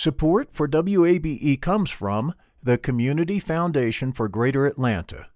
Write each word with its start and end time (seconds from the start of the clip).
Support 0.00 0.48
for 0.52 0.66
WABE 0.66 1.60
comes 1.60 1.90
from 1.90 2.32
the 2.62 2.78
Community 2.78 3.38
Foundation 3.38 4.12
for 4.12 4.30
Greater 4.30 4.64
Atlanta. 4.64 5.26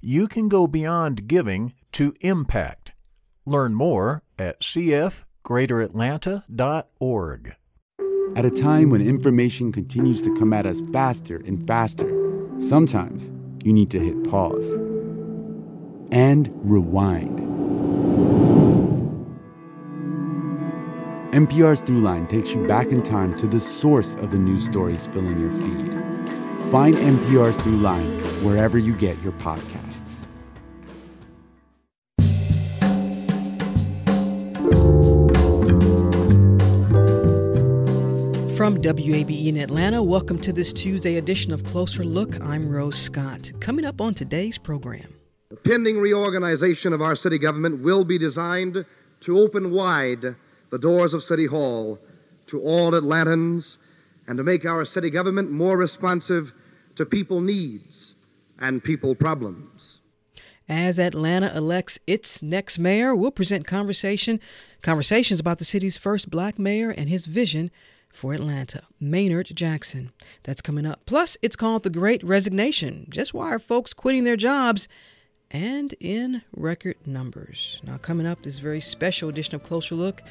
You 0.00 0.28
can 0.28 0.48
go 0.48 0.68
beyond 0.68 1.26
giving 1.26 1.74
to 1.90 2.14
impact. 2.20 2.92
Learn 3.46 3.74
more 3.74 4.22
at 4.38 4.60
cfgreateratlanta.org. 4.60 7.56
At 8.36 8.44
a 8.44 8.50
time 8.50 8.90
when 8.90 9.02
information 9.02 9.72
continues 9.72 10.22
to 10.22 10.32
come 10.36 10.52
at 10.52 10.66
us 10.66 10.82
faster 10.92 11.42
and 11.44 11.66
faster, 11.66 12.08
sometimes 12.58 13.32
you 13.64 13.72
need 13.72 13.90
to 13.90 13.98
hit 13.98 14.22
pause 14.30 14.76
and 16.12 16.54
rewind. 16.62 17.45
NPR's 21.36 21.82
Throughline 21.82 22.26
takes 22.30 22.54
you 22.54 22.66
back 22.66 22.86
in 22.92 23.02
time 23.02 23.36
to 23.36 23.46
the 23.46 23.60
source 23.60 24.14
of 24.14 24.30
the 24.30 24.38
news 24.38 24.64
stories 24.64 25.06
filling 25.06 25.38
your 25.38 25.50
feed. 25.50 25.92
Find 26.70 26.94
NPR's 26.94 27.58
Throughline 27.58 28.22
wherever 28.42 28.78
you 28.78 28.96
get 28.96 29.22
your 29.22 29.34
podcasts. 29.34 30.24
From 38.56 38.78
WABE 38.78 39.48
in 39.48 39.58
Atlanta, 39.58 40.02
welcome 40.02 40.38
to 40.38 40.54
this 40.54 40.72
Tuesday 40.72 41.18
edition 41.18 41.52
of 41.52 41.64
Closer 41.64 42.02
Look. 42.02 42.40
I'm 42.40 42.66
Rose 42.66 42.96
Scott. 42.96 43.52
Coming 43.60 43.84
up 43.84 44.00
on 44.00 44.14
today's 44.14 44.56
program. 44.56 45.12
The 45.50 45.56
pending 45.56 45.98
reorganization 45.98 46.94
of 46.94 47.02
our 47.02 47.14
city 47.14 47.36
government 47.36 47.82
will 47.82 48.06
be 48.06 48.18
designed 48.18 48.86
to 49.20 49.38
open 49.38 49.70
wide 49.72 50.34
the 50.70 50.78
doors 50.78 51.14
of 51.14 51.22
City 51.22 51.46
Hall 51.46 51.98
to 52.48 52.60
all 52.60 52.92
Atlantans 52.92 53.76
and 54.26 54.36
to 54.36 54.44
make 54.44 54.64
our 54.64 54.84
city 54.84 55.10
government 55.10 55.50
more 55.50 55.76
responsive 55.76 56.52
to 56.96 57.06
people 57.06 57.40
needs 57.40 58.14
and 58.58 58.82
people 58.82 59.14
problems. 59.14 60.00
As 60.68 60.98
Atlanta 60.98 61.56
elects 61.56 61.98
its 62.06 62.42
next 62.42 62.78
mayor, 62.78 63.14
we'll 63.14 63.30
present 63.30 63.66
conversation 63.66 64.40
conversations 64.82 65.38
about 65.38 65.58
the 65.58 65.64
city's 65.64 65.96
first 65.96 66.28
black 66.28 66.58
mayor 66.58 66.90
and 66.90 67.08
his 67.08 67.26
vision 67.26 67.70
for 68.08 68.32
Atlanta, 68.32 68.82
Maynard 68.98 69.50
Jackson. 69.54 70.10
That's 70.42 70.62
coming 70.62 70.86
up. 70.86 71.06
Plus, 71.06 71.36
it's 71.42 71.54
called 71.54 71.82
the 71.82 71.90
Great 71.90 72.24
Resignation. 72.24 73.06
Just 73.10 73.32
why 73.32 73.46
are 73.46 73.58
folks 73.58 73.94
quitting 73.94 74.24
their 74.24 74.36
jobs 74.36 74.88
and 75.50 75.94
in 76.00 76.42
record 76.54 76.96
numbers? 77.06 77.80
Now, 77.84 77.98
coming 77.98 78.26
up, 78.26 78.42
this 78.42 78.58
very 78.58 78.80
special 78.80 79.28
edition 79.28 79.54
of 79.54 79.62
Closer 79.62 79.94
Look 79.94 80.22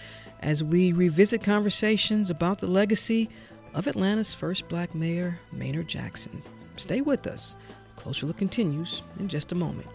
as 0.41 0.63
we 0.63 0.91
revisit 0.91 1.43
conversations 1.43 2.29
about 2.29 2.59
the 2.59 2.67
legacy 2.67 3.29
of 3.73 3.87
Atlanta's 3.87 4.33
first 4.33 4.67
black 4.67 4.93
mayor, 4.93 5.39
Maynard 5.51 5.87
Jackson. 5.87 6.41
Stay 6.75 7.01
with 7.01 7.27
us. 7.27 7.55
Closer 7.95 8.25
Look 8.25 8.37
continues 8.37 9.03
in 9.19 9.27
just 9.27 9.51
a 9.51 9.55
moment. 9.55 9.87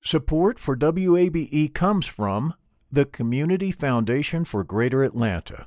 Support 0.00 0.58
for 0.58 0.74
WABE 0.74 1.74
comes 1.74 2.06
from 2.06 2.54
the 2.90 3.04
Community 3.04 3.70
Foundation 3.70 4.44
for 4.44 4.64
Greater 4.64 5.04
Atlanta. 5.04 5.66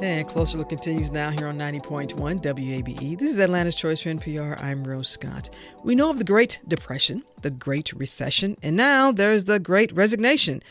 And 0.00 0.28
Closer 0.28 0.58
Look 0.58 0.68
continues 0.68 1.10
now 1.10 1.30
here 1.30 1.48
on 1.48 1.58
90.1 1.58 2.14
WABE. 2.14 3.18
This 3.18 3.32
is 3.32 3.38
Atlanta's 3.38 3.74
Choice 3.74 4.00
for 4.00 4.10
NPR. 4.10 4.62
I'm 4.62 4.84
Rose 4.84 5.08
Scott. 5.08 5.50
We 5.82 5.96
know 5.96 6.10
of 6.10 6.18
the 6.18 6.24
Great 6.24 6.60
Depression, 6.68 7.24
the 7.42 7.50
Great 7.50 7.92
Recession, 7.92 8.56
and 8.62 8.76
now 8.76 9.10
there's 9.10 9.44
the 9.44 9.58
Great 9.58 9.90
Resignation. 9.92 10.62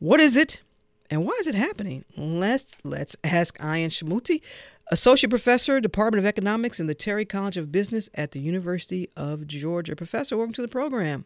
What 0.00 0.20
is 0.20 0.36
it 0.36 0.60
and 1.08 1.24
why 1.24 1.32
is 1.40 1.46
it 1.46 1.54
happening? 1.54 2.04
Let's, 2.14 2.76
let's 2.84 3.16
ask 3.24 3.58
Ian 3.58 3.88
Schmutte, 3.88 4.42
Associate 4.90 5.30
Professor, 5.30 5.80
Department 5.80 6.18
of 6.18 6.26
Economics 6.26 6.78
in 6.78 6.86
the 6.86 6.94
Terry 6.94 7.24
College 7.24 7.56
of 7.56 7.72
Business 7.72 8.10
at 8.14 8.32
the 8.32 8.40
University 8.40 9.08
of 9.16 9.46
Georgia. 9.46 9.96
Professor, 9.96 10.36
welcome 10.36 10.52
to 10.52 10.62
the 10.62 10.68
program. 10.68 11.24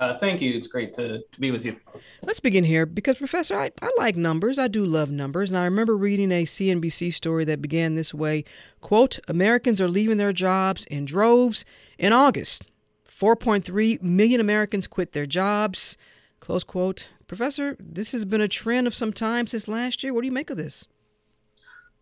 Uh, 0.00 0.18
thank 0.18 0.40
you. 0.40 0.56
It's 0.56 0.66
great 0.66 0.96
to, 0.96 1.18
to 1.18 1.40
be 1.40 1.50
with 1.50 1.62
you. 1.62 1.76
Let's 2.22 2.40
begin 2.40 2.64
here 2.64 2.86
because, 2.86 3.18
Professor, 3.18 3.54
I, 3.54 3.70
I 3.82 3.92
like 3.98 4.16
numbers. 4.16 4.58
I 4.58 4.66
do 4.66 4.86
love 4.86 5.10
numbers. 5.10 5.50
And 5.50 5.58
I 5.58 5.64
remember 5.64 5.94
reading 5.94 6.32
a 6.32 6.44
CNBC 6.44 7.12
story 7.12 7.44
that 7.44 7.60
began 7.60 7.94
this 7.94 8.14
way 8.14 8.44
quote, 8.80 9.18
Americans 9.28 9.78
are 9.78 9.88
leaving 9.88 10.16
their 10.16 10.32
jobs 10.32 10.86
in 10.86 11.04
droves 11.04 11.66
in 11.98 12.14
August. 12.14 12.64
4.3 13.06 14.00
million 14.00 14.40
Americans 14.40 14.86
quit 14.86 15.12
their 15.12 15.26
jobs. 15.26 15.98
Close 16.40 16.64
quote. 16.64 17.10
Professor, 17.26 17.76
this 17.78 18.12
has 18.12 18.24
been 18.24 18.40
a 18.40 18.48
trend 18.48 18.86
of 18.86 18.94
some 18.94 19.12
time 19.12 19.46
since 19.46 19.68
last 19.68 20.02
year. 20.02 20.14
What 20.14 20.22
do 20.22 20.26
you 20.26 20.32
make 20.32 20.48
of 20.48 20.56
this? 20.56 20.86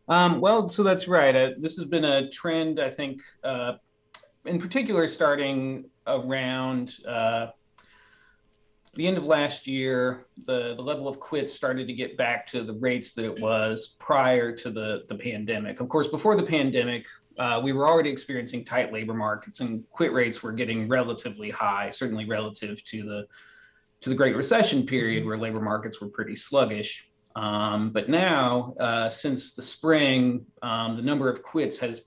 Um, 0.09 0.41
well, 0.41 0.69
so 0.69 0.85
that's 0.85 1.09
right. 1.09 1.35
Uh, 1.35 1.51
this 1.59 1.77
has 1.77 1.85
been 1.85 2.05
a 2.05 2.31
trend, 2.31 2.79
I 2.79 2.91
think, 2.91 3.21
uh, 3.43 3.75
in 4.45 4.61
particular, 4.61 5.09
starting 5.09 5.85
around 6.07 6.95
uh, 7.07 7.49
the 8.99 9.07
end 9.07 9.17
of 9.17 9.25
last 9.25 9.69
year, 9.69 10.27
the, 10.45 10.75
the 10.75 10.83
level 10.83 11.07
of 11.07 11.21
quits 11.21 11.55
started 11.55 11.87
to 11.87 11.93
get 11.93 12.17
back 12.17 12.45
to 12.49 12.65
the 12.65 12.73
rates 12.73 13.13
that 13.13 13.25
it 13.25 13.41
was 13.41 13.95
prior 14.01 14.51
to 14.57 14.71
the, 14.73 15.05
the 15.09 15.15
pandemic. 15.15 15.79
Of 15.79 15.89
course, 15.89 16.09
before 16.09 16.37
the 16.37 16.43
pandemic, 16.43 17.07
uh, 17.39 17.61
we 17.63 17.73
were 17.73 17.87
already 17.87 18.11
experiencing 18.11 18.65
tight 18.65 18.93
labor 18.93 19.15
markets 19.15 19.61
and 19.61 19.89
quit 19.93 20.13
rates 20.13 20.43
were 20.43 20.51
getting 20.51 20.89
relatively 20.89 21.49
high, 21.49 21.91
certainly 21.93 22.25
relative 22.25 22.85
to 22.87 23.05
the 23.05 23.27
to 24.01 24.11
the 24.11 24.17
Great 24.17 24.35
Recession 24.35 24.85
period 24.85 25.25
where 25.25 25.39
labor 25.39 25.61
markets 25.61 26.01
were 26.01 26.09
pretty 26.09 26.35
sluggish. 26.35 27.09
Um, 27.37 27.91
but 27.91 28.09
now, 28.09 28.75
uh, 28.81 29.11
since 29.11 29.53
the 29.55 29.63
spring, 29.63 30.45
um, 30.63 30.97
the 30.97 31.03
number 31.03 31.29
of 31.31 31.43
quits 31.45 31.79
has 31.79 32.03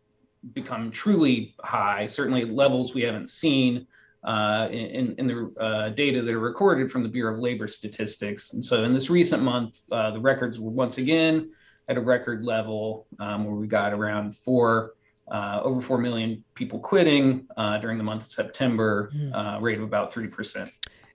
become 0.54 0.92
truly 0.92 1.56
high, 1.64 2.08
certainly 2.08 2.44
levels 2.44 2.94
we 2.94 3.02
haven't 3.02 3.30
seen 3.30 3.88
uh, 4.24 4.68
in, 4.72 5.16
in 5.18 5.28
the 5.28 5.54
uh, 5.60 5.90
data 5.90 6.22
that 6.22 6.34
are 6.34 6.40
recorded 6.40 6.92
from 6.92 7.04
the 7.04 7.10
Bureau 7.10 7.34
of 7.34 7.40
Labor 7.40 7.68
Statistics. 7.68 8.54
And 8.54 8.64
so 8.64 8.84
in 8.84 8.94
this 8.94 9.10
recent 9.10 9.42
month, 9.42 9.80
uh, 9.92 10.12
the 10.12 10.20
records 10.20 10.60
were 10.60 10.70
once 10.70 10.98
again 10.98 11.52
at 11.90 11.98
a 11.98 12.02
record 12.02 12.44
level 12.44 13.08
um, 13.20 13.46
where 13.46 13.56
we 13.56 13.68
got 13.68 13.94
around 13.94 14.38
four, 14.38 14.94
uh, 15.32 15.62
over 15.64 15.82
4 15.82 15.98
million 15.98 16.44
people 16.54 16.80
quitting 16.80 17.48
uh, 17.58 17.80
during 17.80 17.98
the 17.98 18.04
month 18.04 18.24
of 18.24 18.30
September, 18.30 19.12
mm. 19.16 19.62
rate 19.62 19.78
of 19.78 19.84
about 19.84 20.14
3%. 20.14 20.72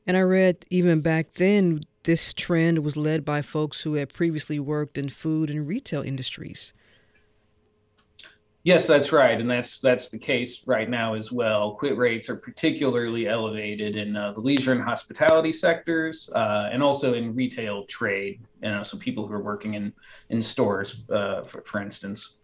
And 0.06 0.16
I 0.16 0.20
read 0.20 0.64
even 0.70 1.00
back 1.00 1.34
then, 1.34 1.80
this 2.04 2.32
trend 2.32 2.84
was 2.84 2.96
led 2.96 3.24
by 3.24 3.42
folks 3.42 3.82
who 3.82 3.94
had 3.94 4.12
previously 4.12 4.60
worked 4.60 4.96
in 4.96 5.08
food 5.08 5.50
and 5.50 5.66
retail 5.66 6.02
industries. 6.02 6.72
Yes, 8.66 8.84
that's 8.88 9.12
right, 9.12 9.40
and 9.40 9.48
that's 9.48 9.78
that's 9.78 10.08
the 10.08 10.18
case 10.18 10.64
right 10.66 10.90
now 10.90 11.14
as 11.14 11.30
well. 11.30 11.76
Quit 11.76 11.96
rates 11.96 12.28
are 12.28 12.34
particularly 12.34 13.28
elevated 13.28 13.94
in 13.94 14.16
uh, 14.16 14.32
the 14.32 14.40
leisure 14.40 14.72
and 14.72 14.82
hospitality 14.82 15.52
sectors, 15.52 16.28
uh, 16.34 16.68
and 16.72 16.82
also 16.82 17.14
in 17.14 17.32
retail 17.32 17.84
trade. 17.84 18.40
You 18.60 18.72
know, 18.72 18.82
so 18.82 18.98
people 18.98 19.24
who 19.24 19.34
are 19.34 19.40
working 19.40 19.74
in 19.74 19.92
in 20.30 20.42
stores, 20.42 21.04
uh, 21.10 21.44
for, 21.44 21.62
for 21.62 21.80
instance. 21.80 22.34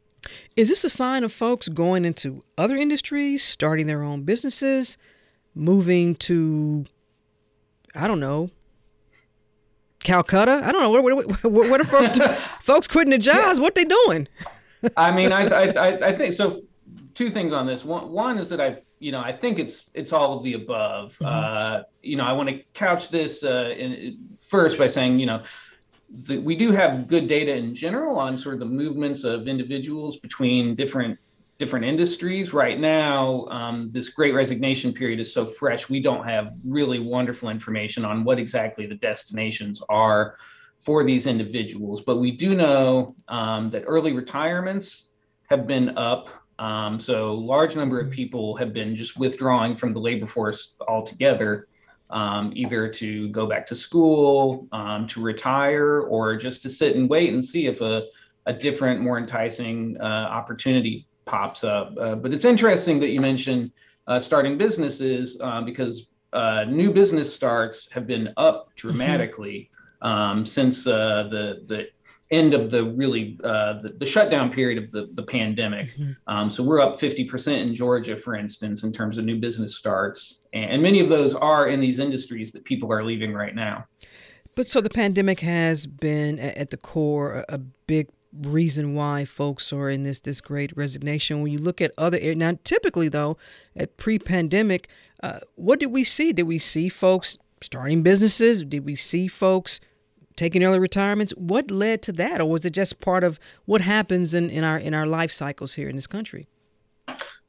Is 0.54 0.68
this 0.68 0.84
a 0.84 0.88
sign 0.88 1.24
of 1.24 1.32
folks 1.32 1.68
going 1.68 2.04
into 2.04 2.44
other 2.56 2.76
industries, 2.76 3.42
starting 3.42 3.88
their 3.88 4.04
own 4.04 4.22
businesses, 4.22 4.98
moving 5.56 6.14
to, 6.14 6.86
I 7.96 8.06
don't 8.06 8.20
know, 8.20 8.50
Calcutta? 10.04 10.60
I 10.62 10.70
don't 10.70 10.82
know. 10.82 10.90
What, 10.90 11.02
what, 11.02 11.44
what, 11.50 11.68
what 11.68 11.80
are 11.80 11.84
folks 11.84 12.16
folks 12.60 12.86
quitting 12.86 13.10
their 13.10 13.18
jobs? 13.18 13.58
Yeah. 13.58 13.62
What 13.64 13.74
they 13.74 13.84
doing? 13.84 14.28
I 14.96 15.10
mean, 15.10 15.32
I, 15.32 15.46
I, 15.46 16.08
I 16.08 16.16
think 16.16 16.34
so. 16.34 16.62
Two 17.14 17.30
things 17.30 17.52
on 17.52 17.66
this. 17.66 17.84
One, 17.84 18.10
one 18.10 18.38
is 18.38 18.48
that 18.48 18.60
I, 18.60 18.78
you 18.98 19.12
know, 19.12 19.20
I 19.20 19.32
think 19.32 19.58
it's 19.58 19.84
it's 19.94 20.12
all 20.12 20.38
of 20.38 20.44
the 20.44 20.54
above. 20.54 21.12
Mm-hmm. 21.14 21.26
Uh, 21.26 21.82
you 22.02 22.16
know, 22.16 22.24
I 22.24 22.32
want 22.32 22.48
to 22.48 22.62
couch 22.72 23.10
this 23.10 23.44
uh, 23.44 23.74
in, 23.76 24.18
first 24.40 24.78
by 24.78 24.86
saying, 24.86 25.18
you 25.18 25.26
know, 25.26 25.42
the, 26.26 26.38
we 26.38 26.56
do 26.56 26.70
have 26.72 27.08
good 27.08 27.28
data 27.28 27.54
in 27.54 27.74
general 27.74 28.18
on 28.18 28.36
sort 28.36 28.54
of 28.54 28.60
the 28.60 28.66
movements 28.66 29.24
of 29.24 29.48
individuals 29.48 30.16
between 30.16 30.74
different 30.74 31.18
different 31.58 31.84
industries. 31.84 32.52
Right 32.52 32.80
now, 32.80 33.46
um, 33.46 33.90
this 33.92 34.08
great 34.08 34.34
resignation 34.34 34.92
period 34.92 35.20
is 35.20 35.32
so 35.32 35.46
fresh, 35.46 35.88
we 35.88 36.00
don't 36.00 36.24
have 36.24 36.54
really 36.64 36.98
wonderful 36.98 37.50
information 37.50 38.04
on 38.04 38.24
what 38.24 38.38
exactly 38.38 38.86
the 38.86 38.96
destinations 38.96 39.82
are 39.88 40.36
for 40.82 41.04
these 41.04 41.26
individuals. 41.26 42.02
But 42.02 42.18
we 42.18 42.32
do 42.32 42.54
know 42.54 43.14
um, 43.28 43.70
that 43.70 43.84
early 43.86 44.12
retirements 44.12 45.08
have 45.48 45.66
been 45.66 45.96
up. 45.96 46.28
Um, 46.58 47.00
so, 47.00 47.34
large 47.34 47.76
number 47.76 48.00
of 48.00 48.10
people 48.10 48.56
have 48.56 48.72
been 48.72 48.94
just 48.94 49.16
withdrawing 49.16 49.76
from 49.76 49.92
the 49.92 50.00
labor 50.00 50.26
force 50.26 50.74
altogether. 50.86 51.68
Um, 52.10 52.52
either 52.54 52.88
to 52.88 53.30
go 53.30 53.46
back 53.46 53.66
to 53.68 53.74
school, 53.74 54.68
um, 54.72 55.06
to 55.06 55.22
retire, 55.22 56.02
or 56.02 56.36
just 56.36 56.60
to 56.62 56.68
sit 56.68 56.94
and 56.94 57.08
wait 57.08 57.32
and 57.32 57.42
see 57.42 57.66
if 57.68 57.80
a, 57.80 58.02
a 58.44 58.52
different, 58.52 59.00
more 59.00 59.16
enticing 59.16 59.96
uh, 59.98 60.04
opportunity 60.04 61.06
pops 61.24 61.64
up. 61.64 61.94
Uh, 61.98 62.14
but 62.14 62.34
it's 62.34 62.44
interesting 62.44 63.00
that 63.00 63.08
you 63.08 63.20
mentioned 63.22 63.72
uh, 64.08 64.20
starting 64.20 64.58
businesses 64.58 65.38
uh, 65.40 65.62
because 65.62 66.08
uh, 66.34 66.64
new 66.68 66.92
business 66.92 67.32
starts 67.32 67.90
have 67.92 68.06
been 68.06 68.28
up 68.36 68.66
mm-hmm. 68.66 68.72
dramatically 68.76 69.70
um, 70.02 70.44
since 70.46 70.86
uh, 70.86 71.28
the 71.30 71.64
the 71.66 71.88
end 72.30 72.54
of 72.54 72.70
the 72.70 72.82
really 72.82 73.36
the, 73.42 73.94
the, 73.98 74.06
shutdown 74.06 74.50
period 74.50 74.82
of 74.82 74.90
the, 74.90 75.10
the 75.14 75.22
pandemic. 75.22 75.92
Mm-hmm. 75.92 76.12
Um, 76.26 76.50
so 76.50 76.62
we're 76.62 76.80
up 76.80 76.98
50% 76.98 77.60
in 77.60 77.74
Georgia, 77.74 78.16
for 78.16 78.34
instance, 78.34 78.84
in 78.84 78.92
terms 78.92 79.18
of 79.18 79.26
new 79.26 79.38
business 79.38 79.76
starts. 79.76 80.38
And, 80.54 80.70
and 80.70 80.82
many 80.82 81.00
of 81.00 81.10
those 81.10 81.34
are 81.34 81.68
in 81.68 81.78
these 81.78 81.98
industries 81.98 82.50
that 82.52 82.64
people 82.64 82.90
are 82.90 83.04
leaving 83.04 83.34
right 83.34 83.54
now. 83.54 83.86
But 84.54 84.66
so 84.66 84.80
the 84.80 84.90
pandemic 84.90 85.40
has 85.40 85.86
been 85.86 86.38
at 86.38 86.70
the 86.70 86.76
core 86.78 87.44
a 87.48 87.58
big 87.58 88.08
reason 88.32 88.94
why 88.94 89.24
folks 89.24 89.72
are 89.72 89.90
in 89.90 90.02
this 90.02 90.20
this 90.20 90.40
great 90.40 90.74
resignation. 90.76 91.42
When 91.42 91.52
you 91.52 91.58
look 91.58 91.80
at 91.80 91.92
other 91.96 92.34
now, 92.34 92.58
typically 92.64 93.08
though, 93.08 93.36
at 93.76 93.96
pre-pandemic, 93.96 94.88
uh, 95.22 95.40
what 95.54 95.80
did 95.80 95.86
we 95.86 96.04
see? 96.04 96.32
Did 96.32 96.44
we 96.44 96.58
see 96.58 96.88
folks 96.88 97.38
starting 97.62 98.02
businesses? 98.02 98.64
Did 98.64 98.84
we 98.84 98.94
see 98.94 99.28
folks 99.28 99.80
taking 100.36 100.64
early 100.64 100.78
retirements? 100.78 101.32
What 101.36 101.70
led 101.70 102.02
to 102.02 102.12
that, 102.12 102.40
or 102.40 102.48
was 102.48 102.64
it 102.64 102.70
just 102.70 103.00
part 103.00 103.24
of 103.24 103.38
what 103.64 103.80
happens 103.80 104.34
in, 104.34 104.50
in 104.50 104.64
our 104.64 104.78
in 104.78 104.94
our 104.94 105.06
life 105.06 105.32
cycles 105.32 105.74
here 105.74 105.88
in 105.88 105.96
this 105.96 106.06
country? 106.06 106.46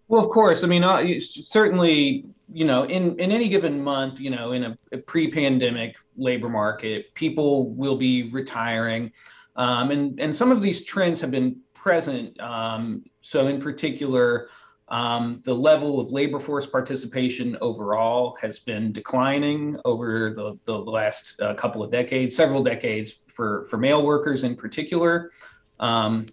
Well, 0.08 0.24
of 0.24 0.30
course. 0.30 0.64
I 0.64 0.68
mean, 0.68 0.84
uh, 0.84 1.02
certainly, 1.20 2.26
you 2.52 2.66
know, 2.66 2.84
in 2.84 3.20
in 3.20 3.32
any 3.32 3.50
given 3.50 3.84
month, 3.84 4.20
you 4.20 4.30
know, 4.30 4.52
in 4.52 4.64
a, 4.64 4.78
a 4.92 4.98
pre-pandemic 4.98 5.96
labor 6.18 6.50
market, 6.50 7.14
people 7.16 7.70
will 7.70 7.98
be 7.98 8.30
retiring. 8.32 9.12
Um, 9.56 9.92
and, 9.92 10.20
and 10.20 10.36
some 10.36 10.52
of 10.52 10.62
these 10.62 10.84
trends 10.84 11.22
have 11.22 11.32
been 11.32 11.58
present. 11.74 12.40
Um, 12.40 13.04
so, 13.22 13.48
in 13.48 13.62
particular, 13.62 14.50
um, 14.94 15.42
the 15.44 15.54
level 15.54 16.00
of 16.00 16.12
labor 16.12 16.40
force 16.40 16.68
participation 16.68 17.58
overall 17.62 18.38
has 18.40 18.60
been 18.60 18.92
declining 18.92 19.76
over 19.86 20.36
the, 20.36 20.60
the 20.66 20.78
last 20.78 21.34
uh, 21.42 21.56
couple 21.56 21.82
of 21.82 21.92
decades, 21.92 22.36
several 22.36 22.64
decades 22.64 23.22
for, 23.34 23.66
for 23.72 23.78
male 23.78 24.06
workers 24.06 24.44
in 24.44 24.56
particular. 24.56 25.32
Um, 25.80 26.28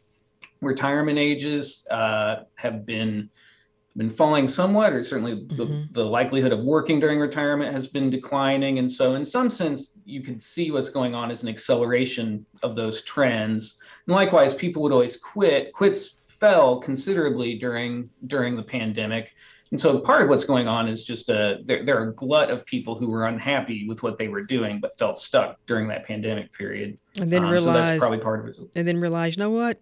retirement 0.61 1.19
ages 1.19 1.87
uh, 1.91 2.43
have 2.57 2.85
been 2.85 3.31
been 3.97 4.11
falling 4.11 4.47
somewhat, 4.47 4.93
or 4.93 5.03
certainly 5.03 5.47
the, 5.57 5.67
mm-hmm. 5.67 5.93
the 5.93 6.05
likelihood 6.05 6.53
of 6.53 6.61
working 6.61 7.01
during 7.01 7.19
retirement 7.19 7.75
has 7.75 7.89
been 7.89 8.09
declining. 8.09 8.79
And 8.79 8.91
so, 8.91 9.17
in 9.17 9.25
some 9.25 9.51
sense, 9.51 9.91
you 10.05 10.23
can 10.23 10.39
see 10.39 10.71
what's 10.71 10.91
going 10.91 11.13
on 11.13 11.31
as 11.31 11.43
an 11.43 11.49
acceleration 11.49 12.47
of 12.63 12.77
those 12.77 13.03
trends. 13.03 13.79
And 14.07 14.15
likewise, 14.15 14.55
people 14.55 14.83
would 14.83 14.93
always 14.93 15.17
quit. 15.17 15.73
Quits 15.73 16.20
fell 16.41 16.81
considerably 16.81 17.59
during 17.59 18.11
during 18.27 18.57
the 18.57 18.63
pandemic. 18.63 19.31
And 19.71 19.81
so 19.81 20.01
part 20.01 20.23
of 20.23 20.29
what's 20.29 20.45
going 20.45 20.67
on 20.67 20.89
is 20.89 21.05
just 21.05 21.29
a 21.29 21.59
there, 21.65 21.85
there 21.85 22.01
are 22.01 22.09
a 22.09 22.15
glut 22.15 22.51
of 22.51 22.67
people 22.67 22.97
who 22.97 23.09
were 23.09 23.27
unhappy 23.27 23.87
with 23.87 24.03
what 24.03 24.19
they 24.19 24.29
were 24.29 24.43
doing 24.43 24.81
but 24.81 24.99
felt 24.99 25.19
stuck 25.19 25.59
during 25.67 25.87
that 25.89 26.05
pandemic 26.07 26.53
period. 26.53 26.99
And 27.21 27.31
then 27.31 27.45
um, 27.45 27.51
realize 27.51 28.01
so 28.01 28.01
probably 28.01 28.19
part 28.19 28.41
of 28.41 28.49
it. 28.49 28.57
And 28.75 28.89
then 28.89 28.99
realize, 28.99 29.37
you 29.37 29.43
know 29.43 29.51
what? 29.51 29.81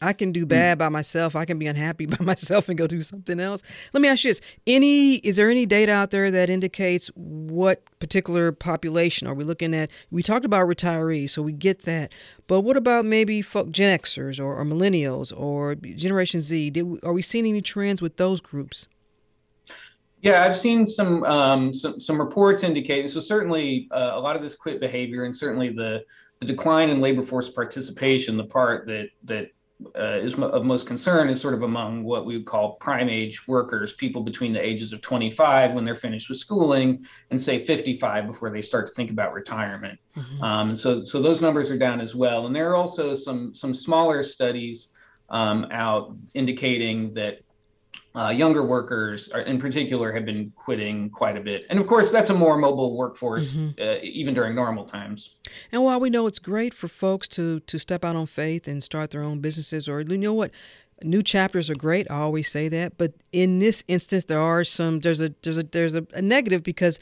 I 0.00 0.12
can 0.12 0.30
do 0.30 0.42
hmm. 0.42 0.48
bad 0.48 0.78
by 0.78 0.88
myself. 0.88 1.34
I 1.34 1.44
can 1.44 1.58
be 1.58 1.66
unhappy 1.66 2.06
by 2.06 2.24
myself 2.24 2.68
and 2.68 2.78
go 2.78 2.86
do 2.86 3.00
something 3.00 3.40
else. 3.40 3.62
Let 3.92 4.00
me 4.00 4.08
ask 4.08 4.24
you 4.24 4.30
this: 4.30 4.40
any 4.66 5.16
is 5.16 5.36
there 5.36 5.50
any 5.50 5.66
data 5.66 5.92
out 5.92 6.10
there 6.10 6.30
that 6.30 6.50
indicates 6.50 7.08
what 7.14 7.82
particular 7.98 8.52
population 8.52 9.26
are 9.26 9.34
we 9.34 9.44
looking 9.44 9.74
at? 9.74 9.90
We 10.10 10.22
talked 10.22 10.44
about 10.44 10.68
retirees, 10.68 11.30
so 11.30 11.42
we 11.42 11.52
get 11.52 11.82
that. 11.82 12.12
But 12.46 12.60
what 12.60 12.76
about 12.76 13.04
maybe 13.04 13.42
folk, 13.42 13.70
Gen 13.70 13.98
Xers 13.98 14.40
or, 14.40 14.56
or 14.56 14.64
millennials 14.64 15.32
or 15.36 15.74
Generation 15.74 16.40
Z? 16.40 16.70
Did, 16.70 17.04
are 17.04 17.12
we 17.12 17.22
seeing 17.22 17.46
any 17.46 17.60
trends 17.60 18.00
with 18.00 18.16
those 18.16 18.40
groups? 18.40 18.88
Yeah, 20.20 20.44
I've 20.44 20.56
seen 20.56 20.86
some 20.86 21.22
um, 21.24 21.72
some, 21.72 22.00
some 22.00 22.20
reports 22.20 22.62
indicating. 22.62 23.08
So 23.08 23.20
certainly, 23.20 23.88
uh, 23.90 24.12
a 24.14 24.20
lot 24.20 24.36
of 24.36 24.42
this 24.42 24.54
quit 24.54 24.80
behavior, 24.80 25.24
and 25.24 25.34
certainly 25.34 25.70
the 25.70 26.04
the 26.40 26.46
decline 26.46 26.88
in 26.90 27.00
labor 27.00 27.24
force 27.24 27.48
participation, 27.48 28.36
the 28.36 28.44
part 28.44 28.86
that 28.86 29.08
that 29.24 29.50
uh, 29.96 30.18
is 30.18 30.34
of 30.34 30.64
most 30.64 30.86
concern 30.86 31.28
is 31.28 31.40
sort 31.40 31.54
of 31.54 31.62
among 31.62 32.02
what 32.02 32.26
we 32.26 32.36
would 32.36 32.46
call 32.46 32.74
prime 32.74 33.08
age 33.08 33.46
workers, 33.46 33.92
people 33.92 34.22
between 34.22 34.52
the 34.52 34.64
ages 34.64 34.92
of 34.92 35.00
25 35.02 35.72
when 35.72 35.84
they're 35.84 35.94
finished 35.94 36.28
with 36.28 36.38
schooling 36.38 37.06
and 37.30 37.40
say 37.40 37.64
55 37.64 38.26
before 38.26 38.50
they 38.50 38.62
start 38.62 38.88
to 38.88 38.94
think 38.94 39.10
about 39.10 39.32
retirement. 39.32 39.98
Mm-hmm. 40.16 40.42
Um, 40.42 40.76
so, 40.76 41.04
so 41.04 41.22
those 41.22 41.40
numbers 41.40 41.70
are 41.70 41.78
down 41.78 42.00
as 42.00 42.14
well. 42.14 42.46
And 42.46 42.54
there 42.54 42.70
are 42.70 42.76
also 42.76 43.14
some 43.14 43.54
some 43.54 43.72
smaller 43.72 44.22
studies 44.22 44.88
um, 45.30 45.66
out 45.70 46.16
indicating 46.34 47.14
that 47.14 47.40
uh, 48.14 48.30
younger 48.30 48.64
workers, 48.64 49.28
are, 49.28 49.40
in 49.42 49.60
particular, 49.60 50.12
have 50.12 50.24
been 50.24 50.52
quitting 50.56 51.10
quite 51.10 51.36
a 51.36 51.40
bit. 51.40 51.66
And 51.70 51.78
of 51.78 51.86
course, 51.86 52.10
that's 52.10 52.30
a 52.30 52.34
more 52.34 52.56
mobile 52.56 52.96
workforce, 52.96 53.52
mm-hmm. 53.52 53.80
uh, 53.80 53.98
even 54.02 54.34
during 54.34 54.54
normal 54.54 54.86
times. 54.86 55.34
And 55.70 55.84
while 55.84 56.00
we 56.00 56.10
know 56.10 56.26
it's 56.26 56.38
great 56.38 56.74
for 56.74 56.88
folks 56.88 57.28
to 57.28 57.60
to 57.60 57.78
step 57.78 58.04
out 58.04 58.16
on 58.16 58.26
faith 58.26 58.66
and 58.66 58.82
start 58.82 59.10
their 59.10 59.22
own 59.22 59.40
businesses, 59.40 59.88
or 59.88 60.00
you 60.00 60.18
know 60.18 60.34
what, 60.34 60.50
new 61.02 61.22
chapters 61.22 61.70
are 61.70 61.74
great. 61.74 62.10
I 62.10 62.16
always 62.16 62.50
say 62.50 62.68
that, 62.68 62.96
but 62.96 63.12
in 63.32 63.58
this 63.58 63.84
instance, 63.88 64.24
there 64.24 64.40
are 64.40 64.64
some. 64.64 65.00
There's 65.00 65.20
a 65.20 65.34
there's 65.42 65.58
a 65.58 65.62
there's 65.62 65.94
a, 65.94 66.06
a 66.14 66.22
negative 66.22 66.62
because 66.62 66.98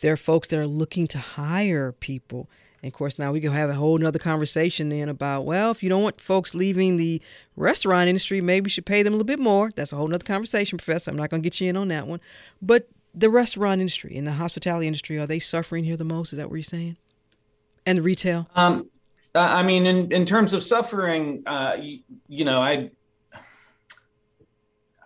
there 0.00 0.12
are 0.12 0.18
folks 0.18 0.48
that 0.48 0.58
are 0.58 0.66
looking 0.66 1.06
to 1.08 1.18
hire 1.18 1.92
people 1.92 2.48
and 2.82 2.92
of 2.92 2.96
course, 2.96 3.18
now 3.18 3.32
we 3.32 3.40
can 3.40 3.52
have 3.52 3.70
a 3.70 3.74
whole 3.74 3.98
nother 3.98 4.18
conversation 4.18 4.88
then 4.90 5.08
about, 5.08 5.44
well, 5.44 5.70
if 5.70 5.82
you 5.82 5.88
don't 5.88 6.02
want 6.02 6.20
folks 6.20 6.54
leaving 6.54 6.96
the 6.96 7.22
restaurant 7.56 8.08
industry, 8.08 8.40
maybe 8.40 8.68
you 8.68 8.70
should 8.70 8.86
pay 8.86 9.02
them 9.02 9.12
a 9.12 9.16
little 9.16 9.26
bit 9.26 9.38
more. 9.38 9.70
That's 9.74 9.92
a 9.92 9.96
whole 9.96 10.08
nother 10.08 10.24
conversation, 10.24 10.78
Professor. 10.78 11.10
I'm 11.10 11.16
not 11.16 11.30
going 11.30 11.42
to 11.42 11.46
get 11.46 11.60
you 11.60 11.68
in 11.70 11.76
on 11.76 11.88
that 11.88 12.06
one. 12.06 12.20
But 12.60 12.88
the 13.14 13.30
restaurant 13.30 13.80
industry 13.80 14.16
and 14.16 14.26
the 14.26 14.32
hospitality 14.32 14.86
industry, 14.86 15.18
are 15.18 15.26
they 15.26 15.38
suffering 15.38 15.84
here 15.84 15.96
the 15.96 16.04
most? 16.04 16.32
Is 16.32 16.38
that 16.38 16.50
what 16.50 16.56
you're 16.56 16.62
saying? 16.62 16.96
And 17.86 17.98
the 17.98 18.02
retail? 18.02 18.48
Um, 18.54 18.90
I 19.34 19.62
mean, 19.62 19.86
in, 19.86 20.12
in 20.12 20.26
terms 20.26 20.52
of 20.52 20.62
suffering, 20.62 21.42
uh, 21.46 21.76
you, 21.80 22.00
you 22.28 22.44
know, 22.44 22.60
I 22.60 22.90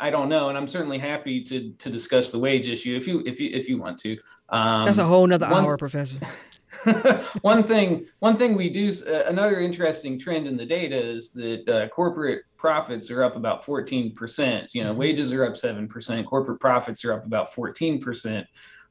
I 0.01 0.09
don't 0.09 0.31
know, 0.31 0.49
and 0.49 0.57
I'm 0.57 0.67
certainly 0.67 0.99
happy 0.99 1.45
to 1.45 1.73
to 1.79 1.91
discuss 1.91 2.31
the 2.31 2.39
wage 2.39 2.69
issue 2.69 2.97
if 2.97 3.07
you 3.07 3.23
if 3.27 3.39
you 3.39 3.51
if 3.53 3.69
you 3.69 3.79
want 3.79 3.99
to. 4.01 4.17
Um, 4.49 4.85
That's 4.85 4.99
a 4.99 5.05
whole 5.05 5.27
nother 5.27 5.49
one, 5.49 5.65
hour, 5.65 5.77
Professor. 5.77 6.19
one 7.43 7.65
thing, 7.65 8.07
one 8.21 8.37
thing 8.37 8.57
we 8.57 8.71
do, 8.71 8.93
uh, 9.07 9.25
another 9.27 9.61
interesting 9.61 10.19
trend 10.19 10.47
in 10.47 10.57
the 10.57 10.67
data 10.67 10.99
is 10.99 11.31
that 11.31 11.69
uh, 11.69 11.89
corporate 11.89 12.43
profits 12.57 13.11
are 13.11 13.23
up 13.23 13.37
about 13.37 13.65
14%. 13.65 14.69
You 14.73 14.85
know, 14.85 14.91
mm-hmm. 14.91 14.99
wages 14.99 15.33
are 15.33 15.45
up 15.45 15.55
7%, 15.55 16.27
corporate 16.27 16.61
profits 16.61 17.05
are 17.05 17.13
up 17.13 17.27
about 17.27 17.53
14%. 17.53 18.45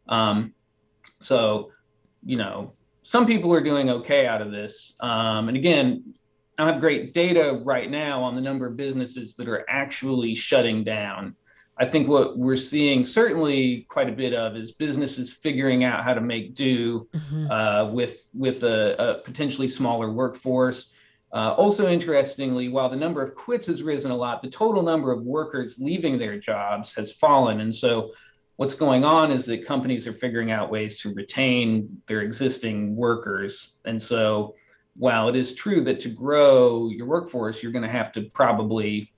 Um, 0.08 0.54
so, 1.20 1.72
you 2.24 2.38
know, 2.38 2.74
some 3.02 3.26
people 3.26 3.54
are 3.54 3.64
doing 3.64 3.90
okay 3.90 4.28
out 4.28 4.42
of 4.42 4.52
this. 4.52 4.96
Um, 5.00 5.48
and 5.48 5.58
again, 5.58 6.14
I 6.58 6.66
have 6.66 6.82
great 6.82 7.14
data 7.14 7.62
right 7.64 7.90
now 7.90 8.22
on 8.22 8.36
the 8.36 8.42
number 8.42 8.68
of 8.68 8.76
businesses 8.76 9.34
that 9.36 9.48
are 9.48 9.66
actually 9.70 10.36
shutting 10.36 10.84
down. 10.84 11.36
I 11.80 11.86
think 11.86 12.10
what 12.10 12.38
we're 12.38 12.58
seeing 12.58 13.06
certainly 13.06 13.86
quite 13.90 14.10
a 14.10 14.12
bit 14.12 14.34
of 14.34 14.58
is 14.58 14.74
businesses 14.74 15.32
figuring 15.32 15.86
out 15.86 16.04
how 16.04 16.14
to 16.14 16.20
make 16.20 16.54
do 16.54 17.08
mm-hmm. 17.14 17.50
uh, 17.50 17.90
with 17.92 18.28
with 18.34 18.64
a, 18.64 18.96
a, 19.02 19.22
potentially 19.24 19.70
smaller 19.70 20.12
workforce. 20.12 20.92
Uh, 21.32 21.54
also, 21.54 21.88
interestingly, 21.88 22.68
while 22.68 22.90
the 22.90 22.96
number 22.98 23.22
of 23.22 23.34
quits 23.36 23.68
has 23.68 23.82
risen 23.82 24.12
a 24.12 24.16
lot, 24.16 24.42
the 24.42 24.50
total 24.50 24.84
number 24.84 25.12
of 25.12 25.24
workers 25.24 25.78
leaving 25.80 26.18
their 26.18 26.38
jobs 26.38 26.94
has 26.94 27.12
fallen. 27.14 27.62
And 27.62 27.74
so, 27.74 28.12
what's 28.58 28.74
going 28.74 29.06
on 29.06 29.32
is 29.32 29.46
that 29.46 29.66
companies 29.66 30.06
are 30.06 30.14
figuring 30.14 30.52
out 30.52 30.70
ways 30.70 31.00
to 31.02 31.14
retain 31.14 32.02
their 32.10 32.22
existing 32.22 32.94
workers. 32.94 33.72
And 33.86 34.02
so, 34.02 34.56
while 34.98 35.30
it 35.30 35.36
is 35.38 35.54
true 35.54 35.82
that 35.86 36.02
to 36.02 36.10
grow 36.10 36.90
your 36.90 37.06
workforce, 37.06 37.64
you're 37.64 37.72
going 37.72 37.84
to 37.84 37.90
have 37.90 38.12
to 38.14 38.24
probably 38.34 39.14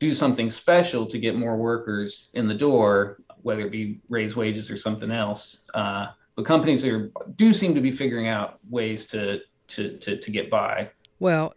do 0.00 0.14
something 0.14 0.50
special 0.50 1.06
to 1.06 1.18
get 1.18 1.36
more 1.36 1.56
workers 1.56 2.30
in 2.32 2.48
the 2.48 2.54
door, 2.54 3.20
whether 3.42 3.60
it 3.60 3.70
be 3.70 4.00
raise 4.08 4.34
wages 4.34 4.70
or 4.70 4.76
something 4.76 5.12
else. 5.12 5.58
Uh, 5.74 6.08
but 6.34 6.44
companies 6.44 6.84
are 6.84 7.12
do 7.36 7.52
seem 7.52 7.74
to 7.74 7.80
be 7.80 7.92
figuring 7.92 8.26
out 8.26 8.58
ways 8.68 9.04
to 9.06 9.40
to 9.68 9.96
to, 9.98 10.16
to 10.16 10.30
get 10.30 10.50
by. 10.50 10.90
Well, 11.20 11.54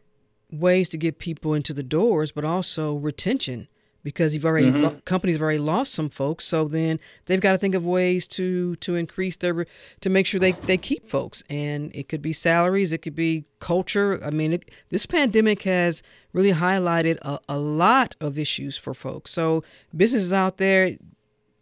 ways 0.52 0.90
to 0.90 0.98
get 0.98 1.18
people 1.18 1.54
into 1.54 1.74
the 1.74 1.84
doors, 1.84 2.32
but 2.32 2.46
also 2.46 2.96
retention 2.96 3.70
because 4.04 4.34
you've 4.34 4.46
already 4.46 4.68
mm-hmm. 4.68 4.84
lo- 4.84 5.02
companies 5.06 5.38
have 5.38 5.42
already 5.42 5.60
lost 5.60 5.94
some 5.94 6.10
folks. 6.10 6.46
So 6.46 6.68
then 6.68 7.00
they've 7.26 7.40
got 7.40 7.54
to 7.54 7.58
think 7.58 7.76
of 7.76 7.86
ways 7.86 8.28
to 8.30 8.76
to 8.78 8.96
increase 8.96 9.38
their 9.38 9.66
to 10.02 10.10
make 10.10 10.28
sure 10.28 10.40
they 10.40 10.52
they 10.52 10.78
keep 10.78 11.10
folks. 11.10 11.44
And 11.50 11.96
it 11.96 12.10
could 12.10 12.22
be 12.22 12.34
salaries, 12.34 12.92
it 12.94 13.00
could 13.00 13.16
be 13.16 13.46
culture. 13.60 14.24
I 14.24 14.30
mean, 14.30 14.54
it, 14.54 14.72
this 14.90 15.06
pandemic 15.06 15.64
has 15.64 16.04
really 16.34 16.52
highlighted 16.52 17.18
a, 17.22 17.40
a 17.48 17.58
lot 17.58 18.16
of 18.20 18.38
issues 18.38 18.78
for 18.78 18.94
folks. 18.94 19.32
So 19.32 19.64
businesses 19.96 20.34
out 20.34 20.58
there, 20.58 20.92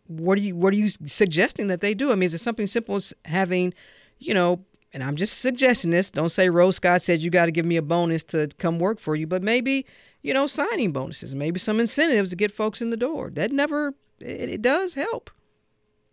what 0.07 0.37
are 0.37 0.41
you 0.41 0.55
what 0.55 0.73
are 0.73 0.77
you 0.77 0.89
suggesting 1.05 1.67
that 1.67 1.81
they 1.81 1.93
do? 1.93 2.11
I 2.11 2.15
mean, 2.15 2.23
is 2.23 2.33
it 2.33 2.39
something 2.39 2.67
simple 2.67 2.95
as 2.95 3.13
having, 3.25 3.73
you 4.17 4.33
know, 4.33 4.65
and 4.93 5.03
I'm 5.03 5.15
just 5.15 5.39
suggesting 5.39 5.91
this. 5.91 6.11
Don't 6.11 6.29
say 6.29 6.49
Rose 6.49 6.77
Scott 6.77 7.01
said 7.01 7.21
you 7.21 7.29
got 7.29 7.45
to 7.45 7.51
give 7.51 7.65
me 7.65 7.77
a 7.77 7.81
bonus 7.81 8.23
to 8.25 8.49
come 8.57 8.77
work 8.79 8.99
for 8.99 9.15
you, 9.15 9.25
but 9.25 9.41
maybe 9.41 9.85
you 10.21 10.33
know 10.33 10.47
signing 10.47 10.91
bonuses, 10.91 11.35
maybe 11.35 11.59
some 11.59 11.79
incentives 11.79 12.29
to 12.31 12.35
get 12.35 12.51
folks 12.51 12.81
in 12.81 12.89
the 12.89 12.97
door. 12.97 13.29
That 13.29 13.51
never 13.51 13.95
it, 14.19 14.49
it 14.49 14.61
does 14.61 14.93
help. 14.93 15.29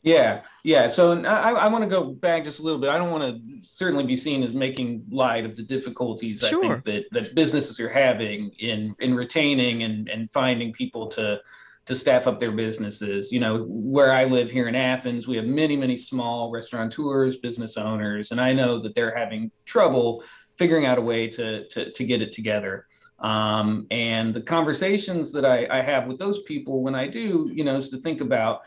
Yeah, 0.03 0.43
yeah. 0.63 0.89
So 0.89 1.13
I, 1.25 1.51
I 1.51 1.69
want 1.69 1.83
to 1.83 1.91
go 1.91 2.05
back 2.05 2.45
just 2.45 2.61
a 2.61 2.63
little 2.63 2.81
bit. 2.81 2.89
I 2.89 2.99
don't 2.99 3.11
want 3.11 3.25
to 3.25 3.69
certainly 3.69 4.07
be 4.07 4.17
seen 4.17 4.43
as 4.43 4.55
making 4.55 5.05
light 5.11 5.45
of 5.45 5.57
the 5.57 5.63
difficulties 5.63 6.41
sure. 6.41 6.65
I 6.65 6.69
think 6.69 6.85
that, 6.85 7.05
that 7.13 7.35
businesses 7.35 7.81
are 7.81 7.89
having 7.89 8.51
in 8.61 8.95
in 9.01 9.15
retaining 9.15 9.83
and, 9.83 10.09
and 10.09 10.31
finding 10.33 10.73
people 10.73 11.09
to 11.09 11.41
to 11.87 11.95
staff 11.95 12.27
up 12.27 12.39
their 12.39 12.53
businesses. 12.53 13.33
You 13.33 13.41
know, 13.41 13.65
where 13.67 14.13
I 14.13 14.25
live 14.25 14.51
here 14.51 14.69
in 14.69 14.77
Athens, 14.77 15.27
we 15.27 15.37
have 15.37 15.47
many, 15.47 15.77
many 15.77 15.99
small 15.99 16.51
restaurateurs, 16.51 17.39
business 17.39 17.77
owners, 17.77 18.31
and 18.31 18.41
I 18.41 18.53
know 18.53 18.81
that 18.81 18.95
they're 18.95 19.17
having 19.17 19.51
trouble 19.65 20.23
figuring 20.57 20.87
out 20.87 20.99
a 20.99 21.03
way 21.03 21.29
to 21.29 21.69
to, 21.69 21.91
to 21.91 22.05
get 22.05 22.23
it 22.23 22.33
together. 22.33 22.87
Um, 23.19 23.87
and 23.91 24.33
the 24.33 24.41
conversations 24.41 25.33
that 25.33 25.45
I, 25.45 25.67
I 25.71 25.83
have 25.83 26.07
with 26.07 26.19
those 26.19 26.43
people 26.43 26.83
when 26.83 26.95
I 26.95 27.09
do, 27.09 27.51
you 27.53 27.65
know, 27.65 27.77
is 27.77 27.89
to 27.91 27.99
think 27.99 28.21
about, 28.21 28.63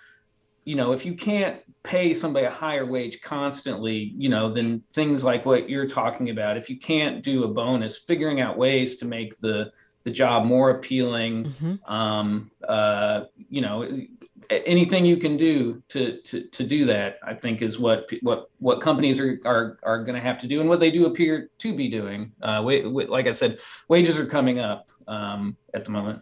you 0.65 0.75
know, 0.75 0.91
if 0.91 1.05
you 1.05 1.15
can't 1.15 1.62
pay 1.84 2.13
somebody 2.13 2.46
a 2.46 2.50
higher 2.50 2.86
wage 2.86 3.22
constantly, 3.22 4.13
you 4.15 4.29
know, 4.29 4.53
then 4.53 4.84
things 4.93 5.24
like 5.24 5.46
what 5.46 5.70
you're 5.70 5.88
talking 5.88 6.29
about, 6.29 6.58
if 6.58 6.70
you 6.70 6.77
can't 6.77 7.24
do 7.24 7.46
a 7.46 7.48
bonus, 7.48 7.98
figuring 7.98 8.41
out 8.41 8.58
ways 8.58 8.98
to 8.98 9.05
make 9.05 9.39
the 9.39 9.72
the 10.03 10.12
job 10.12 10.46
more 10.46 10.72
appealing. 10.72 11.46
Mm-hmm. 11.46 11.93
Um, 11.93 12.51
uh, 12.67 13.25
you 13.50 13.62
know, 13.62 13.88
anything 14.65 15.05
you 15.05 15.17
can 15.17 15.38
do 15.38 15.81
to, 15.89 16.22
to 16.22 16.48
to 16.48 16.63
do 16.63 16.86
that, 16.86 17.20
I 17.25 17.34
think, 17.34 17.62
is 17.62 17.79
what 17.79 18.10
what 18.22 18.50
what 18.60 18.81
companies 18.81 19.20
are 19.20 19.39
are 19.46 19.77
are 19.84 20.03
going 20.03 20.15
to 20.15 20.22
have 20.22 20.38
to 20.39 20.48
do, 20.48 20.60
and 20.60 20.70
what 20.70 20.79
they 20.79 20.91
do 20.91 21.05
appear 21.05 21.50
to 21.60 21.75
be 21.75 21.89
doing. 21.89 22.31
Uh, 22.41 22.62
like 22.63 23.27
I 23.27 23.31
said, 23.31 23.60
wages 23.88 24.20
are 24.20 24.25
coming 24.25 24.60
up 24.60 24.89
um, 25.08 25.55
at 25.74 25.86
the 25.86 25.91
moment. 25.91 26.22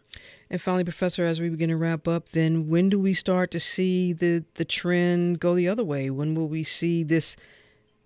And 0.52 0.60
finally, 0.60 0.84
Professor, 0.84 1.24
as 1.24 1.40
we 1.40 1.50
begin 1.50 1.70
to 1.70 1.78
wrap 1.78 2.08
up, 2.08 2.30
then 2.30 2.70
when 2.70 2.90
do 2.90 3.00
we 3.00 3.14
start 3.14 3.52
to 3.52 3.60
see 3.60 4.14
the 4.14 4.46
the 4.56 4.66
trend 4.66 5.40
go 5.40 5.56
the 5.56 5.68
other 5.68 5.84
way? 5.84 6.10
When 6.10 6.36
will 6.36 6.48
we 6.48 6.64
see 6.64 7.04
this 7.04 7.36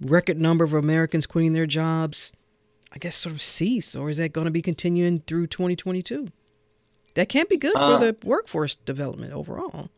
record 0.01 0.39
number 0.39 0.63
of 0.65 0.73
Americans 0.73 1.25
quitting 1.25 1.53
their 1.53 1.67
jobs 1.67 2.33
I 2.93 2.99
guess, 2.99 3.15
sort 3.15 3.33
of 3.33 3.41
cease, 3.41 3.95
or 3.95 4.09
is 4.09 4.17
that 4.17 4.33
going 4.33 4.45
to 4.45 4.51
be 4.51 4.61
continuing 4.61 5.21
through 5.21 5.47
2022? 5.47 6.27
That 7.15 7.27
can't 7.27 7.49
be 7.49 7.57
good 7.57 7.75
uh, 7.75 7.97
for 7.97 8.05
the 8.05 8.15
workforce 8.23 8.75
development 8.75 9.33
overall. 9.33 9.89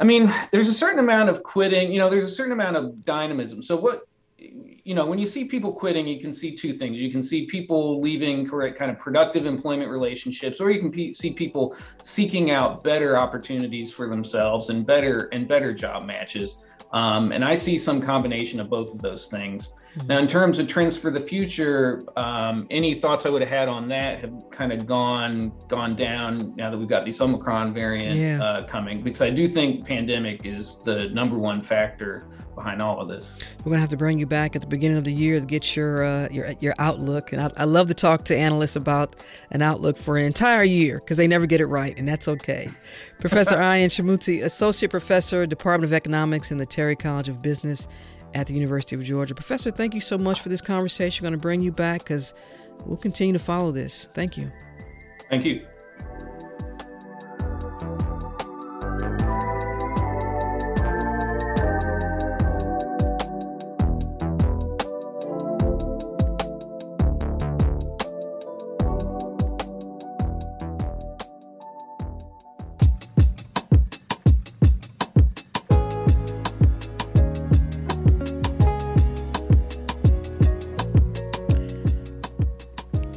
I 0.00 0.04
mean, 0.04 0.34
there's 0.50 0.68
a 0.68 0.72
certain 0.72 0.98
amount 0.98 1.28
of 1.28 1.42
quitting, 1.42 1.92
you 1.92 1.98
know, 1.98 2.08
there's 2.08 2.24
a 2.24 2.30
certain 2.30 2.52
amount 2.52 2.76
of 2.76 3.04
dynamism. 3.04 3.62
So, 3.62 3.76
what, 3.76 4.08
you 4.38 4.94
know, 4.94 5.04
when 5.04 5.18
you 5.18 5.26
see 5.26 5.44
people 5.44 5.74
quitting, 5.74 6.08
you 6.08 6.18
can 6.18 6.32
see 6.32 6.56
two 6.56 6.72
things. 6.72 6.96
You 6.96 7.12
can 7.12 7.22
see 7.22 7.44
people 7.44 8.00
leaving 8.00 8.48
correct 8.48 8.78
kind 8.78 8.90
of 8.90 8.98
productive 8.98 9.44
employment 9.44 9.90
relationships, 9.90 10.58
or 10.58 10.70
you 10.70 10.80
can 10.80 11.14
see 11.14 11.34
people 11.34 11.76
seeking 12.02 12.50
out 12.50 12.82
better 12.82 13.18
opportunities 13.18 13.92
for 13.92 14.08
themselves 14.08 14.70
and 14.70 14.86
better 14.86 15.28
and 15.32 15.46
better 15.46 15.74
job 15.74 16.06
matches. 16.06 16.56
Um, 16.92 17.30
and 17.30 17.44
I 17.44 17.54
see 17.54 17.76
some 17.76 18.00
combination 18.00 18.58
of 18.58 18.70
both 18.70 18.94
of 18.94 19.02
those 19.02 19.28
things. 19.28 19.74
Now, 20.06 20.18
in 20.18 20.28
terms 20.28 20.58
of 20.58 20.68
trends 20.68 20.96
for 20.96 21.10
the 21.10 21.20
future, 21.20 22.04
um, 22.16 22.66
any 22.70 22.94
thoughts 22.94 23.26
I 23.26 23.28
would 23.28 23.42
have 23.42 23.50
had 23.50 23.68
on 23.68 23.88
that 23.88 24.20
have 24.20 24.32
kind 24.50 24.72
of 24.72 24.86
gone 24.86 25.52
gone 25.68 25.96
down 25.96 26.54
now 26.56 26.70
that 26.70 26.78
we've 26.78 26.88
got 26.88 27.04
this 27.04 27.20
Omicron 27.20 27.74
variant 27.74 28.14
yeah. 28.14 28.42
uh, 28.42 28.66
coming. 28.66 29.02
Because 29.02 29.20
I 29.20 29.30
do 29.30 29.48
think 29.48 29.84
pandemic 29.84 30.46
is 30.46 30.76
the 30.84 31.08
number 31.08 31.38
one 31.38 31.60
factor 31.60 32.26
behind 32.54 32.80
all 32.82 33.00
of 33.00 33.08
this. 33.08 33.32
We're 33.64 33.70
gonna 33.70 33.80
have 33.80 33.90
to 33.90 33.96
bring 33.96 34.18
you 34.18 34.26
back 34.26 34.54
at 34.54 34.60
the 34.60 34.68
beginning 34.68 34.98
of 34.98 35.04
the 35.04 35.12
year 35.12 35.40
to 35.40 35.46
get 35.46 35.74
your 35.74 36.04
uh, 36.04 36.28
your 36.30 36.54
your 36.60 36.74
outlook. 36.78 37.32
And 37.32 37.42
I, 37.42 37.50
I, 37.56 37.64
love 37.64 37.88
to 37.88 37.94
talk 37.94 38.24
to 38.26 38.36
analysts 38.36 38.76
about 38.76 39.16
an 39.50 39.62
outlook 39.62 39.96
for 39.96 40.16
an 40.16 40.24
entire 40.24 40.62
year 40.62 41.00
because 41.00 41.16
they 41.16 41.26
never 41.26 41.46
get 41.46 41.60
it 41.60 41.66
right, 41.66 41.96
and 41.98 42.06
that's 42.06 42.28
okay. 42.28 42.70
Professor 43.20 43.60
Ian 43.60 43.90
Schmutte, 43.90 44.44
Associate 44.44 44.90
Professor, 44.90 45.46
Department 45.46 45.90
of 45.90 45.94
Economics 45.94 46.50
in 46.50 46.58
the 46.58 46.66
Terry 46.66 46.96
College 46.96 47.28
of 47.28 47.42
Business 47.42 47.88
at 48.34 48.46
the 48.46 48.54
University 48.54 48.96
of 48.96 49.02
Georgia. 49.02 49.34
Professor, 49.34 49.70
thank 49.70 49.94
you 49.94 50.00
so 50.00 50.18
much 50.18 50.40
for 50.40 50.48
this 50.48 50.60
conversation. 50.60 51.24
We're 51.24 51.30
going 51.30 51.40
to 51.40 51.42
bring 51.42 51.62
you 51.62 51.72
back 51.72 52.02
because 52.02 52.34
we'll 52.86 52.96
continue 52.96 53.32
to 53.32 53.38
follow 53.38 53.72
this. 53.72 54.08
Thank 54.14 54.36
you. 54.36 54.50
Thank 55.28 55.44
you. 55.44 55.66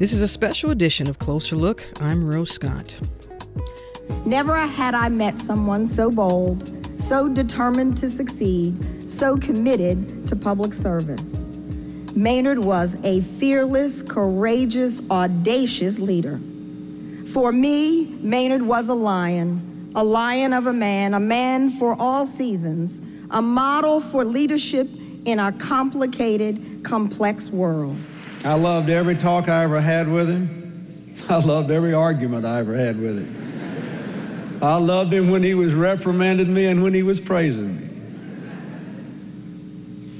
This 0.04 0.12
is 0.12 0.22
a 0.22 0.28
special 0.28 0.72
edition 0.72 1.08
of 1.08 1.18
Closer 1.18 1.56
Look. 1.56 1.88
I'm 2.02 2.30
Rose 2.30 2.52
Scott. 2.52 3.00
Never 4.26 4.58
had 4.58 4.94
I 4.94 5.08
met 5.08 5.40
someone 5.40 5.88
so 5.88 6.12
bold, 6.12 6.70
so 7.00 7.30
determined 7.30 7.96
to 8.00 8.10
succeed, 8.10 9.10
so 9.10 9.38
committed 9.38 10.28
to 10.28 10.36
public 10.36 10.74
service. 10.74 11.46
Maynard 12.16 12.60
was 12.60 12.98
a 13.06 13.22
fearless, 13.40 14.02
courageous, 14.02 15.02
audacious 15.10 16.00
leader. 16.00 16.38
For 17.32 17.54
me, 17.54 18.08
Maynard 18.20 18.64
was 18.64 18.90
a 18.90 18.94
lion, 18.94 19.90
a 19.96 20.04
lion 20.04 20.52
of 20.52 20.68
a 20.68 20.74
man, 20.74 21.14
a 21.14 21.20
man 21.22 21.70
for 21.70 21.96
all 21.98 22.26
seasons, 22.26 23.02
a 23.32 23.42
model 23.42 24.02
for 24.02 24.26
leadership 24.26 24.90
in 25.24 25.40
a 25.40 25.54
complicated, 25.54 26.84
complex 26.84 27.50
world. 27.50 27.96
I 28.46 28.56
loved 28.56 28.90
every 28.90 29.16
talk 29.16 29.48
I 29.48 29.64
ever 29.64 29.80
had 29.80 30.12
with 30.12 30.28
him. 30.28 31.16
I 31.30 31.40
loved 31.40 31.72
every 31.72 31.94
argument 31.94 32.46
I 32.46 32.60
ever 32.60 32.76
had 32.76 33.00
with 33.00 33.18
him. 33.20 34.60
I 34.62 34.76
loved 34.76 35.14
him 35.14 35.30
when 35.30 35.44
he 35.44 35.54
was 35.54 35.74
reprimanding 35.74 36.54
me 36.54 36.66
and 36.66 36.84
when 36.84 36.94
he 36.94 37.04
was 37.04 37.22
praising 37.22 37.78
me. 37.78 37.88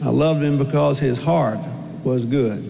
I 0.06 0.10
loved 0.10 0.42
him 0.42 0.58
because 0.58 1.00
his 1.00 1.22
heart 1.22 1.60
was 2.04 2.26
good. 2.26 2.70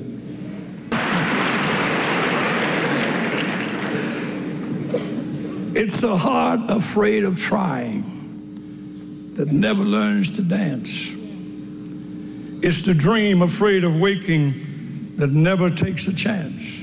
It's 5.75 5.99
the 5.99 6.17
heart 6.17 6.61
afraid 6.69 7.23
of 7.23 7.39
trying 7.39 9.33
that 9.35 9.51
never 9.51 9.83
learns 9.83 10.31
to 10.31 10.41
dance. 10.41 11.11
It's 12.63 12.83
the 12.83 12.93
dream 12.93 13.41
afraid 13.41 13.83
of 13.83 13.95
waking 13.95 14.72
that 15.17 15.31
never 15.31 15.69
takes 15.69 16.07
a 16.07 16.13
chance. 16.13 16.81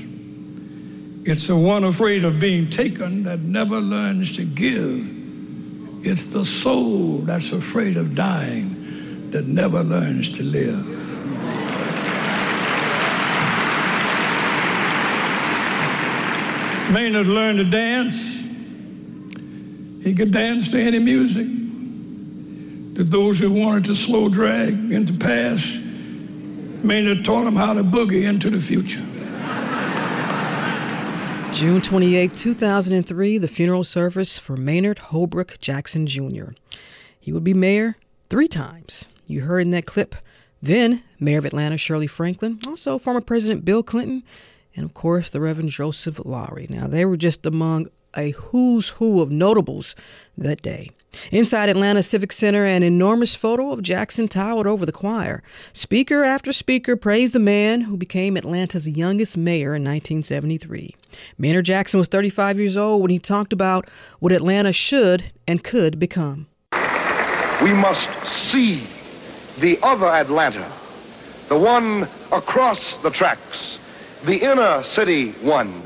It's 1.23 1.47
the 1.47 1.55
one 1.55 1.83
afraid 1.83 2.23
of 2.23 2.39
being 2.39 2.69
taken 2.69 3.23
that 3.23 3.41
never 3.41 3.79
learns 3.79 4.35
to 4.37 4.45
give. 4.45 5.09
It's 6.03 6.25
the 6.27 6.43
soul 6.43 7.19
that's 7.19 7.51
afraid 7.51 7.97
of 7.97 8.15
dying 8.15 9.29
that 9.31 9.45
never 9.45 9.83
learns 9.83 10.31
to 10.31 10.43
live. 10.43 10.87
Maynard 16.91 17.27
learned 17.27 17.59
to 17.59 17.65
dance. 17.65 18.41
He 20.03 20.13
could 20.13 20.31
dance 20.31 20.69
to 20.71 20.81
any 20.81 20.99
music. 20.99 21.47
To 22.95 23.03
those 23.03 23.39
who 23.39 23.53
wanted 23.53 23.85
to 23.85 23.95
slow 23.95 24.27
drag 24.27 24.73
into 24.73 25.13
past, 26.81 26.87
Maynard 26.87 27.23
taught 27.23 27.47
him 27.47 27.55
how 27.55 27.73
to 27.73 27.83
boogie 27.83 28.27
into 28.27 28.49
the 28.49 28.61
future. 28.61 29.03
June 31.53 31.81
28, 31.81 32.35
2003, 32.35 33.37
the 33.37 33.47
funeral 33.47 33.83
service 33.83 34.39
for 34.39 34.55
Maynard 34.55 34.99
Holbrook 34.99 35.59
Jackson 35.59 36.07
Jr. 36.07 36.51
He 37.19 37.31
would 37.31 37.43
be 37.43 37.53
mayor 37.53 37.97
three 38.29 38.47
times. 38.47 39.05
You 39.27 39.41
heard 39.41 39.59
in 39.59 39.71
that 39.71 39.85
clip. 39.85 40.15
Then, 40.61 41.03
Mayor 41.19 41.39
of 41.39 41.45
Atlanta 41.45 41.77
Shirley 41.77 42.07
Franklin, 42.07 42.59
also 42.67 42.97
former 42.97 43.21
President 43.21 43.65
Bill 43.65 43.83
Clinton, 43.83 44.23
and 44.75 44.85
of 44.85 44.93
course 44.93 45.29
the 45.29 45.41
Reverend 45.41 45.71
Joseph 45.71 46.19
Lowery. 46.23 46.67
Now, 46.69 46.87
they 46.87 47.03
were 47.03 47.17
just 47.17 47.45
among 47.45 47.87
a 48.15 48.31
who's 48.31 48.89
who 48.89 49.21
of 49.21 49.31
notables 49.31 49.95
that 50.37 50.61
day. 50.61 50.91
Inside 51.31 51.69
Atlanta 51.69 52.03
Civic 52.03 52.31
Center, 52.31 52.65
an 52.65 52.83
enormous 52.83 53.35
photo 53.35 53.71
of 53.71 53.81
Jackson 53.81 54.27
towered 54.27 54.67
over 54.67 54.85
the 54.85 54.91
choir. 54.91 55.43
Speaker 55.73 56.23
after 56.23 56.53
speaker 56.53 56.95
praised 56.95 57.33
the 57.33 57.39
man 57.39 57.81
who 57.81 57.97
became 57.97 58.37
Atlanta's 58.37 58.87
youngest 58.87 59.37
mayor 59.37 59.75
in 59.75 59.83
1973. 59.83 60.95
Mayor 61.37 61.61
Jackson 61.61 61.97
was 61.97 62.07
35 62.07 62.57
years 62.57 62.77
old 62.77 63.01
when 63.01 63.11
he 63.11 63.19
talked 63.19 63.53
about 63.53 63.89
what 64.19 64.31
Atlanta 64.31 64.71
should 64.71 65.31
and 65.47 65.63
could 65.63 65.99
become. 65.99 66.47
We 67.61 67.73
must 67.73 68.09
see 68.25 68.87
the 69.59 69.77
other 69.83 70.07
Atlanta, 70.07 70.71
the 71.47 71.57
one 71.57 72.07
across 72.31 72.97
the 72.97 73.11
tracks, 73.11 73.77
the 74.23 74.37
inner 74.37 74.81
city 74.83 75.31
one, 75.43 75.81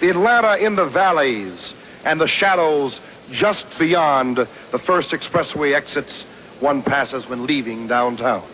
the 0.00 0.10
Atlanta 0.10 0.56
in 0.56 0.76
the 0.76 0.86
valleys 0.86 1.74
and 2.04 2.20
the 2.20 2.28
shadows 2.28 3.00
just 3.32 3.78
beyond 3.78 4.36
the 4.36 4.46
first 4.78 5.10
expressway 5.10 5.74
exits 5.74 6.22
one 6.60 6.82
passes 6.82 7.28
when 7.28 7.46
leaving 7.46 7.88
downtown. 7.88 8.44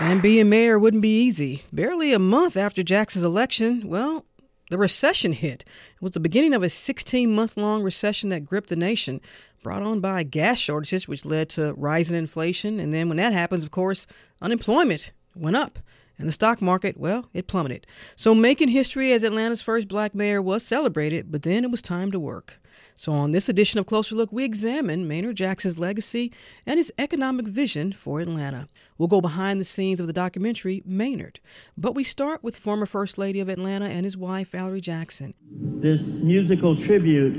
And 0.00 0.22
being 0.22 0.48
mayor 0.48 0.78
wouldn't 0.78 1.02
be 1.02 1.22
easy. 1.22 1.62
Barely 1.72 2.14
a 2.14 2.18
month 2.18 2.56
after 2.56 2.82
Jackson's 2.82 3.24
election, 3.24 3.86
well, 3.86 4.24
the 4.70 4.78
recession 4.78 5.32
hit. 5.32 5.62
It 5.94 6.02
was 6.02 6.12
the 6.12 6.20
beginning 6.20 6.54
of 6.54 6.62
a 6.62 6.70
16 6.70 7.30
month 7.30 7.56
long 7.56 7.82
recession 7.82 8.30
that 8.30 8.46
gripped 8.46 8.70
the 8.70 8.76
nation, 8.76 9.20
brought 9.62 9.82
on 9.82 10.00
by 10.00 10.22
gas 10.22 10.58
shortages, 10.58 11.06
which 11.06 11.26
led 11.26 11.50
to 11.50 11.74
rising 11.74 12.16
inflation. 12.16 12.80
And 12.80 12.94
then 12.94 13.08
when 13.08 13.18
that 13.18 13.34
happens, 13.34 13.62
of 13.62 13.70
course, 13.70 14.06
unemployment 14.40 15.12
went 15.36 15.56
up. 15.56 15.78
And 16.20 16.28
the 16.28 16.32
stock 16.32 16.60
market, 16.60 16.98
well, 16.98 17.30
it 17.32 17.48
plummeted. 17.48 17.86
So 18.14 18.34
making 18.34 18.68
history 18.68 19.10
as 19.12 19.24
Atlanta's 19.24 19.62
first 19.62 19.88
black 19.88 20.14
mayor 20.14 20.42
was 20.42 20.62
celebrated, 20.62 21.32
but 21.32 21.42
then 21.42 21.64
it 21.64 21.70
was 21.70 21.80
time 21.80 22.12
to 22.12 22.20
work. 22.20 22.60
So 22.94 23.12
on 23.12 23.30
this 23.30 23.48
edition 23.48 23.80
of 23.80 23.86
Closer 23.86 24.14
Look, 24.14 24.30
we 24.30 24.44
examine 24.44 25.08
Maynard 25.08 25.36
Jackson's 25.36 25.78
legacy 25.78 26.30
and 26.66 26.78
his 26.78 26.92
economic 26.98 27.46
vision 27.46 27.92
for 27.92 28.20
Atlanta. 28.20 28.68
We'll 28.98 29.08
go 29.08 29.22
behind 29.22 29.58
the 29.58 29.64
scenes 29.64 30.00
of 30.00 30.06
the 30.06 30.12
documentary 30.12 30.82
Maynard, 30.84 31.40
but 31.78 31.94
we 31.94 32.04
start 32.04 32.44
with 32.44 32.56
former 32.56 32.84
First 32.84 33.16
Lady 33.16 33.40
of 33.40 33.48
Atlanta 33.48 33.86
and 33.86 34.04
his 34.04 34.18
wife, 34.18 34.50
Valerie 34.50 34.82
Jackson. 34.82 35.32
This 35.50 36.12
musical 36.12 36.76
tribute 36.76 37.34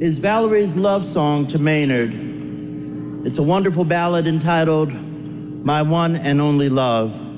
is 0.00 0.18
Valerie's 0.18 0.76
love 0.76 1.04
song 1.04 1.48
to 1.48 1.58
Maynard. 1.58 2.12
It's 3.26 3.38
a 3.38 3.42
wonderful 3.42 3.84
ballad 3.84 4.28
entitled 4.28 4.92
My 4.92 5.82
One 5.82 6.14
and 6.14 6.40
Only 6.40 6.68
Love. 6.68 7.31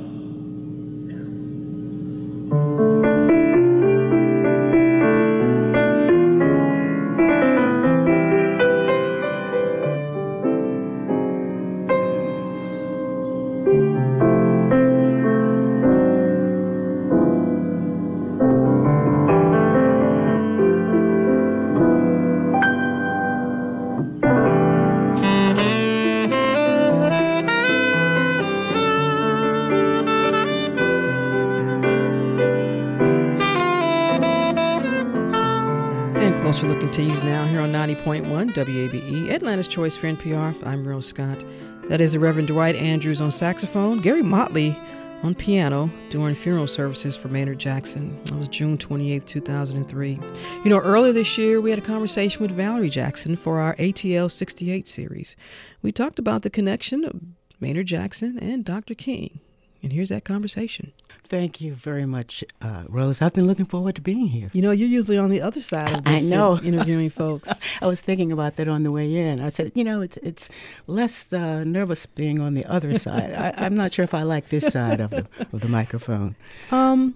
One 38.23 38.51
WABE, 38.51 39.29
Atlanta's 39.31 39.67
Choice 39.67 39.97
for 39.97 40.07
NPR. 40.07 40.55
I'm 40.65 40.87
Rose 40.87 41.07
Scott. 41.07 41.45
That 41.89 42.01
is 42.01 42.13
the 42.13 42.21
Reverend 42.21 42.49
Dwight 42.49 42.77
Andrews 42.77 43.21
on 43.21 43.33
saxophone, 43.33 44.01
Gary 44.01 44.23
Motley 44.23 44.79
on 45.25 45.35
piano 45.35 45.91
during 46.11 46.35
funeral 46.35 46.67
services 46.67 47.17
for 47.17 47.29
Maynard 47.29 47.59
Jackson. 47.59 48.17
That 48.27 48.37
was 48.37 48.47
June 48.47 48.79
28, 48.79 49.27
2003. 49.27 50.21
You 50.65 50.71
know, 50.71 50.79
earlier 50.79 51.13
this 51.13 51.37
year, 51.37 51.61
we 51.61 51.71
had 51.71 51.79
a 51.79 51.83
conversation 51.83 52.41
with 52.41 52.53
Valerie 52.53 52.89
Jackson 52.89 53.35
for 53.35 53.59
our 53.59 53.75
ATL 53.77 54.31
68 54.31 54.87
series. 54.87 55.35
We 55.83 55.91
talked 55.91 56.19
about 56.21 56.43
the 56.43 56.51
connection 56.51 57.05
of 57.05 57.21
Maynard 57.59 57.87
Jackson 57.87 58.39
and 58.39 58.65
Dr. 58.65 58.95
King. 58.95 59.41
And 59.85 59.93
here's 59.93 60.09
that 60.09 60.25
conversation. 60.25 60.93
Thank 61.29 61.61
you 61.61 61.75
very 61.75 62.07
much, 62.07 62.43
uh, 62.63 62.85
Rose. 62.89 63.21
I've 63.21 63.35
been 63.35 63.47
looking 63.47 63.67
forward 63.67 63.95
to 63.97 64.01
being 64.01 64.29
here. 64.29 64.49
You 64.55 64.63
know, 64.63 64.71
you're 64.71 64.89
usually 64.89 65.19
on 65.19 65.29
the 65.29 65.43
other 65.43 65.61
side 65.61 65.93
of 65.99 66.05
this, 66.05 66.23
I 66.25 66.27
know. 66.27 66.59
interviewing 66.59 67.11
folks. 67.11 67.51
I 67.83 67.87
was 67.87 68.01
thinking 68.01 68.33
about 68.33 68.57
that 68.57 68.67
on 68.67 68.83
the 68.83 68.91
way 68.91 69.15
in. 69.15 69.41
I 69.41 69.51
said, 69.51 69.73
you 69.75 69.85
know, 69.85 70.01
it's 70.01 70.17
it's 70.19 70.49
less 70.87 71.31
uh, 71.35 71.65
nervous 71.65 72.07
being 72.07 72.41
on 72.41 72.55
the 72.55 72.65
other 72.65 72.95
side. 72.99 73.35
I, 73.35 73.53
I'm 73.59 73.75
not 73.75 73.93
sure 73.93 74.05
if 74.05 74.15
I 74.15 74.23
like 74.23 74.49
this 74.49 74.67
side 74.69 75.01
of 75.01 75.11
the 75.11 75.27
of 75.53 75.61
the 75.61 75.69
microphone. 75.69 76.35
Um, 76.71 77.15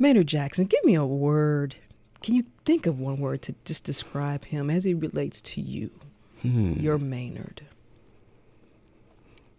Maynard 0.00 0.26
Jackson, 0.26 0.64
give 0.66 0.84
me 0.84 0.96
a 0.96 1.06
word. 1.06 1.76
Can 2.24 2.34
you 2.34 2.44
think 2.64 2.86
of 2.86 2.98
one 2.98 3.18
word 3.20 3.40
to 3.42 3.54
just 3.64 3.84
describe 3.84 4.44
him 4.44 4.68
as 4.68 4.82
he 4.82 4.94
relates 4.94 5.40
to 5.42 5.60
you, 5.60 5.90
Hmm. 6.42 6.72
your 6.72 6.98
Maynard? 6.98 7.62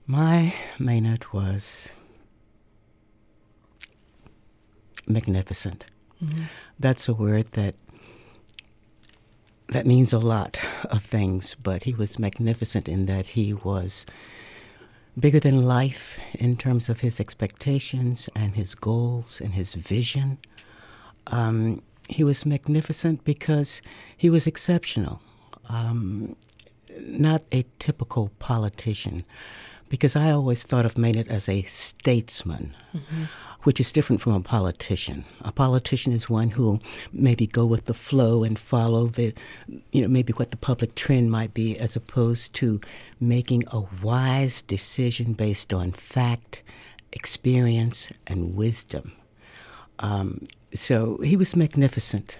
My 0.06 0.54
Maynard 0.80 1.32
was 1.32 1.92
magnificent. 5.08 5.86
That's 6.80 7.08
a 7.08 7.14
word 7.14 7.52
that 7.54 7.76
that 9.70 9.86
means 9.88 10.14
a 10.14 10.20
lot 10.20 10.60
of 10.92 11.04
things, 11.04 11.56
but 11.62 11.84
he 11.84 11.94
was 11.94 12.20
magnificent 12.20 12.88
in 12.88 13.08
that 13.08 13.28
he 13.28 13.54
was 13.54 14.06
bigger 15.20 15.40
than 15.40 15.64
life 15.64 16.20
in 16.36 16.56
terms 16.56 16.88
of 16.90 17.02
his 17.02 17.20
expectations 17.20 18.30
and 18.36 18.56
his 18.56 18.76
goals 18.76 19.42
and 19.42 19.54
his 19.54 19.74
vision. 19.74 20.38
Um, 21.28 21.82
he 22.10 22.24
was 22.24 22.46
magnificent 22.46 23.24
because 23.24 23.82
he 24.16 24.30
was 24.30 24.46
exceptional, 24.46 25.20
um, 25.70 26.36
not 27.00 27.44
a 27.52 27.66
typical 27.80 28.30
politician. 28.38 29.26
Because 29.90 30.16
I 30.16 30.32
always 30.32 30.64
thought 30.64 30.86
of 30.86 30.98
Maynard 30.98 31.28
as 31.30 31.48
a 31.48 31.62
statesman, 31.64 32.76
which 33.66 33.80
is 33.80 33.92
different 33.92 34.22
from 34.22 34.34
a 34.34 34.40
politician. 34.40 35.26
A 35.42 35.52
politician 35.52 36.14
is 36.14 36.30
one 36.30 36.52
who 36.52 36.80
maybe 37.12 37.48
go 37.48 37.66
with 37.66 37.86
the 37.86 37.96
flow 37.96 38.44
and 38.44 38.60
follow 38.60 39.08
the, 39.08 39.34
you 39.92 40.04
know, 40.04 40.08
maybe 40.08 40.34
what 40.34 40.52
the 40.52 40.58
public 40.58 40.94
trend 40.94 41.32
might 41.32 41.54
be, 41.56 41.76
as 41.80 41.96
opposed 41.96 42.54
to 42.54 42.80
making 43.20 43.64
a 43.72 43.82
wise 44.04 44.62
decision 44.62 45.34
based 45.34 45.74
on 45.74 45.92
fact, 45.92 46.62
experience, 47.12 48.12
and 48.28 48.56
wisdom. 48.56 49.12
Um, 49.98 50.44
so 50.72 51.18
he 51.24 51.36
was 51.36 51.56
magnificent 51.56 52.38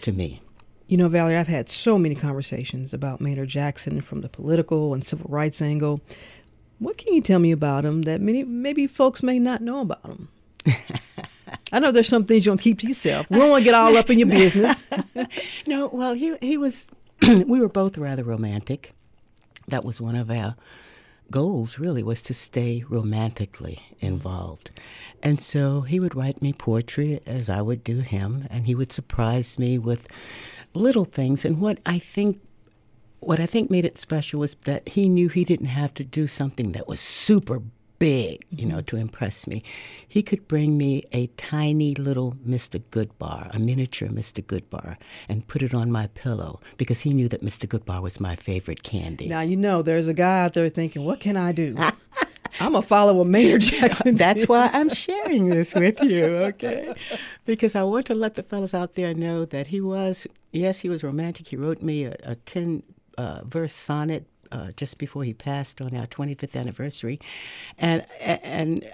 to 0.00 0.10
me. 0.10 0.42
You 0.88 0.96
know, 0.96 1.08
Valerie, 1.08 1.36
I've 1.36 1.46
had 1.46 1.68
so 1.68 1.96
many 1.96 2.16
conversations 2.16 2.92
about 2.92 3.20
Maynard 3.20 3.48
Jackson 3.48 4.00
from 4.00 4.20
the 4.20 4.28
political 4.28 4.94
and 4.94 5.04
civil 5.04 5.26
rights 5.28 5.62
angle. 5.62 6.00
What 6.80 6.98
can 6.98 7.14
you 7.14 7.20
tell 7.20 7.38
me 7.38 7.52
about 7.52 7.84
him 7.84 8.02
that 8.02 8.20
many 8.20 8.42
maybe 8.42 8.88
folks 8.88 9.22
may 9.22 9.38
not 9.38 9.62
know 9.62 9.80
about 9.80 10.04
him? 10.04 10.28
I 11.72 11.78
know 11.78 11.90
there's 11.90 12.08
some 12.08 12.24
things 12.24 12.46
you 12.46 12.50
don't 12.50 12.60
keep 12.60 12.78
to 12.80 12.88
yourself. 12.88 13.26
We 13.30 13.38
don't 13.38 13.50
want 13.50 13.62
to 13.62 13.64
get 13.64 13.74
all 13.74 13.96
up 13.96 14.10
in 14.10 14.18
your 14.18 14.28
business. 14.28 14.82
No, 15.66 15.88
well, 15.88 16.14
he 16.14 16.36
he 16.40 16.56
was. 16.56 16.86
we 17.22 17.58
were 17.58 17.68
both 17.68 17.98
rather 17.98 18.22
romantic. 18.22 18.92
That 19.66 19.84
was 19.84 20.00
one 20.00 20.14
of 20.14 20.30
our 20.30 20.54
goals. 21.30 21.78
Really, 21.78 22.02
was 22.02 22.22
to 22.22 22.34
stay 22.34 22.84
romantically 22.88 23.82
involved, 23.98 24.70
and 25.22 25.40
so 25.40 25.80
he 25.80 25.98
would 25.98 26.14
write 26.14 26.40
me 26.40 26.52
poetry 26.52 27.20
as 27.26 27.50
I 27.50 27.62
would 27.62 27.82
do 27.82 28.00
him, 28.00 28.46
and 28.50 28.66
he 28.66 28.74
would 28.74 28.92
surprise 28.92 29.58
me 29.58 29.78
with 29.78 30.06
little 30.74 31.04
things. 31.04 31.44
And 31.44 31.60
what 31.60 31.78
I 31.84 31.98
think. 31.98 32.40
What 33.20 33.40
I 33.40 33.46
think 33.46 33.70
made 33.70 33.86
it 33.86 33.98
special 33.98 34.38
was 34.38 34.54
that 34.66 34.90
he 34.90 35.08
knew 35.08 35.28
he 35.28 35.44
didn't 35.44 35.66
have 35.66 35.92
to 35.94 36.04
do 36.04 36.28
something 36.28 36.72
that 36.72 36.86
was 36.86 37.00
super 37.00 37.62
big, 37.98 38.44
you 38.50 38.66
know, 38.66 38.80
to 38.82 38.96
impress 38.96 39.46
me. 39.46 39.62
He 40.08 40.22
could 40.22 40.46
bring 40.48 40.76
me 40.76 41.04
a 41.12 41.26
tiny 41.36 41.94
little 41.94 42.36
Mr. 42.46 42.82
Goodbar, 42.90 43.54
a 43.54 43.58
miniature 43.58 44.08
Mr. 44.08 44.44
Goodbar, 44.44 44.96
and 45.28 45.46
put 45.46 45.62
it 45.62 45.74
on 45.74 45.90
my 45.90 46.06
pillow 46.08 46.60
because 46.76 47.00
he 47.00 47.12
knew 47.12 47.28
that 47.28 47.42
Mr. 47.42 47.66
Goodbar 47.66 48.02
was 48.02 48.20
my 48.20 48.36
favorite 48.36 48.82
candy. 48.82 49.28
now, 49.28 49.40
you 49.40 49.56
know, 49.56 49.82
there's 49.82 50.08
a 50.08 50.14
guy 50.14 50.44
out 50.44 50.54
there 50.54 50.68
thinking, 50.68 51.04
what 51.04 51.20
can 51.20 51.36
I 51.36 51.52
do? 51.52 51.76
I'm 52.60 52.74
a 52.74 52.82
follower 52.82 52.82
follow 52.82 53.18
what 53.18 53.26
Maynard 53.26 53.60
Jackson 53.60 54.16
That's 54.16 54.44
why 54.44 54.70
I'm 54.72 54.88
sharing 54.88 55.48
this 55.48 55.74
with 55.74 56.00
you, 56.02 56.24
okay? 56.24 56.94
Because 57.44 57.74
I 57.74 57.82
want 57.82 58.06
to 58.06 58.14
let 58.14 58.34
the 58.34 58.42
fellas 58.42 58.72
out 58.72 58.94
there 58.94 59.12
know 59.12 59.44
that 59.46 59.66
he 59.66 59.80
was, 59.80 60.26
yes, 60.52 60.80
he 60.80 60.88
was 60.88 61.04
romantic. 61.04 61.48
He 61.48 61.56
wrote 61.56 61.82
me 61.82 62.04
a, 62.04 62.16
a 62.22 62.34
10 62.34 62.82
uh, 63.18 63.42
verse 63.44 63.74
sonnet 63.74 64.26
uh, 64.52 64.70
just 64.76 64.98
before 64.98 65.24
he 65.24 65.34
passed 65.34 65.80
on 65.80 65.94
our 65.94 66.06
25th 66.06 66.56
anniversary. 66.58 67.20
And, 67.78 68.06
and 68.20 68.90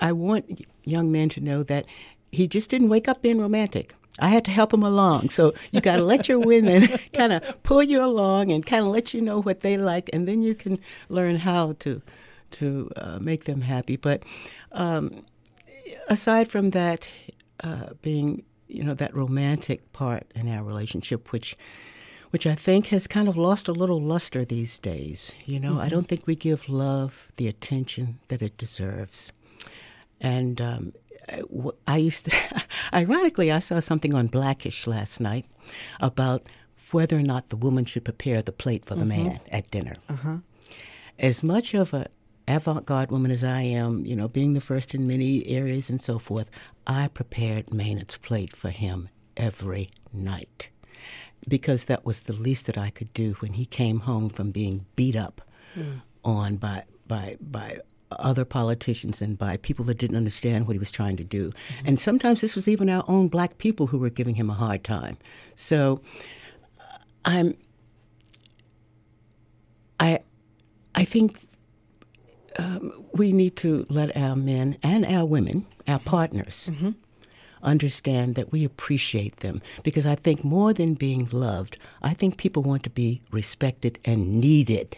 I 0.00 0.12
want 0.12 0.64
young 0.84 1.12
men 1.12 1.28
to 1.30 1.40
know 1.40 1.62
that 1.64 1.86
he 2.30 2.48
just 2.48 2.70
didn't 2.70 2.88
wake 2.88 3.08
up 3.08 3.22
being 3.22 3.40
romantic. 3.40 3.94
I 4.18 4.28
had 4.28 4.44
to 4.44 4.50
help 4.50 4.74
him 4.74 4.82
along. 4.82 5.30
So 5.30 5.54
you 5.70 5.80
got 5.80 5.96
to 5.96 6.04
let 6.04 6.28
your 6.28 6.38
women 6.38 6.88
kind 7.14 7.32
of 7.32 7.62
pull 7.62 7.82
you 7.82 8.02
along 8.04 8.50
and 8.50 8.64
kind 8.64 8.84
of 8.84 8.90
let 8.90 9.14
you 9.14 9.20
know 9.20 9.40
what 9.40 9.60
they 9.60 9.76
like, 9.76 10.10
and 10.12 10.28
then 10.28 10.42
you 10.42 10.54
can 10.54 10.78
learn 11.08 11.36
how 11.36 11.74
to 11.80 12.02
to 12.52 12.90
uh, 12.96 13.18
make 13.18 13.44
them 13.44 13.62
happy. 13.62 13.96
But 13.96 14.24
um, 14.72 15.24
aside 16.08 16.50
from 16.50 16.70
that, 16.70 17.08
uh, 17.64 17.94
being 18.02 18.44
you 18.68 18.84
know 18.84 18.94
that 18.94 19.14
romantic 19.14 19.92
part 19.92 20.30
in 20.34 20.48
our 20.48 20.62
relationship, 20.62 21.32
which 21.32 21.56
which 22.32 22.46
I 22.46 22.54
think 22.54 22.86
has 22.86 23.06
kind 23.06 23.28
of 23.28 23.36
lost 23.36 23.68
a 23.68 23.72
little 23.72 24.00
luster 24.00 24.42
these 24.42 24.78
days. 24.78 25.32
You 25.44 25.60
know, 25.60 25.72
mm-hmm. 25.72 25.82
I 25.82 25.88
don't 25.90 26.08
think 26.08 26.26
we 26.26 26.34
give 26.34 26.66
love 26.66 27.30
the 27.36 27.46
attention 27.46 28.20
that 28.28 28.40
it 28.40 28.56
deserves. 28.56 29.32
And 30.18 30.58
um, 30.58 30.92
I 31.86 31.98
used 31.98 32.24
to, 32.24 32.64
ironically, 32.94 33.52
I 33.52 33.58
saw 33.58 33.80
something 33.80 34.14
on 34.14 34.28
Blackish 34.28 34.86
last 34.86 35.20
night 35.20 35.44
about 36.00 36.46
whether 36.90 37.18
or 37.18 37.22
not 37.22 37.50
the 37.50 37.56
woman 37.56 37.84
should 37.84 38.04
prepare 38.04 38.40
the 38.40 38.50
plate 38.50 38.86
for 38.86 38.94
the 38.94 39.04
mm-hmm. 39.04 39.24
man 39.24 39.40
at 39.50 39.70
dinner. 39.70 39.96
Uh-huh. 40.08 40.38
As 41.18 41.42
much 41.42 41.74
of 41.74 41.92
a 41.92 42.06
avant-garde 42.48 43.10
woman 43.10 43.30
as 43.30 43.44
I 43.44 43.60
am, 43.60 44.06
you 44.06 44.16
know, 44.16 44.26
being 44.26 44.54
the 44.54 44.60
first 44.62 44.94
in 44.94 45.06
many 45.06 45.46
areas 45.46 45.90
and 45.90 46.00
so 46.00 46.18
forth, 46.18 46.50
I 46.86 47.08
prepared 47.08 47.74
Maynard's 47.74 48.16
plate 48.16 48.56
for 48.56 48.70
him 48.70 49.10
every 49.36 49.90
night 50.14 50.70
because 51.48 51.84
that 51.84 52.04
was 52.04 52.22
the 52.22 52.32
least 52.32 52.66
that 52.66 52.78
I 52.78 52.90
could 52.90 53.12
do 53.14 53.32
when 53.40 53.54
he 53.54 53.66
came 53.66 54.00
home 54.00 54.28
from 54.30 54.50
being 54.50 54.86
beat 54.96 55.16
up 55.16 55.40
mm. 55.76 56.00
on 56.24 56.56
by 56.56 56.84
by 57.06 57.36
by 57.40 57.78
other 58.18 58.44
politicians 58.44 59.22
and 59.22 59.38
by 59.38 59.56
people 59.56 59.84
that 59.86 59.98
didn't 59.98 60.16
understand 60.16 60.66
what 60.66 60.74
he 60.74 60.78
was 60.78 60.90
trying 60.90 61.16
to 61.16 61.24
do. 61.24 61.48
Mm-hmm. 61.48 61.86
And 61.88 62.00
sometimes 62.00 62.40
this 62.40 62.54
was 62.54 62.68
even 62.68 62.90
our 62.90 63.04
own 63.08 63.28
black 63.28 63.58
people 63.58 63.86
who 63.86 63.98
were 63.98 64.10
giving 64.10 64.34
him 64.34 64.50
a 64.50 64.54
hard 64.54 64.84
time. 64.84 65.16
So 65.54 66.00
I'm 67.24 67.56
I 69.98 70.20
I 70.94 71.04
think 71.04 71.36
um, 72.58 72.92
we 73.14 73.32
need 73.32 73.56
to 73.56 73.86
let 73.88 74.14
our 74.16 74.36
men 74.36 74.76
and 74.82 75.06
our 75.06 75.24
women, 75.24 75.66
our 75.88 75.98
partners, 75.98 76.70
mm-hmm. 76.72 76.90
Understand 77.62 78.34
that 78.34 78.52
we 78.52 78.64
appreciate 78.64 79.38
them. 79.38 79.62
Because 79.82 80.06
I 80.06 80.14
think 80.14 80.44
more 80.44 80.72
than 80.72 80.94
being 80.94 81.28
loved, 81.32 81.78
I 82.02 82.14
think 82.14 82.36
people 82.36 82.62
want 82.62 82.82
to 82.84 82.90
be 82.90 83.22
respected 83.30 83.98
and 84.04 84.40
needed. 84.40 84.96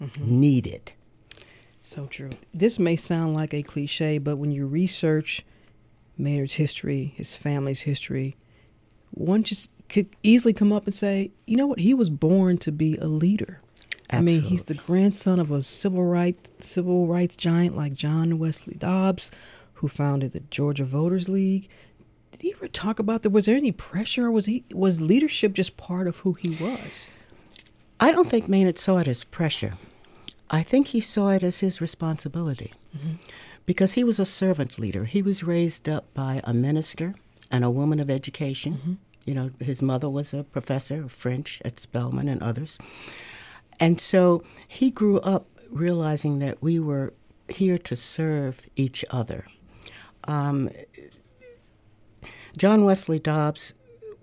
Mm-hmm. 0.00 0.40
Needed. 0.40 0.92
So 1.82 2.06
true. 2.06 2.30
This 2.54 2.78
may 2.78 2.96
sound 2.96 3.34
like 3.34 3.52
a 3.54 3.62
cliche, 3.62 4.18
but 4.18 4.36
when 4.36 4.50
you 4.52 4.66
research 4.66 5.44
Maynard's 6.16 6.54
history, 6.54 7.12
his 7.16 7.34
family's 7.34 7.80
history, 7.80 8.36
one 9.10 9.42
just 9.42 9.68
could 9.88 10.06
easily 10.22 10.52
come 10.52 10.72
up 10.72 10.86
and 10.86 10.94
say, 10.94 11.30
you 11.46 11.56
know 11.56 11.66
what, 11.66 11.78
he 11.78 11.92
was 11.92 12.08
born 12.08 12.56
to 12.58 12.72
be 12.72 12.96
a 12.96 13.06
leader. 13.06 13.60
Absolutely. 14.10 14.36
I 14.36 14.40
mean, 14.40 14.50
he's 14.50 14.64
the 14.64 14.74
grandson 14.74 15.40
of 15.40 15.50
a 15.50 15.62
civil 15.62 16.04
rights 16.04 16.52
civil 16.60 17.06
rights 17.06 17.36
giant 17.36 17.76
like 17.76 17.94
John 17.94 18.38
Wesley 18.38 18.74
Dobbs, 18.74 19.30
who 19.74 19.88
founded 19.88 20.32
the 20.32 20.40
Georgia 20.50 20.84
Voters 20.84 21.28
League. 21.28 21.68
Did 22.42 22.48
he 22.48 22.54
ever 22.54 22.66
talk 22.66 22.98
about 22.98 23.22
that? 23.22 23.30
Was 23.30 23.44
there 23.44 23.56
any 23.56 23.70
pressure, 23.70 24.26
or 24.26 24.32
was 24.32 24.46
he 24.46 24.64
was 24.72 25.00
leadership 25.00 25.52
just 25.52 25.76
part 25.76 26.08
of 26.08 26.16
who 26.16 26.32
he 26.32 26.56
was? 26.56 27.08
I 28.00 28.10
don't 28.10 28.28
think 28.28 28.48
Maynard 28.48 28.80
saw 28.80 28.98
it 28.98 29.06
as 29.06 29.22
pressure. 29.22 29.74
I 30.50 30.64
think 30.64 30.88
he 30.88 31.00
saw 31.00 31.28
it 31.28 31.44
as 31.44 31.60
his 31.60 31.80
responsibility, 31.80 32.72
mm-hmm. 32.96 33.12
because 33.64 33.92
he 33.92 34.02
was 34.02 34.18
a 34.18 34.26
servant 34.26 34.76
leader. 34.76 35.04
He 35.04 35.22
was 35.22 35.44
raised 35.44 35.88
up 35.88 36.12
by 36.14 36.40
a 36.42 36.52
minister 36.52 37.14
and 37.52 37.62
a 37.64 37.70
woman 37.70 38.00
of 38.00 38.10
education. 38.10 38.74
Mm-hmm. 38.74 38.92
You 39.24 39.34
know, 39.34 39.50
his 39.60 39.80
mother 39.80 40.10
was 40.10 40.34
a 40.34 40.42
professor 40.42 41.04
of 41.04 41.12
French 41.12 41.62
at 41.64 41.78
Spelman 41.78 42.26
and 42.26 42.42
others. 42.42 42.76
And 43.78 44.00
so 44.00 44.42
he 44.66 44.90
grew 44.90 45.20
up 45.20 45.46
realizing 45.70 46.40
that 46.40 46.60
we 46.60 46.80
were 46.80 47.12
here 47.48 47.78
to 47.78 47.94
serve 47.94 48.62
each 48.74 49.04
other. 49.10 49.46
Um, 50.24 50.70
John 52.56 52.84
Wesley 52.84 53.18
Dobbs 53.18 53.74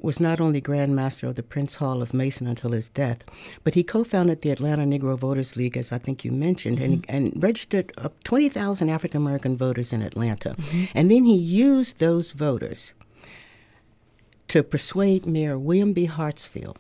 was 0.02 0.20
not 0.20 0.40
only 0.40 0.62
Grand 0.62 0.96
Master 0.96 1.28
of 1.28 1.36
the 1.36 1.44
Prince 1.44 1.76
Hall 1.76 2.02
of 2.02 2.14
Mason 2.14 2.48
until 2.48 2.72
his 2.72 2.88
death, 2.88 3.24
but 3.64 3.74
he 3.74 3.84
co 3.84 4.04
founded 4.04 4.42
the 4.42 4.52
Atlanta 4.52 4.84
Negro 4.84 5.18
Voters 5.18 5.56
League, 5.56 5.76
as 5.76 5.92
I 5.92 5.98
think 5.98 6.24
you 6.24 6.32
mentioned, 6.32 6.78
mm-hmm. 6.78 6.94
and, 7.10 7.34
and 7.34 7.44
registered 7.44 7.92
20,000 8.24 8.90
African 8.90 9.22
American 9.22 9.58
voters 9.58 9.92
in 9.92 10.02
Atlanta. 10.02 10.52
Mm-hmm. 10.52 10.86
And 10.94 11.12
then 11.12 11.26
he 11.26 11.36
used 11.36 12.00
those 12.00 12.32
voters 12.32 12.94
to 14.48 14.64
persuade 14.64 15.26
Mayor 15.26 15.60
William 15.60 15.94
B. 15.94 16.08
Hartsfield 16.08 16.78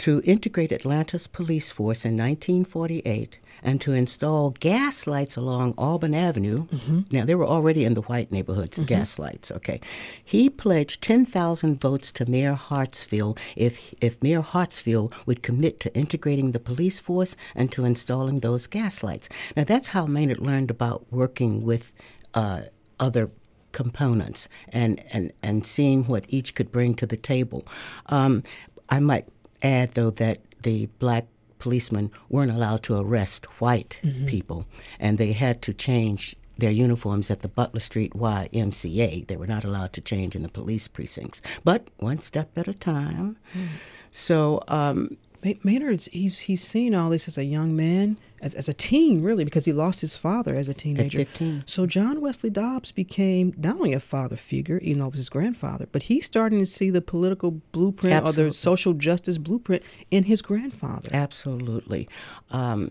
to 0.00 0.22
integrate 0.24 0.72
Atlanta's 0.72 1.26
police 1.26 1.70
force 1.70 2.06
in 2.06 2.12
1948 2.12 3.38
and 3.62 3.82
to 3.82 3.92
install 3.92 4.48
gas 4.58 5.06
lights 5.06 5.36
along 5.36 5.74
Auburn 5.76 6.14
Avenue. 6.14 6.66
Mm-hmm. 6.68 7.00
Now, 7.10 7.26
they 7.26 7.34
were 7.34 7.46
already 7.46 7.84
in 7.84 7.92
the 7.92 8.00
white 8.00 8.32
neighborhoods, 8.32 8.78
mm-hmm. 8.78 8.86
gas 8.86 9.18
lights, 9.18 9.50
okay. 9.52 9.78
He 10.24 10.48
pledged 10.48 11.02
10,000 11.02 11.78
votes 11.78 12.10
to 12.12 12.24
Mayor 12.24 12.54
Hartsfield 12.54 13.38
if, 13.56 13.94
if 14.00 14.22
Mayor 14.22 14.40
Hartsfield 14.40 15.12
would 15.26 15.42
commit 15.42 15.80
to 15.80 15.94
integrating 15.94 16.52
the 16.52 16.60
police 16.60 16.98
force 16.98 17.36
and 17.54 17.70
to 17.72 17.84
installing 17.84 18.40
those 18.40 18.66
gas 18.66 19.02
lights. 19.02 19.28
Now, 19.54 19.64
that's 19.64 19.88
how 19.88 20.06
Maynard 20.06 20.38
learned 20.38 20.70
about 20.70 21.04
working 21.10 21.62
with 21.62 21.92
uh, 22.32 22.62
other 22.98 23.30
components 23.72 24.48
and, 24.70 25.04
and, 25.12 25.30
and 25.42 25.66
seeing 25.66 26.04
what 26.04 26.24
each 26.28 26.54
could 26.54 26.72
bring 26.72 26.94
to 26.94 27.06
the 27.06 27.18
table. 27.18 27.66
Um, 28.06 28.42
I 28.88 28.98
might 28.98 29.26
add, 29.62 29.92
though, 29.92 30.10
that 30.10 30.40
the 30.62 30.86
black 30.98 31.26
policemen 31.58 32.10
weren't 32.28 32.50
allowed 32.50 32.82
to 32.84 32.98
arrest 32.98 33.44
white 33.60 34.00
mm-hmm. 34.02 34.26
people, 34.26 34.66
and 34.98 35.18
they 35.18 35.32
had 35.32 35.62
to 35.62 35.72
change 35.72 36.36
their 36.58 36.70
uniforms 36.70 37.30
at 37.30 37.40
the 37.40 37.48
Butler 37.48 37.80
Street 37.80 38.12
YMCA. 38.12 39.26
They 39.26 39.36
were 39.36 39.46
not 39.46 39.64
allowed 39.64 39.92
to 39.94 40.00
change 40.00 40.36
in 40.36 40.42
the 40.42 40.48
police 40.48 40.88
precincts, 40.88 41.40
but 41.64 41.88
one 41.98 42.20
step 42.20 42.50
at 42.56 42.68
a 42.68 42.74
time. 42.74 43.36
Mm. 43.54 43.68
So 44.10 44.62
um, 44.68 45.16
Maynard's 45.42 46.06
he's 46.12 46.40
he's 46.40 46.62
seen 46.62 46.94
all 46.94 47.10
this 47.10 47.26
as 47.26 47.38
a 47.38 47.44
young 47.44 47.74
man, 47.74 48.18
as 48.42 48.54
as 48.54 48.68
a 48.68 48.74
teen, 48.74 49.22
really, 49.22 49.44
because 49.44 49.64
he 49.64 49.72
lost 49.72 50.00
his 50.00 50.16
father 50.16 50.54
as 50.54 50.68
a 50.68 50.74
teenager. 50.74 51.20
At 51.20 51.28
15. 51.28 51.64
So 51.66 51.86
John 51.86 52.20
Wesley 52.20 52.50
Dobbs 52.50 52.92
became 52.92 53.54
not 53.56 53.76
only 53.76 53.92
a 53.92 54.00
father 54.00 54.36
figure, 54.36 54.78
even 54.78 55.00
though 55.00 55.06
it 55.06 55.12
was 55.12 55.20
his 55.20 55.28
grandfather, 55.28 55.86
but 55.92 56.04
he's 56.04 56.26
starting 56.26 56.58
to 56.58 56.66
see 56.66 56.90
the 56.90 57.00
political 57.00 57.52
blueprint 57.72 58.14
Absolutely. 58.14 58.42
or 58.42 58.46
the 58.48 58.52
social 58.52 58.92
justice 58.92 59.38
blueprint 59.38 59.82
in 60.10 60.24
his 60.24 60.42
grandfather. 60.42 61.08
Absolutely, 61.12 62.08
um, 62.50 62.90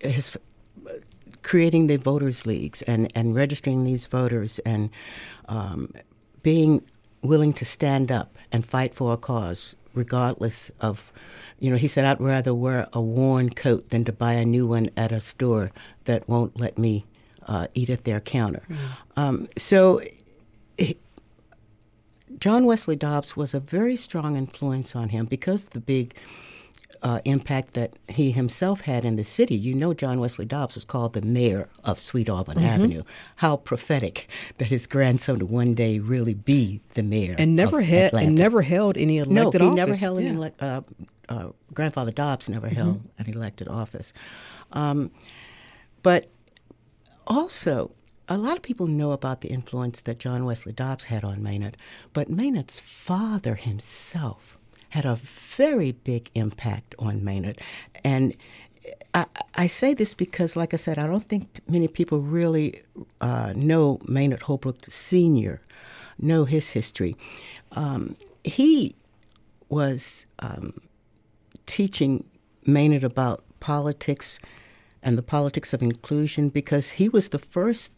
his 0.00 0.36
creating 1.42 1.86
the 1.86 1.96
voters 1.96 2.46
leagues 2.46 2.82
and 2.82 3.10
and 3.14 3.34
registering 3.34 3.84
these 3.84 4.06
voters 4.06 4.58
and 4.60 4.90
um, 5.48 5.92
being 6.42 6.82
willing 7.22 7.52
to 7.52 7.64
stand 7.64 8.12
up 8.12 8.36
and 8.52 8.64
fight 8.64 8.94
for 8.94 9.12
a 9.12 9.16
cause 9.16 9.74
regardless 9.94 10.70
of 10.80 11.12
you 11.60 11.70
know, 11.70 11.76
he 11.76 11.88
said, 11.88 12.04
I'd 12.04 12.20
rather 12.20 12.54
wear 12.54 12.88
a 12.92 13.00
worn 13.00 13.50
coat 13.50 13.90
than 13.90 14.04
to 14.04 14.12
buy 14.12 14.34
a 14.34 14.44
new 14.44 14.66
one 14.66 14.90
at 14.96 15.12
a 15.12 15.20
store 15.20 15.70
that 16.04 16.28
won't 16.28 16.58
let 16.58 16.78
me 16.78 17.04
uh, 17.46 17.66
eat 17.74 17.90
at 17.90 18.04
their 18.04 18.20
counter. 18.20 18.62
Mm. 18.68 18.78
Um, 19.16 19.46
so, 19.56 20.00
he, 20.76 20.96
John 22.38 22.64
Wesley 22.64 22.96
Dobbs 22.96 23.36
was 23.36 23.54
a 23.54 23.60
very 23.60 23.96
strong 23.96 24.36
influence 24.36 24.94
on 24.94 25.08
him 25.08 25.26
because 25.26 25.66
the 25.66 25.80
big 25.80 26.14
uh, 27.02 27.20
impact 27.24 27.74
that 27.74 27.94
he 28.08 28.30
himself 28.30 28.82
had 28.82 29.04
in 29.04 29.16
the 29.16 29.24
city. 29.24 29.54
You 29.54 29.74
know, 29.74 29.94
John 29.94 30.20
Wesley 30.20 30.44
Dobbs 30.44 30.74
was 30.74 30.84
called 30.84 31.12
the 31.12 31.22
mayor 31.22 31.68
of 31.84 31.98
Sweet 31.98 32.28
Auburn 32.28 32.56
mm-hmm. 32.56 32.66
Avenue. 32.66 33.02
How 33.36 33.56
prophetic 33.56 34.28
that 34.58 34.68
his 34.68 34.86
grandson 34.86 35.38
would 35.38 35.50
one 35.50 35.74
day 35.74 35.98
really 35.98 36.34
be 36.34 36.80
the 36.94 37.02
mayor 37.02 37.34
and 37.38 37.54
never 37.56 37.80
had 37.80 38.14
and 38.14 38.34
never 38.34 38.62
held 38.62 38.96
any 38.96 39.18
elected 39.18 39.60
no, 39.60 39.66
he 39.66 39.70
office. 39.70 39.76
never 39.76 39.94
held 39.94 40.22
yeah. 40.22 40.28
any. 40.28 40.52
Uh, 40.60 40.80
uh, 41.28 41.48
grandfather 41.74 42.10
Dobbs 42.10 42.48
never 42.48 42.68
held 42.68 42.98
mm-hmm. 42.98 43.22
an 43.22 43.34
elected 43.34 43.68
office. 43.68 44.12
Um, 44.72 45.10
but 46.02 46.28
also, 47.26 47.92
a 48.28 48.36
lot 48.36 48.56
of 48.56 48.62
people 48.62 48.86
know 48.86 49.12
about 49.12 49.40
the 49.40 49.48
influence 49.48 50.00
that 50.02 50.18
John 50.18 50.44
Wesley 50.44 50.72
Dobbs 50.72 51.06
had 51.06 51.24
on 51.24 51.42
Maynard, 51.42 51.76
but 52.12 52.30
Maynard's 52.30 52.80
father 52.80 53.54
himself 53.54 54.57
had 54.90 55.04
a 55.04 55.16
very 55.16 55.92
big 55.92 56.30
impact 56.34 56.94
on 56.98 57.24
Maynard. 57.24 57.60
And 58.04 58.34
I, 59.14 59.26
I, 59.54 59.66
say 59.66 59.94
this 59.94 60.14
because, 60.14 60.56
like 60.56 60.72
I 60.72 60.76
said, 60.76 60.98
I 60.98 61.06
don't 61.06 61.28
think 61.28 61.60
many 61.68 61.88
people 61.88 62.20
really 62.20 62.82
uh, 63.20 63.52
know 63.54 63.98
Maynard 64.06 64.42
Holbrook 64.42 64.84
Sr., 64.86 65.60
know 66.18 66.44
his 66.44 66.70
history. 66.70 67.16
Um, 67.72 68.16
he 68.44 68.94
was 69.68 70.26
um, 70.40 70.72
teaching 71.66 72.24
Maynard 72.66 73.04
about 73.04 73.44
politics 73.60 74.38
and 75.02 75.16
the 75.16 75.22
politics 75.22 75.72
of 75.72 75.82
inclusion 75.82 76.48
because 76.48 76.90
he 76.90 77.08
was 77.08 77.28
the 77.28 77.38
first 77.38 77.92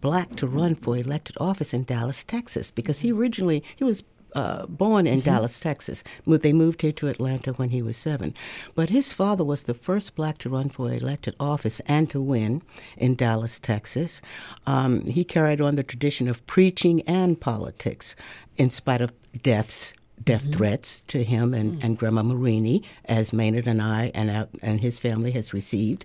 black 0.00 0.36
to 0.36 0.46
run 0.46 0.74
for 0.74 0.96
elected 0.96 1.36
office 1.40 1.74
in 1.74 1.84
Dallas, 1.84 2.24
Texas, 2.24 2.70
because 2.70 3.00
he 3.00 3.12
originally 3.12 3.62
he 3.76 3.84
was 3.84 4.02
uh, 4.34 4.66
born 4.66 5.06
in 5.06 5.20
mm-hmm. 5.20 5.30
Dallas, 5.30 5.58
Texas. 5.58 6.04
They 6.26 6.52
moved 6.52 6.82
here 6.82 6.92
to 6.92 7.08
Atlanta 7.08 7.52
when 7.54 7.70
he 7.70 7.82
was 7.82 7.96
seven. 7.96 8.34
But 8.74 8.90
his 8.90 9.12
father 9.12 9.44
was 9.44 9.64
the 9.64 9.74
first 9.74 10.14
black 10.14 10.38
to 10.38 10.50
run 10.50 10.68
for 10.68 10.92
elected 10.92 11.34
office 11.40 11.80
and 11.86 12.10
to 12.10 12.20
win 12.20 12.62
in 12.96 13.14
Dallas, 13.14 13.58
Texas. 13.58 14.20
Um, 14.66 15.06
he 15.06 15.24
carried 15.24 15.60
on 15.60 15.76
the 15.76 15.82
tradition 15.82 16.28
of 16.28 16.46
preaching 16.46 17.02
and 17.02 17.40
politics 17.40 18.14
in 18.56 18.70
spite 18.70 19.00
of 19.00 19.12
deaths 19.42 19.92
death 20.24 20.42
mm-hmm. 20.42 20.50
threats 20.50 21.00
to 21.02 21.22
him 21.22 21.54
and, 21.54 21.74
mm-hmm. 21.74 21.86
and 21.86 21.96
Grandma 21.96 22.24
Marini, 22.24 22.82
as 23.04 23.32
Maynard 23.32 23.68
and 23.68 23.80
I 23.80 24.10
and, 24.14 24.30
uh, 24.30 24.46
and 24.62 24.80
his 24.80 24.98
family 24.98 25.30
has 25.30 25.54
received 25.54 26.04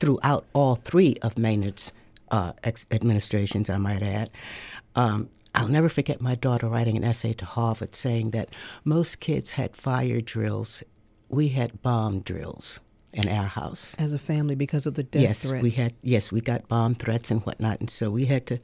throughout 0.00 0.44
all 0.52 0.74
three 0.74 1.16
of 1.22 1.38
Maynard's 1.38 1.92
uh, 2.32 2.52
ex- 2.64 2.86
administrations, 2.90 3.70
I 3.70 3.76
might 3.76 4.02
add. 4.02 4.30
Um, 4.96 5.28
I'll 5.54 5.68
never 5.68 5.88
forget 5.88 6.20
my 6.20 6.34
daughter 6.34 6.68
writing 6.68 6.96
an 6.96 7.04
essay 7.04 7.32
to 7.34 7.44
Harvard 7.44 7.94
saying 7.94 8.30
that 8.30 8.50
most 8.84 9.20
kids 9.20 9.52
had 9.52 9.76
fire 9.76 10.20
drills. 10.20 10.82
We 11.28 11.48
had 11.48 11.82
bomb 11.82 12.20
drills 12.20 12.80
in 13.12 13.28
our 13.28 13.46
house 13.46 13.94
as 13.98 14.12
a 14.12 14.18
family 14.18 14.54
because 14.54 14.86
of 14.86 14.94
the 14.94 15.02
death 15.02 15.22
yes, 15.22 15.46
threats. 15.46 15.62
we 15.62 15.70
had. 15.70 15.94
Yes, 16.02 16.32
we 16.32 16.40
got 16.40 16.68
bomb 16.68 16.94
threats 16.94 17.30
and 17.30 17.42
whatnot, 17.42 17.80
and 17.80 17.90
so 17.90 18.10
we 18.10 18.24
had 18.24 18.46
to 18.46 18.58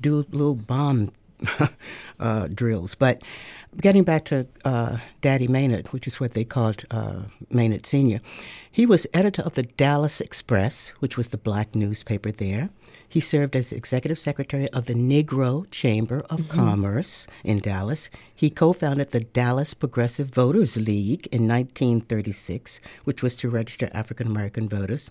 do 0.00 0.16
little 0.30 0.54
bomb 0.54 1.12
uh, 2.20 2.48
drills. 2.48 2.94
But 2.94 3.22
getting 3.80 4.04
back 4.04 4.24
to 4.26 4.46
uh, 4.64 4.98
Daddy 5.20 5.48
Maynard, 5.48 5.88
which 5.88 6.06
is 6.06 6.20
what 6.20 6.34
they 6.34 6.44
called 6.44 6.84
uh, 6.90 7.22
Maynard 7.50 7.86
Senior, 7.86 8.20
he 8.70 8.86
was 8.86 9.06
editor 9.14 9.42
of 9.42 9.54
the 9.54 9.62
Dallas 9.62 10.20
Express, 10.20 10.88
which 10.98 11.16
was 11.16 11.28
the 11.28 11.38
black 11.38 11.74
newspaper 11.74 12.30
there. 12.30 12.68
He 13.08 13.20
served 13.20 13.56
as 13.56 13.72
executive 13.72 14.18
secretary 14.18 14.68
of 14.70 14.84
the 14.84 14.94
Negro 14.94 15.70
Chamber 15.70 16.20
of 16.28 16.40
mm-hmm. 16.40 16.58
Commerce 16.58 17.26
in 17.44 17.60
Dallas. 17.60 18.10
He 18.34 18.50
co 18.50 18.74
founded 18.74 19.12
the 19.12 19.20
Dallas 19.20 19.72
Progressive 19.72 20.28
Voters 20.28 20.76
League 20.76 21.26
in 21.28 21.48
1936, 21.48 22.80
which 23.04 23.22
was 23.22 23.34
to 23.36 23.48
register 23.48 23.88
African 23.94 24.26
American 24.26 24.68
voters. 24.68 25.10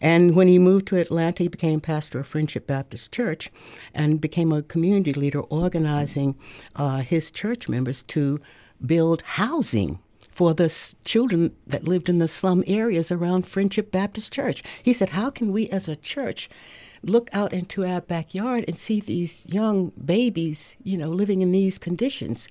And 0.00 0.34
when 0.34 0.48
he 0.48 0.58
moved 0.58 0.88
to 0.88 0.96
Atlanta, 0.96 1.44
he 1.44 1.48
became 1.48 1.80
pastor 1.80 2.18
of 2.18 2.26
Friendship 2.26 2.66
Baptist 2.66 3.12
Church 3.12 3.52
and 3.94 4.20
became 4.20 4.50
a 4.50 4.62
community 4.62 5.12
leader 5.12 5.40
organizing 5.42 6.34
uh, 6.74 6.98
his 6.98 7.30
church 7.30 7.68
members 7.68 7.95
to 8.02 8.40
build 8.84 9.22
housing 9.22 9.98
for 10.30 10.52
the 10.52 10.94
children 11.04 11.54
that 11.66 11.88
lived 11.88 12.08
in 12.08 12.18
the 12.18 12.28
slum 12.28 12.62
areas 12.66 13.10
around 13.10 13.46
Friendship 13.46 13.90
Baptist 13.90 14.32
Church. 14.32 14.62
He 14.82 14.92
said, 14.92 15.10
How 15.10 15.30
can 15.30 15.52
we 15.52 15.68
as 15.70 15.88
a 15.88 15.96
church 15.96 16.50
look 17.02 17.30
out 17.32 17.52
into 17.52 17.84
our 17.84 18.00
backyard 18.00 18.64
and 18.66 18.76
see 18.76 19.00
these 19.00 19.46
young 19.46 19.92
babies, 20.04 20.76
you 20.82 20.98
know, 20.98 21.08
living 21.08 21.42
in 21.42 21.52
these 21.52 21.78
conditions. 21.78 22.48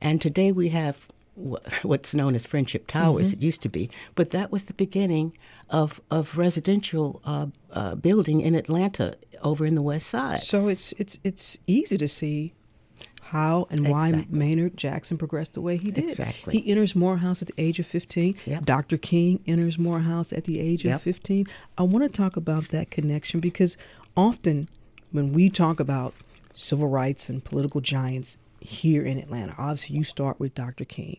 And 0.00 0.20
today 0.20 0.52
we 0.52 0.68
have 0.70 0.96
what's 1.82 2.14
known 2.14 2.34
as 2.34 2.44
Friendship 2.44 2.86
Towers. 2.86 3.28
Mm-hmm. 3.28 3.38
It 3.38 3.42
used 3.42 3.62
to 3.62 3.68
be, 3.68 3.90
but 4.14 4.30
that 4.30 4.52
was 4.52 4.64
the 4.64 4.74
beginning 4.74 5.36
of 5.70 6.00
of 6.10 6.36
residential 6.36 7.22
uh, 7.24 7.46
uh, 7.72 7.94
building 7.94 8.42
in 8.42 8.54
Atlanta 8.54 9.16
over 9.42 9.64
in 9.64 9.74
the 9.74 9.82
West 9.82 10.08
Side. 10.08 10.42
So 10.42 10.68
it's 10.68 10.92
it's 10.98 11.18
it's 11.24 11.58
easy 11.66 11.96
to 11.96 12.08
see 12.08 12.52
how 13.32 13.66
and 13.70 13.88
why 13.88 14.10
exactly. 14.10 14.38
Maynard 14.38 14.76
Jackson 14.76 15.16
progressed 15.16 15.54
the 15.54 15.62
way 15.62 15.78
he 15.78 15.90
did. 15.90 16.04
Exactly. 16.04 16.58
He 16.58 16.70
enters 16.70 16.94
Morehouse 16.94 17.40
at 17.40 17.48
the 17.48 17.54
age 17.56 17.78
of 17.78 17.86
15. 17.86 18.36
Yep. 18.44 18.64
Dr. 18.66 18.98
King 18.98 19.40
enters 19.46 19.78
Morehouse 19.78 20.34
at 20.34 20.44
the 20.44 20.60
age 20.60 20.84
yep. 20.84 20.96
of 20.96 21.02
15. 21.02 21.46
I 21.78 21.82
want 21.82 22.04
to 22.04 22.10
talk 22.10 22.36
about 22.36 22.68
that 22.68 22.90
connection 22.90 23.40
because 23.40 23.78
often 24.18 24.68
when 25.12 25.32
we 25.32 25.48
talk 25.48 25.80
about 25.80 26.12
civil 26.52 26.88
rights 26.88 27.30
and 27.30 27.42
political 27.42 27.80
giants 27.80 28.36
here 28.60 29.02
in 29.02 29.18
Atlanta, 29.18 29.54
obviously 29.56 29.96
you 29.96 30.04
start 30.04 30.38
with 30.38 30.54
Dr. 30.54 30.84
King. 30.84 31.16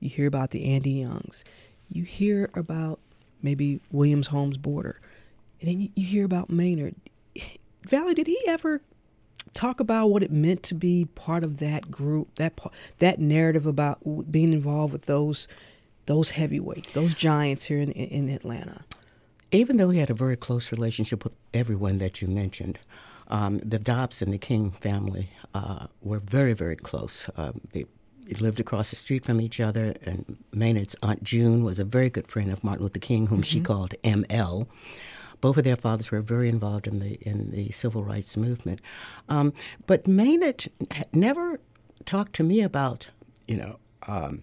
You 0.00 0.10
hear 0.10 0.26
about 0.26 0.50
the 0.50 0.66
Andy 0.66 0.90
Youngs. 0.90 1.44
You 1.88 2.02
hear 2.02 2.50
about 2.52 3.00
maybe 3.40 3.80
William 3.90 4.22
Holmes 4.22 4.58
Borders, 4.58 4.96
And 5.60 5.70
then 5.70 5.80
you 5.94 6.04
hear 6.04 6.26
about 6.26 6.50
Maynard. 6.50 6.94
Valerie, 7.88 8.14
did 8.14 8.26
he 8.26 8.38
ever 8.46 8.82
talk 9.52 9.80
about 9.80 10.08
what 10.08 10.22
it 10.22 10.32
meant 10.32 10.62
to 10.64 10.74
be 10.74 11.06
part 11.14 11.44
of 11.44 11.58
that 11.58 11.90
group, 11.90 12.34
that 12.36 12.58
that 12.98 13.18
narrative 13.18 13.66
about 13.66 13.98
being 14.30 14.52
involved 14.52 14.92
with 14.92 15.02
those 15.02 15.48
those 16.06 16.30
heavyweights, 16.30 16.90
those 16.92 17.14
giants 17.14 17.64
here 17.64 17.78
in 17.78 17.92
in 17.92 18.28
Atlanta. 18.28 18.84
Even 19.52 19.76
though 19.76 19.90
he 19.90 20.00
had 20.00 20.10
a 20.10 20.14
very 20.14 20.36
close 20.36 20.72
relationship 20.72 21.22
with 21.22 21.32
everyone 21.52 21.98
that 21.98 22.20
you 22.20 22.26
mentioned, 22.26 22.78
um, 23.28 23.58
the 23.58 23.78
Dobbs 23.78 24.20
and 24.20 24.32
the 24.32 24.38
King 24.38 24.72
family 24.72 25.30
uh, 25.54 25.86
were 26.02 26.18
very 26.18 26.52
very 26.52 26.76
close. 26.76 27.28
Uh, 27.36 27.52
they 27.72 27.86
lived 28.40 28.58
across 28.58 28.90
the 28.90 28.96
street 28.96 29.24
from 29.24 29.40
each 29.40 29.60
other, 29.60 29.94
and 30.04 30.38
Maynard's 30.52 30.96
aunt 31.02 31.22
June 31.22 31.62
was 31.62 31.78
a 31.78 31.84
very 31.84 32.10
good 32.10 32.26
friend 32.26 32.50
of 32.50 32.64
Martin 32.64 32.82
Luther 32.82 32.98
King, 32.98 33.26
whom 33.26 33.38
mm-hmm. 33.38 33.42
she 33.42 33.60
called 33.60 33.94
M.L 34.02 34.66
both 35.44 35.58
of 35.58 35.64
their 35.64 35.76
fathers 35.76 36.10
were 36.10 36.22
very 36.22 36.48
involved 36.48 36.86
in 36.86 37.00
the 37.00 37.18
in 37.20 37.50
the 37.50 37.70
civil 37.70 38.02
rights 38.02 38.34
movement. 38.34 38.80
Um, 39.28 39.52
but 39.86 40.06
Maynard 40.06 40.70
never 41.12 41.60
talked 42.06 42.32
to 42.36 42.42
me 42.42 42.62
about, 42.62 43.08
you 43.46 43.58
know, 43.58 43.78
um, 44.08 44.42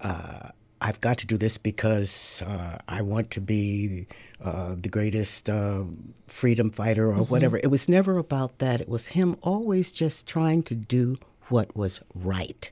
uh, 0.00 0.48
I've 0.80 1.02
got 1.02 1.18
to 1.18 1.26
do 1.26 1.36
this 1.36 1.58
because 1.58 2.42
uh, 2.46 2.78
I 2.88 3.02
want 3.02 3.30
to 3.32 3.42
be 3.42 4.06
uh, 4.42 4.74
the 4.80 4.88
greatest 4.88 5.50
uh, 5.50 5.84
freedom 6.28 6.70
fighter 6.70 7.10
or 7.10 7.16
mm-hmm. 7.16 7.32
whatever. 7.32 7.58
It 7.58 7.70
was 7.70 7.90
never 7.90 8.16
about 8.16 8.60
that. 8.60 8.80
It 8.80 8.88
was 8.88 9.08
him 9.08 9.36
always 9.42 9.92
just 9.92 10.26
trying 10.26 10.62
to 10.62 10.74
do 10.74 11.16
what 11.50 11.76
was 11.76 12.00
right 12.14 12.70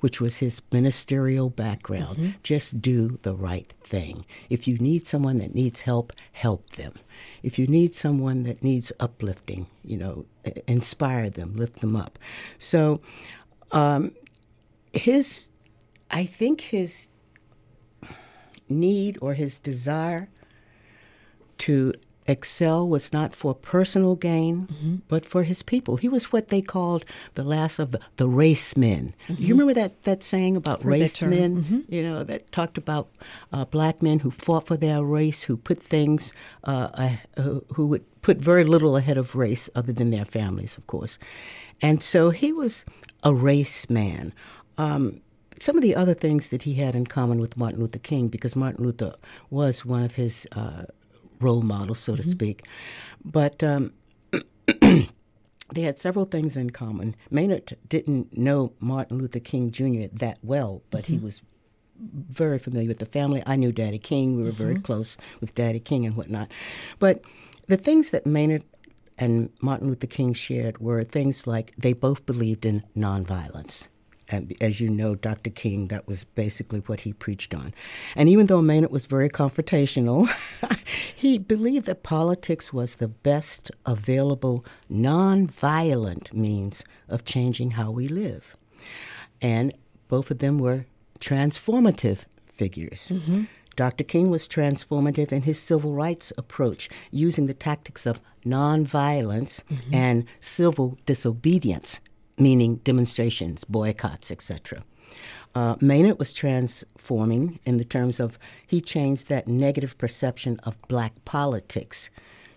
which 0.00 0.20
was 0.20 0.38
his 0.38 0.60
ministerial 0.72 1.50
background. 1.50 2.16
Mm-hmm. 2.16 2.30
Just 2.42 2.80
do 2.80 3.18
the 3.22 3.34
right 3.34 3.72
thing. 3.82 4.24
If 4.48 4.68
you 4.68 4.78
need 4.78 5.06
someone 5.06 5.38
that 5.38 5.54
needs 5.54 5.80
help, 5.80 6.12
help 6.32 6.70
them. 6.74 6.94
If 7.42 7.58
you 7.58 7.66
need 7.66 7.94
someone 7.94 8.44
that 8.44 8.62
needs 8.62 8.92
uplifting, 9.00 9.66
you 9.84 9.96
know, 9.96 10.24
inspire 10.66 11.30
them, 11.30 11.56
lift 11.56 11.80
them 11.80 11.96
up. 11.96 12.18
So, 12.58 13.00
um, 13.72 14.12
his, 14.92 15.50
I 16.10 16.24
think 16.24 16.60
his 16.60 17.08
need 18.68 19.18
or 19.20 19.34
his 19.34 19.58
desire 19.58 20.28
to 21.58 21.92
excel 22.28 22.86
was 22.86 23.12
not 23.12 23.34
for 23.34 23.54
personal 23.54 24.14
gain, 24.14 24.68
mm-hmm. 24.70 24.96
but 25.08 25.24
for 25.26 25.42
his 25.42 25.62
people. 25.62 25.96
He 25.96 26.08
was 26.08 26.30
what 26.30 26.48
they 26.48 26.60
called 26.60 27.04
the 27.34 27.42
last 27.42 27.78
of 27.78 27.92
the, 27.92 28.00
the 28.16 28.28
race 28.28 28.76
men. 28.76 29.14
Mm-hmm. 29.28 29.42
You 29.42 29.54
remember 29.54 29.74
that, 29.74 30.02
that 30.04 30.22
saying 30.22 30.54
about 30.54 30.84
race 30.84 31.20
men? 31.22 31.64
Mm-hmm. 31.64 31.80
You 31.88 32.02
know, 32.02 32.24
that 32.24 32.52
talked 32.52 32.78
about 32.78 33.08
uh, 33.52 33.64
black 33.64 34.02
men 34.02 34.18
who 34.20 34.30
fought 34.30 34.66
for 34.66 34.76
their 34.76 35.02
race, 35.02 35.42
who 35.42 35.56
put 35.56 35.82
things, 35.82 36.32
uh, 36.64 36.88
uh, 37.36 37.60
who 37.72 37.86
would 37.86 38.04
put 38.22 38.36
very 38.36 38.64
little 38.64 38.96
ahead 38.96 39.16
of 39.16 39.34
race 39.34 39.70
other 39.74 39.92
than 39.92 40.10
their 40.10 40.26
families, 40.26 40.76
of 40.76 40.86
course. 40.86 41.18
And 41.80 42.02
so 42.02 42.30
he 42.30 42.52
was 42.52 42.84
a 43.22 43.34
race 43.34 43.88
man. 43.88 44.34
Um, 44.76 45.20
some 45.60 45.76
of 45.76 45.82
the 45.82 45.96
other 45.96 46.14
things 46.14 46.50
that 46.50 46.62
he 46.62 46.74
had 46.74 46.94
in 46.94 47.06
common 47.06 47.40
with 47.40 47.56
Martin 47.56 47.80
Luther 47.80 47.98
King, 47.98 48.28
because 48.28 48.54
Martin 48.54 48.84
Luther 48.84 49.14
was 49.50 49.84
one 49.84 50.02
of 50.02 50.14
his 50.14 50.46
uh, 50.52 50.84
role 51.40 51.62
model, 51.62 51.94
so 51.94 52.16
to 52.16 52.22
mm-hmm. 52.22 52.30
speak. 52.30 52.64
But 53.24 53.62
um, 53.62 53.92
they 54.80 55.82
had 55.82 55.98
several 55.98 56.24
things 56.24 56.56
in 56.56 56.70
common. 56.70 57.14
Maynard 57.30 57.76
didn't 57.88 58.36
know 58.36 58.72
Martin 58.80 59.18
Luther 59.18 59.40
King 59.40 59.70
Jr. 59.70 60.06
that 60.14 60.38
well, 60.42 60.82
but 60.90 61.04
mm-hmm. 61.04 61.14
he 61.14 61.18
was 61.18 61.42
very 62.00 62.58
familiar 62.58 62.88
with 62.88 62.98
the 62.98 63.06
family. 63.06 63.42
I 63.46 63.56
knew 63.56 63.72
Daddy 63.72 63.98
King. 63.98 64.36
We 64.36 64.42
were 64.42 64.50
mm-hmm. 64.50 64.62
very 64.62 64.78
close 64.78 65.16
with 65.40 65.54
Daddy 65.54 65.80
King 65.80 66.06
and 66.06 66.16
whatnot. 66.16 66.50
But 66.98 67.22
the 67.66 67.76
things 67.76 68.10
that 68.10 68.26
Maynard 68.26 68.64
and 69.18 69.50
Martin 69.60 69.88
Luther 69.88 70.06
King 70.06 70.32
shared 70.32 70.78
were 70.78 71.02
things 71.04 71.46
like 71.46 71.74
they 71.76 71.92
both 71.92 72.24
believed 72.24 72.64
in 72.64 72.84
nonviolence. 72.96 73.88
And 74.30 74.54
as 74.60 74.80
you 74.80 74.90
know, 74.90 75.14
Dr. 75.14 75.50
King, 75.50 75.88
that 75.88 76.06
was 76.06 76.24
basically 76.24 76.80
what 76.80 77.00
he 77.00 77.12
preached 77.12 77.54
on. 77.54 77.72
And 78.14 78.28
even 78.28 78.46
though 78.46 78.60
Maynard 78.60 78.90
was 78.90 79.06
very 79.06 79.30
confrontational, 79.30 80.28
he 81.16 81.38
believed 81.38 81.86
that 81.86 82.02
politics 82.02 82.72
was 82.72 82.96
the 82.96 83.08
best 83.08 83.70
available 83.86 84.64
nonviolent 84.90 86.32
means 86.32 86.84
of 87.08 87.24
changing 87.24 87.72
how 87.72 87.90
we 87.90 88.06
live. 88.08 88.56
And 89.40 89.72
both 90.08 90.30
of 90.30 90.40
them 90.40 90.58
were 90.58 90.84
transformative 91.20 92.20
figures. 92.54 93.12
Mm-hmm. 93.14 93.44
Dr. 93.76 94.02
King 94.02 94.28
was 94.28 94.48
transformative 94.48 95.30
in 95.30 95.42
his 95.42 95.58
civil 95.58 95.92
rights 95.92 96.32
approach, 96.36 96.88
using 97.12 97.46
the 97.46 97.54
tactics 97.54 98.06
of 98.06 98.20
nonviolence 98.44 99.62
mm-hmm. 99.70 99.94
and 99.94 100.24
civil 100.40 100.98
disobedience 101.06 102.00
meaning 102.40 102.76
demonstrations, 102.76 103.64
boycotts, 103.64 104.30
etc. 104.30 104.82
Uh, 105.54 105.76
Maynard 105.80 106.18
was 106.18 106.32
transforming 106.32 107.58
in 107.64 107.78
the 107.78 107.84
terms 107.84 108.20
of 108.20 108.38
he 108.66 108.80
changed 108.80 109.28
that 109.28 109.48
negative 109.48 109.96
perception 109.98 110.60
of 110.64 110.80
black 110.88 111.12
politics 111.24 112.10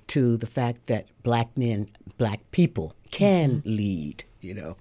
to 0.08 0.38
the 0.38 0.48
fact 0.48 0.88
that 0.88 1.08
black 1.24 1.56
men, 1.58 1.90
black 2.18 2.40
people 2.52 2.94
can 3.12 3.58
mm-hmm. 3.58 3.70
lead, 3.70 4.24
you 4.42 4.54
know. 4.54 4.76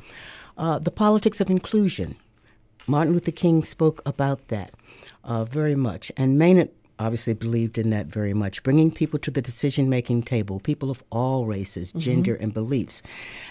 Uh, 0.58 0.78
the 0.78 0.90
politics 0.90 1.40
of 1.40 1.48
inclusion. 1.48 2.16
Martin 2.86 3.14
Luther 3.14 3.30
King 3.30 3.62
spoke 3.62 4.02
about 4.04 4.48
that 4.48 4.74
uh, 5.22 5.44
very 5.44 5.76
much, 5.76 6.10
and 6.16 6.38
Maynard 6.38 6.70
obviously 7.00 7.32
believed 7.32 7.78
in 7.78 7.90
that 7.90 8.06
very 8.06 8.34
much, 8.34 8.62
bringing 8.62 8.90
people 8.90 9.18
to 9.18 9.30
the 9.30 9.40
decision 9.40 9.88
making 9.88 10.22
table, 10.22 10.60
people 10.60 10.90
of 10.90 11.02
all 11.10 11.46
races, 11.46 11.88
mm-hmm. 11.88 11.98
gender, 11.98 12.34
and 12.36 12.52
beliefs. 12.52 13.02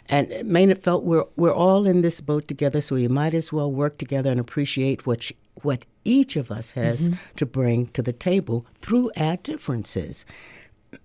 And 0.07 0.29
Maynard 0.45 0.83
felt 0.83 1.03
we're, 1.03 1.25
we're 1.35 1.53
all 1.53 1.85
in 1.85 2.01
this 2.01 2.21
boat 2.21 2.47
together, 2.47 2.79
so 2.79 2.95
we 2.95 3.07
might 3.07 3.33
as 3.33 3.51
well 3.51 3.71
work 3.71 3.97
together 3.97 4.29
and 4.29 4.39
appreciate 4.39 5.05
what, 5.05 5.31
what 5.63 5.85
each 6.05 6.35
of 6.35 6.51
us 6.51 6.71
has 6.71 7.09
mm-hmm. 7.09 7.35
to 7.35 7.45
bring 7.45 7.87
to 7.87 8.03
the 8.03 8.13
table 8.13 8.65
through 8.81 9.11
our 9.17 9.37
differences. 9.37 10.25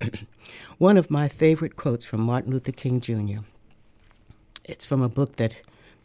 One 0.78 0.98
of 0.98 1.10
my 1.10 1.28
favorite 1.28 1.76
quotes 1.76 2.04
from 2.04 2.20
Martin 2.20 2.52
Luther 2.52 2.72
King 2.72 3.00
Jr. 3.00 3.40
It's 4.64 4.84
from 4.84 5.02
a 5.02 5.08
book 5.08 5.36
that 5.36 5.54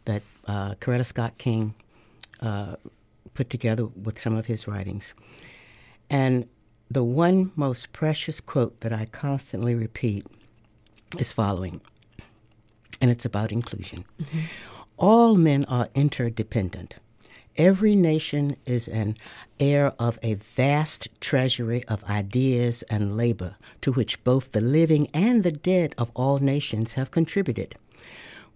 that 0.06 0.22
uh, 0.46 0.74
Coretta 0.76 1.04
Scott 1.04 1.36
King 1.36 1.74
uh, 2.40 2.76
put 3.34 3.50
together 3.50 3.86
with 3.86 4.18
some 4.18 4.34
of 4.34 4.46
his 4.46 4.66
writings. 4.66 5.14
And 6.10 6.48
the 6.90 7.04
one 7.04 7.52
most 7.54 7.92
precious 7.92 8.40
quote 8.40 8.80
that 8.80 8.92
I 8.92 9.06
constantly 9.06 9.74
repeat 9.76 10.26
is 11.18 11.32
following, 11.32 11.80
and 13.00 13.10
it's 13.10 13.24
about 13.24 13.52
inclusion. 13.52 14.04
Mm-hmm. 14.20 14.40
All 14.98 15.36
men 15.36 15.64
are 15.66 15.88
interdependent. 15.94 16.96
Every 17.56 17.94
nation 17.94 18.56
is 18.66 18.88
an 18.88 19.16
heir 19.58 19.92
of 19.98 20.18
a 20.22 20.34
vast 20.34 21.08
treasury 21.20 21.84
of 21.84 22.02
ideas 22.04 22.82
and 22.84 23.16
labor 23.16 23.56
to 23.82 23.92
which 23.92 24.22
both 24.24 24.52
the 24.52 24.60
living 24.60 25.08
and 25.14 25.42
the 25.42 25.52
dead 25.52 25.94
of 25.96 26.10
all 26.14 26.38
nations 26.38 26.94
have 26.94 27.10
contributed. 27.10 27.76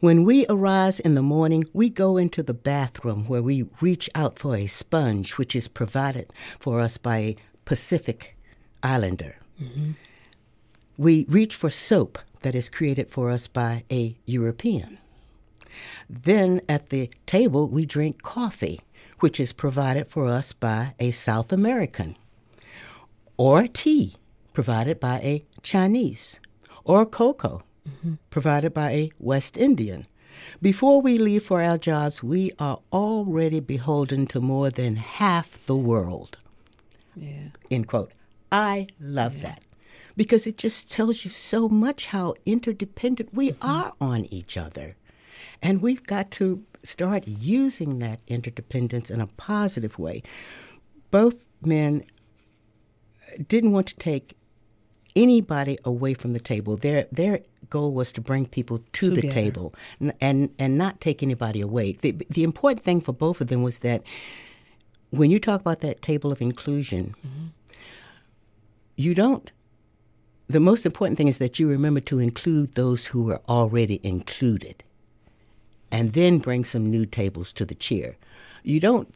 When 0.04 0.24
we 0.24 0.44
arise 0.50 1.00
in 1.00 1.14
the 1.14 1.22
morning, 1.22 1.64
we 1.72 1.88
go 1.88 2.18
into 2.18 2.42
the 2.42 2.52
bathroom 2.52 3.24
where 3.24 3.40
we 3.42 3.62
reach 3.80 4.10
out 4.14 4.38
for 4.38 4.54
a 4.54 4.66
sponge 4.66 5.38
which 5.38 5.56
is 5.56 5.66
provided 5.66 6.30
for 6.60 6.78
us 6.78 6.98
by 6.98 7.16
a 7.16 7.36
Pacific 7.64 8.36
Islander. 8.82 9.36
Mm-hmm. 9.58 9.92
We 10.98 11.24
reach 11.30 11.54
for 11.54 11.70
soap 11.70 12.18
that 12.42 12.54
is 12.54 12.68
created 12.68 13.10
for 13.10 13.30
us 13.30 13.46
by 13.46 13.84
a 13.90 14.14
European. 14.26 14.98
Then 16.10 16.60
at 16.68 16.90
the 16.90 17.08
table, 17.24 17.66
we 17.66 17.86
drink 17.86 18.20
coffee, 18.20 18.82
which 19.20 19.40
is 19.40 19.54
provided 19.54 20.08
for 20.10 20.26
us 20.26 20.52
by 20.52 20.94
a 21.00 21.12
South 21.12 21.50
American, 21.50 22.14
or 23.38 23.66
tea, 23.68 24.16
provided 24.52 25.00
by 25.00 25.20
a 25.20 25.46
Chinese, 25.62 26.40
or 26.84 27.06
cocoa, 27.06 27.62
mm-hmm. 27.88 28.14
provided 28.30 28.74
by 28.74 28.90
a 28.90 29.10
West 29.18 29.56
Indian. 29.56 30.06
Before 30.60 31.00
we 31.00 31.18
leave 31.18 31.44
for 31.44 31.62
our 31.62 31.78
jobs, 31.78 32.22
we 32.22 32.52
are 32.58 32.80
already 32.92 33.60
beholden 33.60 34.26
to 34.28 34.40
more 34.40 34.70
than 34.70 34.96
half 34.96 35.64
the 35.66 35.76
world. 35.76 36.38
Yeah. 37.16 37.48
End 37.70 37.86
quote. 37.86 38.12
I 38.50 38.88
love 39.00 39.36
yeah. 39.36 39.42
that 39.42 39.62
because 40.16 40.46
it 40.46 40.58
just 40.58 40.90
tells 40.90 41.24
you 41.24 41.30
so 41.30 41.68
much 41.68 42.06
how 42.06 42.34
interdependent 42.46 43.34
we 43.34 43.50
mm-hmm. 43.50 43.68
are 43.68 43.92
on 44.00 44.26
each 44.26 44.56
other. 44.56 44.96
And 45.62 45.82
we've 45.82 46.02
got 46.02 46.30
to 46.32 46.62
start 46.82 47.26
using 47.26 47.98
that 48.00 48.20
interdependence 48.26 49.10
in 49.10 49.20
a 49.20 49.26
positive 49.26 49.98
way. 49.98 50.22
Both 51.10 51.36
men 51.62 52.04
didn't 53.48 53.72
want 53.72 53.86
to 53.88 53.96
take 53.96 54.36
anybody 55.16 55.78
away 55.84 56.14
from 56.14 56.32
the 56.32 56.40
table. 56.40 56.76
Their 56.76 57.06
their 57.10 57.40
goal 57.70 57.92
was 57.92 58.12
to 58.12 58.20
bring 58.20 58.46
people 58.46 58.78
to 58.78 59.10
Together. 59.10 59.20
the 59.20 59.28
table 59.28 59.74
and, 60.00 60.12
and 60.20 60.50
and 60.58 60.78
not 60.78 61.00
take 61.00 61.22
anybody 61.22 61.60
away. 61.60 61.92
The 61.92 62.12
the 62.30 62.42
important 62.42 62.84
thing 62.84 63.00
for 63.00 63.12
both 63.12 63.40
of 63.40 63.48
them 63.48 63.62
was 63.62 63.80
that 63.80 64.02
when 65.10 65.30
you 65.30 65.38
talk 65.38 65.60
about 65.60 65.80
that 65.80 66.02
table 66.02 66.32
of 66.32 66.40
inclusion, 66.40 67.14
mm-hmm. 67.26 67.46
you 68.96 69.14
don't. 69.14 69.50
The 70.46 70.60
most 70.60 70.84
important 70.84 71.16
thing 71.16 71.28
is 71.28 71.38
that 71.38 71.58
you 71.58 71.66
remember 71.68 72.00
to 72.00 72.18
include 72.18 72.74
those 72.74 73.06
who 73.06 73.30
are 73.30 73.40
already 73.48 73.98
included, 74.02 74.84
and 75.90 76.12
then 76.12 76.38
bring 76.38 76.64
some 76.64 76.90
new 76.90 77.06
tables 77.06 77.52
to 77.54 77.64
the 77.64 77.74
chair. 77.74 78.16
You 78.62 78.80
don't 78.80 79.14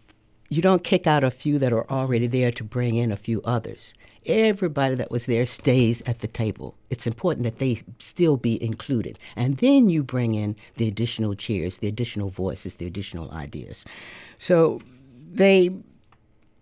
you 0.48 0.62
don't 0.62 0.84
kick 0.84 1.06
out 1.06 1.24
a 1.24 1.30
few 1.30 1.58
that 1.58 1.72
are 1.72 1.88
already 1.90 2.26
there 2.26 2.50
to 2.52 2.64
bring 2.64 2.96
in 2.96 3.12
a 3.12 3.16
few 3.16 3.42
others. 3.44 3.92
Everybody 4.26 4.94
that 4.94 5.10
was 5.10 5.26
there 5.26 5.46
stays 5.46 6.02
at 6.06 6.20
the 6.20 6.26
table. 6.26 6.74
It's 6.90 7.06
important 7.06 7.44
that 7.44 7.58
they 7.58 7.82
still 7.98 8.36
be 8.36 8.62
included. 8.62 9.18
And 9.36 9.58
then 9.58 9.88
you 9.88 10.02
bring 10.02 10.34
in 10.34 10.56
the 10.76 10.88
additional 10.88 11.34
chairs, 11.34 11.78
the 11.78 11.88
additional 11.88 12.30
voices, 12.30 12.74
the 12.74 12.86
additional 12.86 13.30
ideas. 13.30 13.84
So 14.38 14.80
they 15.30 15.70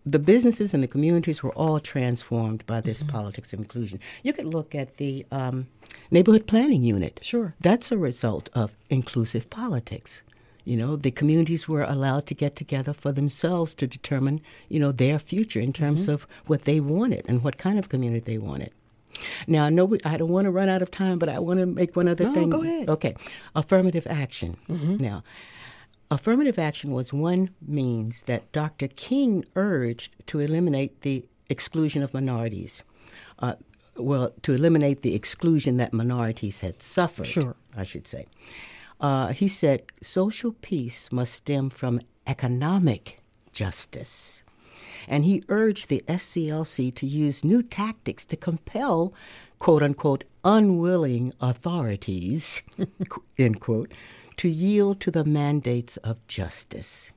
the 0.09 0.19
businesses 0.21 0.73
and 0.73 0.85
the 0.85 0.89
communities 0.89 1.43
were 1.43 1.53
all 1.55 1.81
transformed 1.81 2.65
by 2.67 2.81
this 2.81 3.03
mm-hmm. 3.03 3.17
politics 3.17 3.53
of 3.53 3.59
inclusion. 3.59 3.99
You 4.23 4.33
could 4.33 4.47
look 4.47 4.73
at 4.73 4.99
the 4.99 5.27
um, 5.33 5.67
neighborhood 6.13 6.47
planning 6.47 6.85
unit. 6.85 7.19
Sure. 7.23 7.55
That's 7.61 7.91
a 7.91 7.99
result 7.99 8.49
of 8.55 8.77
inclusive 8.89 9.51
politics. 9.51 10.23
You 10.67 10.77
know, 10.77 10.97
the 10.97 11.13
communities 11.13 11.69
were 11.69 11.85
allowed 11.85 12.27
to 12.27 12.35
get 12.35 12.57
together 12.57 12.93
for 12.93 13.13
themselves 13.13 13.73
to 13.75 13.87
determine, 13.87 14.41
you 14.69 14.81
know, 14.81 14.91
their 14.91 15.21
future 15.21 15.61
in 15.61 15.73
terms 15.73 16.03
mm-hmm. 16.03 16.13
of 16.13 16.27
what 16.47 16.65
they 16.65 16.81
wanted 16.81 17.25
and 17.29 17.43
what 17.45 17.57
kind 17.57 17.79
of 17.79 17.89
community 17.89 18.33
they 18.33 18.39
wanted. 18.39 18.73
Now, 19.47 19.65
I 19.65 19.71
know 19.71 19.85
we, 19.85 20.01
I 20.05 20.17
don't 20.17 20.29
want 20.29 20.47
to 20.47 20.51
run 20.51 20.69
out 20.69 20.83
of 20.83 20.91
time, 20.91 21.21
but 21.21 21.29
I 21.29 21.39
want 21.39 21.61
to 21.61 21.67
make 21.67 21.95
one 21.95 22.09
other 22.09 22.25
no, 22.25 22.35
thing. 22.35 22.51
Go 22.51 22.63
ahead. 22.63 22.91
Okay. 22.91 23.15
Affirmative 23.55 24.09
action. 24.11 24.57
Mm-hmm. 24.69 24.97
Now, 24.97 25.23
affirmative 26.11 26.59
action 26.59 26.91
was 26.91 27.13
one 27.13 27.51
means 27.67 28.23
that 28.23 28.51
Dr. 28.51 28.89
King 28.89 29.45
urged 29.55 30.15
to 30.27 30.41
eliminate 30.41 31.03
the 31.03 31.25
exclusion 31.49 32.03
of 32.03 32.13
minorities. 32.13 32.83
Uh, 33.39 33.55
well, 33.97 34.33
to 34.43 34.53
eliminate 34.53 35.03
the 35.03 35.15
exclusion 35.15 35.77
that 35.79 35.93
minorities 35.93 36.61
had 36.61 36.83
suffered, 36.83 37.27
sure. 37.27 37.57
I 37.77 37.85
should 37.85 38.07
say. 38.07 38.27
Uh, 39.01 39.29
he 39.29 39.49
said 39.49 39.83
social 40.03 40.53
peace 40.63 41.13
must 41.13 41.35
stem 41.35 41.71
from 41.71 42.01
economic 42.27 43.21
justice. 43.53 44.43
And 45.09 45.25
he 45.25 45.45
urged 45.49 45.89
the 45.89 46.03
SCLC 46.09 46.95
to 46.95 47.07
use 47.07 47.45
new 47.45 47.63
tactics 47.63 48.25
to 48.27 48.37
compel, 48.37 49.13
quote 49.59 49.83
unquote, 49.83 50.25
unwilling 50.45 51.33
authorities, 51.41 52.63
end 53.39 53.61
quote, 53.61 53.93
to 54.37 54.49
yield 54.49 55.01
to 55.01 55.11
the 55.11 55.25
mandates 55.25 55.97
of 55.99 56.27
justice. 56.27 57.13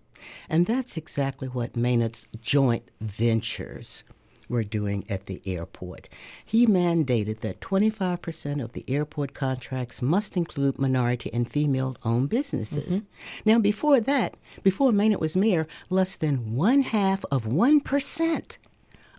And 0.49 0.65
that's 0.65 0.97
exactly 0.97 1.47
what 1.47 1.75
Maynard's 1.75 2.25
joint 2.41 2.89
ventures 2.99 4.03
were 4.49 4.63
doing 4.63 5.05
at 5.07 5.27
the 5.27 5.41
airport. 5.45 6.09
He 6.43 6.65
mandated 6.67 7.39
that 7.41 7.61
25% 7.61 8.63
of 8.63 8.73
the 8.73 8.83
airport 8.87 9.33
contracts 9.33 10.01
must 10.01 10.35
include 10.35 10.79
minority 10.79 11.29
and 11.31 11.49
female 11.49 11.95
owned 12.03 12.29
businesses. 12.29 13.01
Mm-hmm. 13.01 13.49
Now, 13.49 13.59
before 13.59 13.99
that, 14.01 14.35
before 14.63 14.91
Maynard 14.91 15.21
was 15.21 15.37
mayor, 15.37 15.67
less 15.89 16.15
than 16.15 16.55
one 16.55 16.81
half 16.81 17.23
of 17.31 17.45
1% 17.45 18.57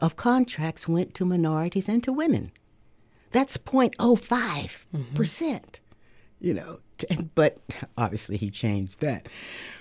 of 0.00 0.16
contracts 0.16 0.88
went 0.88 1.14
to 1.14 1.24
minorities 1.24 1.88
and 1.88 2.02
to 2.04 2.12
women. 2.12 2.50
That's 3.32 3.56
0.05%. 3.56 4.86
mm-hmm. 4.94 5.62
You 6.40 6.54
know, 6.54 6.78
but 7.34 7.58
obviously 7.96 8.36
he 8.36 8.50
changed 8.50 9.00
that. 9.00 9.28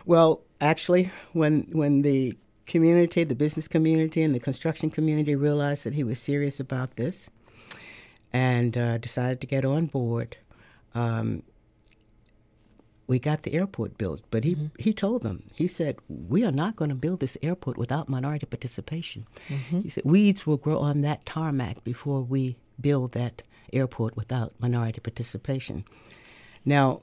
Well, 0.05 0.41
actually, 0.61 1.11
when 1.33 1.67
when 1.71 2.01
the 2.01 2.37
community, 2.69 3.25
the 3.25 3.35
business 3.35 3.67
community, 3.67 4.21
and 4.21 4.33
the 4.33 4.39
construction 4.39 4.89
community 4.89 5.35
realized 5.35 5.83
that 5.83 5.93
he 5.93 6.03
was 6.03 6.19
serious 6.19 6.59
about 6.59 6.95
this 6.95 7.29
and 8.31 8.77
uh, 8.77 8.97
decided 8.99 9.41
to 9.41 9.47
get 9.47 9.65
on 9.65 9.87
board. 9.87 10.37
Um, 10.95 11.43
we 13.07 13.17
got 13.17 13.41
the 13.41 13.53
airport 13.55 13.97
built, 13.97 14.21
but 14.29 14.43
he, 14.43 14.53
mm-hmm. 14.53 14.67
he 14.77 14.93
told 14.93 15.23
them, 15.23 15.49
he 15.53 15.67
said, 15.67 15.97
We 16.07 16.45
are 16.45 16.51
not 16.51 16.75
going 16.75 16.89
to 16.89 16.95
build 16.95 17.19
this 17.19 17.37
airport 17.41 17.75
without 17.77 18.07
minority 18.07 18.45
participation. 18.45 19.25
Mm-hmm. 19.49 19.81
He 19.81 19.89
said, 19.89 20.03
Weeds 20.05 20.45
will 20.45 20.57
grow 20.57 20.77
on 20.77 21.01
that 21.01 21.25
tarmac 21.25 21.83
before 21.83 22.21
we 22.21 22.55
build 22.79 23.13
that 23.13 23.41
airport 23.73 24.15
without 24.15 24.53
minority 24.59 24.99
participation. 24.99 25.83
Now, 26.65 27.01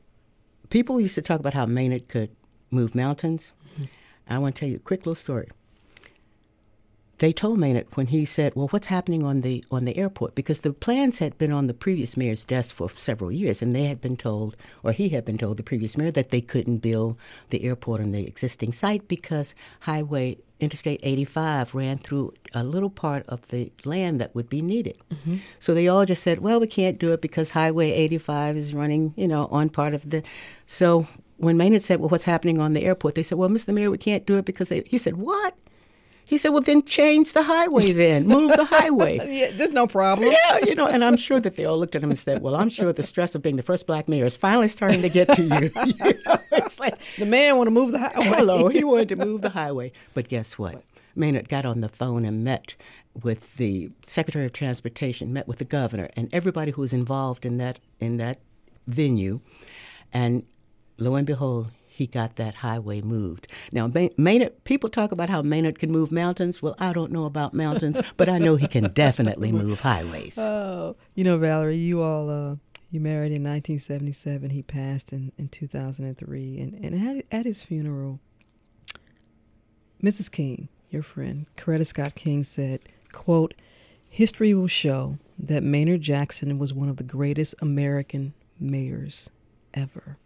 people 0.70 1.00
used 1.00 1.16
to 1.16 1.22
talk 1.22 1.40
about 1.40 1.54
how 1.54 1.66
Maynard 1.66 2.06
could 2.06 2.30
move 2.70 2.94
mountains. 2.94 3.52
Mm-hmm. 3.74 3.84
I 4.28 4.38
want 4.38 4.54
to 4.54 4.60
tell 4.60 4.68
you 4.68 4.76
a 4.76 4.80
quick 4.80 5.00
little 5.00 5.14
story. 5.14 5.48
They 7.18 7.32
told 7.32 7.58
Maynard 7.58 7.86
when 7.94 8.08
he 8.08 8.26
said, 8.26 8.54
"Well, 8.54 8.68
what's 8.68 8.88
happening 8.88 9.24
on 9.24 9.40
the 9.40 9.64
on 9.70 9.86
the 9.86 9.96
airport?" 9.96 10.34
Because 10.34 10.60
the 10.60 10.74
plans 10.74 11.18
had 11.18 11.38
been 11.38 11.50
on 11.50 11.66
the 11.66 11.72
previous 11.72 12.14
mayor's 12.14 12.44
desk 12.44 12.74
for 12.74 12.90
several 12.94 13.32
years, 13.32 13.62
and 13.62 13.72
they 13.72 13.84
had 13.84 14.02
been 14.02 14.18
told, 14.18 14.54
or 14.82 14.92
he 14.92 15.08
had 15.08 15.24
been 15.24 15.38
told, 15.38 15.56
the 15.56 15.62
previous 15.62 15.96
mayor, 15.96 16.10
that 16.10 16.30
they 16.30 16.42
couldn't 16.42 16.78
build 16.78 17.16
the 17.48 17.64
airport 17.64 18.02
on 18.02 18.12
the 18.12 18.26
existing 18.26 18.74
site 18.74 19.08
because 19.08 19.54
Highway 19.80 20.36
Interstate 20.58 21.00
85 21.02 21.74
ran 21.74 21.98
through 21.98 22.32
a 22.54 22.64
little 22.64 22.88
part 22.90 23.26
of 23.28 23.46
the 23.48 23.70
land 23.84 24.20
that 24.20 24.34
would 24.34 24.48
be 24.48 24.62
needed. 24.62 24.96
Mm-hmm. 25.10 25.36
So 25.58 25.74
they 25.74 25.88
all 25.88 26.04
just 26.04 26.22
said, 26.22 26.40
"Well, 26.40 26.60
we 26.60 26.66
can't 26.66 26.98
do 26.98 27.12
it 27.12 27.22
because 27.22 27.50
Highway 27.50 27.92
85 27.92 28.58
is 28.58 28.74
running, 28.74 29.14
you 29.16 29.28
know, 29.28 29.46
on 29.46 29.70
part 29.70 29.94
of 29.94 30.10
the." 30.10 30.22
So 30.66 31.06
when 31.38 31.56
Maynard 31.56 31.82
said, 31.82 32.00
"Well, 32.00 32.08
what's 32.08 32.24
happening 32.24 32.60
on 32.60 32.72
the 32.72 32.84
airport?" 32.84 33.14
They 33.14 33.22
said, 33.22 33.38
"Well, 33.38 33.48
Mr. 33.48 33.72
Mayor, 33.72 33.90
we 33.90 33.98
can't 33.98 34.26
do 34.26 34.38
it 34.38 34.44
because 34.44 34.68
they, 34.68 34.82
he 34.86 34.98
said 34.98 35.16
what." 35.16 35.54
He 36.26 36.38
said, 36.38 36.48
"Well, 36.48 36.62
then 36.62 36.82
change 36.82 37.32
the 37.32 37.42
highway. 37.42 37.92
Then 37.92 38.26
move 38.26 38.56
the 38.56 38.64
highway." 38.64 39.16
yeah, 39.38 39.56
there's 39.56 39.70
no 39.70 39.86
problem. 39.86 40.32
Yeah, 40.32 40.58
you 40.66 40.74
know, 40.74 40.86
and 40.86 41.04
I'm 41.04 41.16
sure 41.16 41.38
that 41.40 41.56
they 41.56 41.64
all 41.64 41.78
looked 41.78 41.94
at 41.94 42.02
him 42.02 42.10
and 42.10 42.18
said, 42.18 42.42
"Well, 42.42 42.56
I'm 42.56 42.68
sure 42.68 42.92
the 42.92 43.02
stress 43.02 43.34
of 43.34 43.42
being 43.42 43.56
the 43.56 43.62
first 43.62 43.86
black 43.86 44.08
mayor 44.08 44.24
is 44.24 44.36
finally 44.36 44.68
starting 44.68 45.02
to 45.02 45.08
get 45.08 45.32
to 45.34 45.42
you." 45.42 45.70
you 45.86 46.14
know, 46.26 46.38
it's 46.52 46.80
like 46.80 46.98
the 47.18 47.26
man 47.26 47.56
want 47.56 47.68
to 47.68 47.70
move 47.70 47.92
the 47.92 47.98
highway. 47.98 48.24
Hello, 48.24 48.68
he 48.68 48.82
wanted 48.82 49.08
to 49.10 49.16
move 49.16 49.42
the 49.42 49.50
highway, 49.50 49.92
but 50.14 50.28
guess 50.28 50.58
what? 50.58 50.82
Maynard 51.14 51.48
got 51.48 51.64
on 51.64 51.80
the 51.80 51.88
phone 51.88 52.24
and 52.24 52.44
met 52.44 52.74
with 53.22 53.56
the 53.56 53.90
Secretary 54.04 54.44
of 54.44 54.52
Transportation, 54.52 55.32
met 55.32 55.48
with 55.48 55.58
the 55.58 55.64
governor, 55.64 56.10
and 56.16 56.28
everybody 56.32 56.72
who 56.72 56.82
was 56.82 56.92
involved 56.92 57.46
in 57.46 57.56
that 57.58 57.78
in 58.00 58.16
that 58.16 58.40
venue, 58.86 59.40
and 60.12 60.44
lo 60.98 61.14
and 61.14 61.26
behold, 61.26 61.68
he 61.96 62.06
got 62.06 62.36
that 62.36 62.56
highway 62.56 63.00
moved. 63.00 63.48
Now, 63.72 63.90
Maynard, 64.18 64.64
people 64.64 64.90
talk 64.90 65.12
about 65.12 65.30
how 65.30 65.40
Maynard 65.40 65.78
can 65.78 65.90
move 65.90 66.12
mountains. 66.12 66.60
Well, 66.60 66.74
I 66.78 66.92
don't 66.92 67.10
know 67.10 67.24
about 67.24 67.54
mountains, 67.54 67.98
but 68.18 68.28
I 68.28 68.36
know 68.36 68.56
he 68.56 68.68
can 68.68 68.92
definitely 68.92 69.50
move 69.50 69.80
highways. 69.80 70.36
Oh, 70.36 70.94
you 71.14 71.24
know, 71.24 71.38
Valerie, 71.38 71.78
you 71.78 72.02
all 72.02 72.28
uh, 72.28 72.56
you 72.90 73.00
married 73.00 73.32
in 73.32 73.42
1977. 73.42 74.50
He 74.50 74.62
passed 74.62 75.10
in, 75.10 75.32
in 75.38 75.48
2003, 75.48 76.58
and 76.58 76.84
and 76.84 77.18
at, 77.18 77.24
at 77.32 77.46
his 77.46 77.62
funeral, 77.62 78.20
Mrs. 80.02 80.30
King, 80.30 80.68
your 80.90 81.02
friend, 81.02 81.46
Coretta 81.56 81.86
Scott 81.86 82.14
King 82.14 82.44
said, 82.44 82.80
"quote 83.10 83.54
History 84.06 84.52
will 84.52 84.68
show 84.68 85.18
that 85.38 85.62
Maynard 85.62 86.02
Jackson 86.02 86.58
was 86.58 86.74
one 86.74 86.90
of 86.90 86.98
the 86.98 87.04
greatest 87.04 87.54
American 87.60 88.34
mayors 88.60 89.30
ever." 89.72 90.18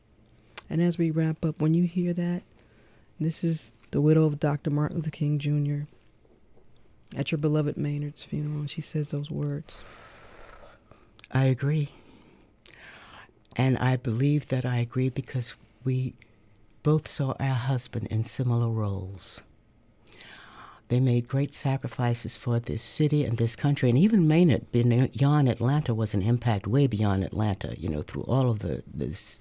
And 0.70 0.80
as 0.80 0.96
we 0.96 1.10
wrap 1.10 1.44
up, 1.44 1.60
when 1.60 1.74
you 1.74 1.84
hear 1.84 2.12
that, 2.14 2.42
this 3.18 3.42
is 3.42 3.72
the 3.90 4.00
widow 4.00 4.24
of 4.24 4.38
Dr. 4.38 4.70
Martin 4.70 4.98
Luther 4.98 5.10
King 5.10 5.38
Jr. 5.38 5.88
at 7.18 7.32
your 7.32 7.38
beloved 7.38 7.76
Maynard's 7.76 8.22
funeral, 8.22 8.60
and 8.60 8.70
she 8.70 8.80
says 8.80 9.10
those 9.10 9.30
words. 9.30 9.82
I 11.32 11.44
agree. 11.44 11.90
And 13.56 13.76
I 13.78 13.96
believe 13.96 14.48
that 14.48 14.64
I 14.64 14.78
agree 14.78 15.10
because 15.10 15.54
we 15.84 16.14
both 16.82 17.08
saw 17.08 17.34
our 17.40 17.48
husband 17.48 18.06
in 18.06 18.24
similar 18.24 18.68
roles. 18.68 19.42
They 20.88 20.98
made 20.98 21.28
great 21.28 21.54
sacrifices 21.54 22.34
for 22.34 22.58
this 22.58 22.82
city 22.82 23.24
and 23.24 23.38
this 23.38 23.54
country, 23.54 23.88
and 23.88 23.98
even 23.98 24.26
Maynard 24.26 24.72
beyond 24.72 25.48
Atlanta 25.48 25.94
was 25.94 26.14
an 26.14 26.22
impact 26.22 26.66
way 26.66 26.88
beyond 26.88 27.22
Atlanta. 27.22 27.78
You 27.78 27.88
know, 27.90 28.02
through 28.02 28.24
all 28.24 28.50
of 28.50 28.58
the 28.58 28.82
this 28.92 29.38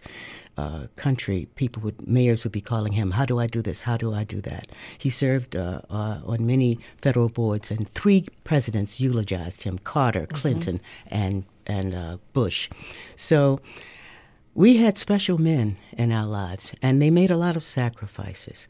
uh, 0.60 0.88
country, 0.97 1.47
people 1.55 1.82
would 1.84 2.05
mayors 2.05 2.43
would 2.43 2.51
be 2.51 2.62
calling 2.62 2.93
him, 2.93 3.12
"How 3.12 3.26
do 3.26 3.39
I 3.39 3.47
do 3.47 3.62
this? 3.62 3.82
How 3.82 3.97
do 3.97 4.14
I 4.14 4.24
do 4.26 4.41
that?" 4.41 4.68
He 4.97 5.10
served 5.10 5.55
uh, 5.55 5.82
uh, 5.89 6.20
on 6.26 6.45
many 6.45 6.80
federal 7.01 7.30
boards, 7.30 7.72
and 7.72 7.88
three 7.88 8.26
presidents 8.43 8.99
eulogized 8.99 9.64
him: 9.64 9.80
Carter, 9.80 10.26
mm-hmm. 10.26 10.36
Clinton, 10.36 10.82
and 11.07 11.45
and 11.66 11.95
uh, 11.95 12.18
Bush. 12.34 12.70
So. 13.16 13.60
We 14.55 14.78
had 14.78 14.97
special 14.97 15.38
men 15.38 15.78
in 15.93 16.12
our 16.12 16.26
lives, 16.26 16.74
and 16.82 16.99
they 16.99 17.12
made 17.12 17.32
a 17.32 17.38
lot 17.38 17.55
of 17.55 17.64
sacrifices. 17.64 18.68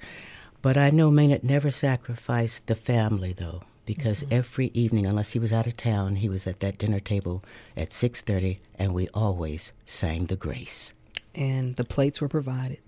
But 0.62 0.78
I 0.78 0.90
know 0.92 1.10
Maynard 1.10 1.44
never 1.44 1.72
sacrificed 1.72 2.68
the 2.68 2.76
family, 2.76 3.34
though, 3.34 3.62
because 3.86 4.22
mm-hmm. 4.22 4.34
every 4.34 4.70
evening, 4.76 5.08
unless 5.08 5.32
he 5.32 5.40
was 5.40 5.54
out 5.54 5.66
of 5.66 5.78
town, 5.78 6.18
he 6.18 6.30
was 6.30 6.46
at 6.46 6.60
that 6.60 6.78
dinner 6.78 7.00
table 7.00 7.44
at 7.76 7.90
6.30, 7.90 8.60
and 8.78 8.94
we 8.94 9.08
always 9.16 9.72
sang 9.86 10.26
the 10.26 10.36
grace. 10.36 10.94
And 11.36 11.76
the 11.76 11.84
plates 11.84 12.22
were 12.22 12.28
provided. 12.30 12.80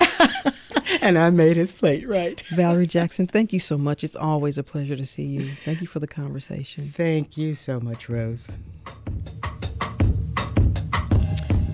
and 1.00 1.18
I 1.18 1.30
made 1.30 1.56
his 1.56 1.72
plate 1.72 2.08
right. 2.08 2.40
Valerie 2.54 2.86
Jackson, 2.86 3.26
thank 3.26 3.52
you 3.52 3.60
so 3.60 3.76
much. 3.78 4.04
It's 4.04 4.16
always 4.16 4.58
a 4.58 4.62
pleasure 4.62 4.96
to 4.96 5.06
see 5.06 5.24
you. 5.24 5.52
Thank 5.64 5.80
you 5.80 5.86
for 5.86 6.00
the 6.00 6.06
conversation. 6.06 6.92
Thank 6.94 7.36
you 7.36 7.54
so 7.54 7.80
much, 7.80 8.08
Rose. 8.08 8.56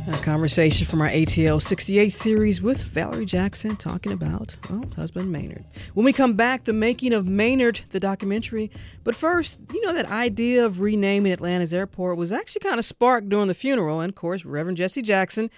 A 0.08 0.18
conversation 0.24 0.86
from 0.86 1.00
our 1.00 1.08
ATL 1.08 1.62
68 1.62 2.10
series 2.10 2.60
with 2.60 2.82
Valerie 2.82 3.24
Jackson 3.24 3.76
talking 3.76 4.12
about, 4.12 4.56
well, 4.68 4.84
husband 4.94 5.32
Maynard. 5.32 5.64
When 5.94 6.04
we 6.04 6.12
come 6.12 6.34
back, 6.34 6.64
the 6.64 6.72
making 6.72 7.14
of 7.14 7.26
Maynard, 7.26 7.80
the 7.90 8.00
documentary. 8.00 8.70
But 9.04 9.14
first, 9.14 9.58
you 9.72 9.80
know, 9.80 9.94
that 9.94 10.10
idea 10.10 10.66
of 10.66 10.80
renaming 10.80 11.32
Atlanta's 11.32 11.72
airport 11.72 12.18
was 12.18 12.32
actually 12.32 12.60
kind 12.60 12.78
of 12.78 12.84
sparked 12.84 13.28
during 13.28 13.48
the 13.48 13.54
funeral. 13.54 14.00
And 14.00 14.10
of 14.10 14.16
course, 14.16 14.44
Reverend 14.44 14.76
Jesse 14.76 15.02
Jackson, 15.02 15.50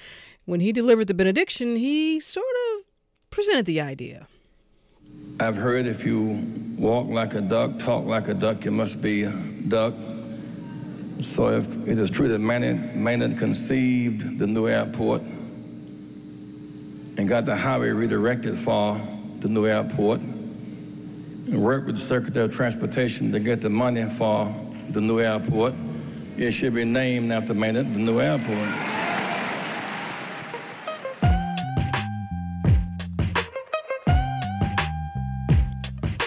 when 0.45 0.61
he 0.61 0.72
delivered 0.72 1.07
the 1.07 1.14
benediction, 1.14 1.76
he 1.76 2.20
sort 2.20 2.45
of 2.72 2.86
presented 3.30 3.66
the 3.66 3.80
idea. 3.80 4.26
I've 5.40 5.57
heard 5.57 5.86
if 5.86 6.05
you 6.05 6.42
walk 6.78 7.09
like 7.09 7.34
a 7.34 7.40
duck, 7.40 7.78
talk 7.78 8.05
like 8.05 8.28
a 8.28 8.34
duck, 8.34 8.64
you 8.64 8.70
must 8.70 9.01
be 9.01 9.24
a 9.24 9.30
duck. 9.30 9.95
So 11.20 11.49
if 11.49 11.88
it 11.88 11.99
is 11.99 12.11
true 12.11 12.28
that 12.28 12.38
Maynard, 12.38 12.95
Maynard 12.95 13.38
conceived 13.38 14.38
the 14.38 14.47
new 14.47 14.68
airport 14.68 15.22
and 17.16 17.28
got 17.28 17.47
the 17.47 17.57
highway 17.57 17.90
redirected 17.90 18.59
for 18.59 19.01
the 19.40 19.49
new 19.49 19.66
airport, 19.66 20.20
and 20.20 21.62
worked 21.62 21.86
with 21.86 21.97
the 21.97 22.01
Secretary 22.01 22.45
of 22.47 22.55
Transportation 22.55 23.30
to 23.32 23.38
get 23.38 23.61
the 23.61 23.70
money 23.70 24.05
for 24.05 24.55
the 24.90 25.01
new 25.01 25.20
airport, 25.20 25.74
it 26.36 26.51
should 26.51 26.74
be 26.74 26.84
named 26.84 27.30
after 27.30 27.55
Maynard, 27.55 27.92
the 27.95 28.01
new 28.01 28.20
airport. 28.20 29.03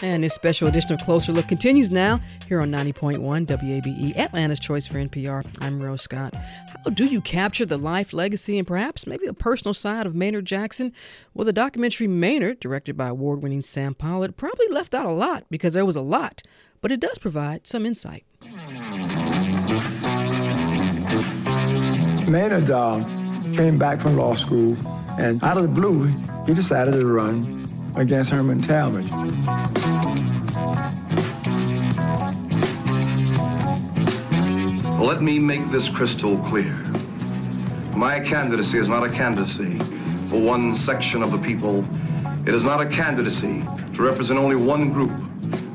And 0.07 0.23
this 0.23 0.33
special 0.33 0.69
edition 0.69 0.93
of 0.93 1.01
Closer 1.01 1.33
Look 1.33 1.49
continues 1.49 1.91
now 1.91 2.21
here 2.47 2.61
on 2.61 2.71
90.1 2.71 3.45
WABE, 3.45 4.17
Atlanta's 4.17 4.57
Choice 4.57 4.87
for 4.87 4.99
NPR. 4.99 5.45
I'm 5.59 5.83
Rose 5.83 6.01
Scott. 6.01 6.33
How 6.33 6.91
do 6.91 7.03
you 7.03 7.19
capture 7.19 7.65
the 7.65 7.77
life, 7.77 8.13
legacy, 8.13 8.57
and 8.57 8.65
perhaps 8.65 9.05
maybe 9.05 9.27
a 9.27 9.33
personal 9.33 9.73
side 9.73 10.07
of 10.07 10.15
Maynard 10.15 10.45
Jackson? 10.45 10.93
Well, 11.33 11.43
the 11.43 11.51
documentary 11.51 12.07
Maynard, 12.07 12.61
directed 12.61 12.95
by 12.95 13.09
award 13.09 13.43
winning 13.43 13.61
Sam 13.61 13.93
Pollard, 13.93 14.37
probably 14.37 14.67
left 14.69 14.95
out 14.95 15.05
a 15.05 15.11
lot 15.11 15.43
because 15.49 15.73
there 15.73 15.85
was 15.85 15.97
a 15.97 16.01
lot, 16.01 16.41
but 16.79 16.93
it 16.93 17.01
does 17.01 17.17
provide 17.17 17.67
some 17.67 17.85
insight. 17.85 18.23
Maynard 22.29 22.71
uh, 22.71 23.03
came 23.57 23.77
back 23.77 23.99
from 23.99 24.15
law 24.15 24.35
school, 24.35 24.77
and 25.19 25.43
out 25.43 25.57
of 25.57 25.63
the 25.63 25.69
blue, 25.69 26.05
he 26.45 26.53
decided 26.53 26.91
to 26.91 27.05
run 27.05 27.57
against 27.97 28.29
Herman 28.29 28.61
Talmadge. 28.61 29.96
Let 34.99 35.21
me 35.21 35.39
make 35.39 35.69
this 35.69 35.87
crystal 35.89 36.37
clear. 36.39 36.73
My 37.95 38.19
candidacy 38.19 38.77
is 38.77 38.87
not 38.87 39.03
a 39.03 39.09
candidacy 39.09 39.77
for 40.29 40.39
one 40.39 40.73
section 40.75 41.23
of 41.23 41.31
the 41.31 41.37
people. 41.37 41.85
It 42.45 42.53
is 42.53 42.63
not 42.63 42.81
a 42.81 42.85
candidacy 42.85 43.63
to 43.93 44.01
represent 44.01 44.39
only 44.39 44.55
one 44.55 44.91
group. 44.91 45.11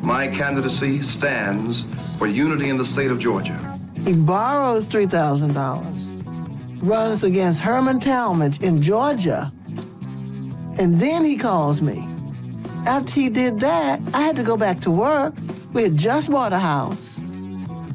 My 0.03 0.29
candidacy 0.29 1.03
stands 1.03 1.85
for 2.19 2.27
unity 2.27 2.69
in 2.69 2.77
the 2.77 2.85
state 2.85 3.11
of 3.11 3.19
Georgia. 3.19 3.79
He 4.05 4.13
borrows 4.13 4.87
$3,000, 4.87 6.83
runs 6.83 7.25
against 7.25 7.61
Herman 7.61 8.01
Talmadge 8.01 8.61
in 8.61 8.83
Georgia, 8.83 9.53
and 10.79 11.01
then 11.01 11.25
he 11.25 11.37
calls 11.37 11.81
me 11.81 12.09
after 12.87 13.13
he 13.13 13.29
did 13.29 13.61
that, 13.61 14.01
I 14.13 14.23
had 14.23 14.35
to 14.37 14.43
go 14.43 14.57
back 14.57 14.81
to 14.81 14.91
work. 14.91 15.35
We 15.73 15.85
had 15.85 15.97
just 15.97 16.31
bought 16.31 16.53
a 16.53 16.59
house. 16.59 17.21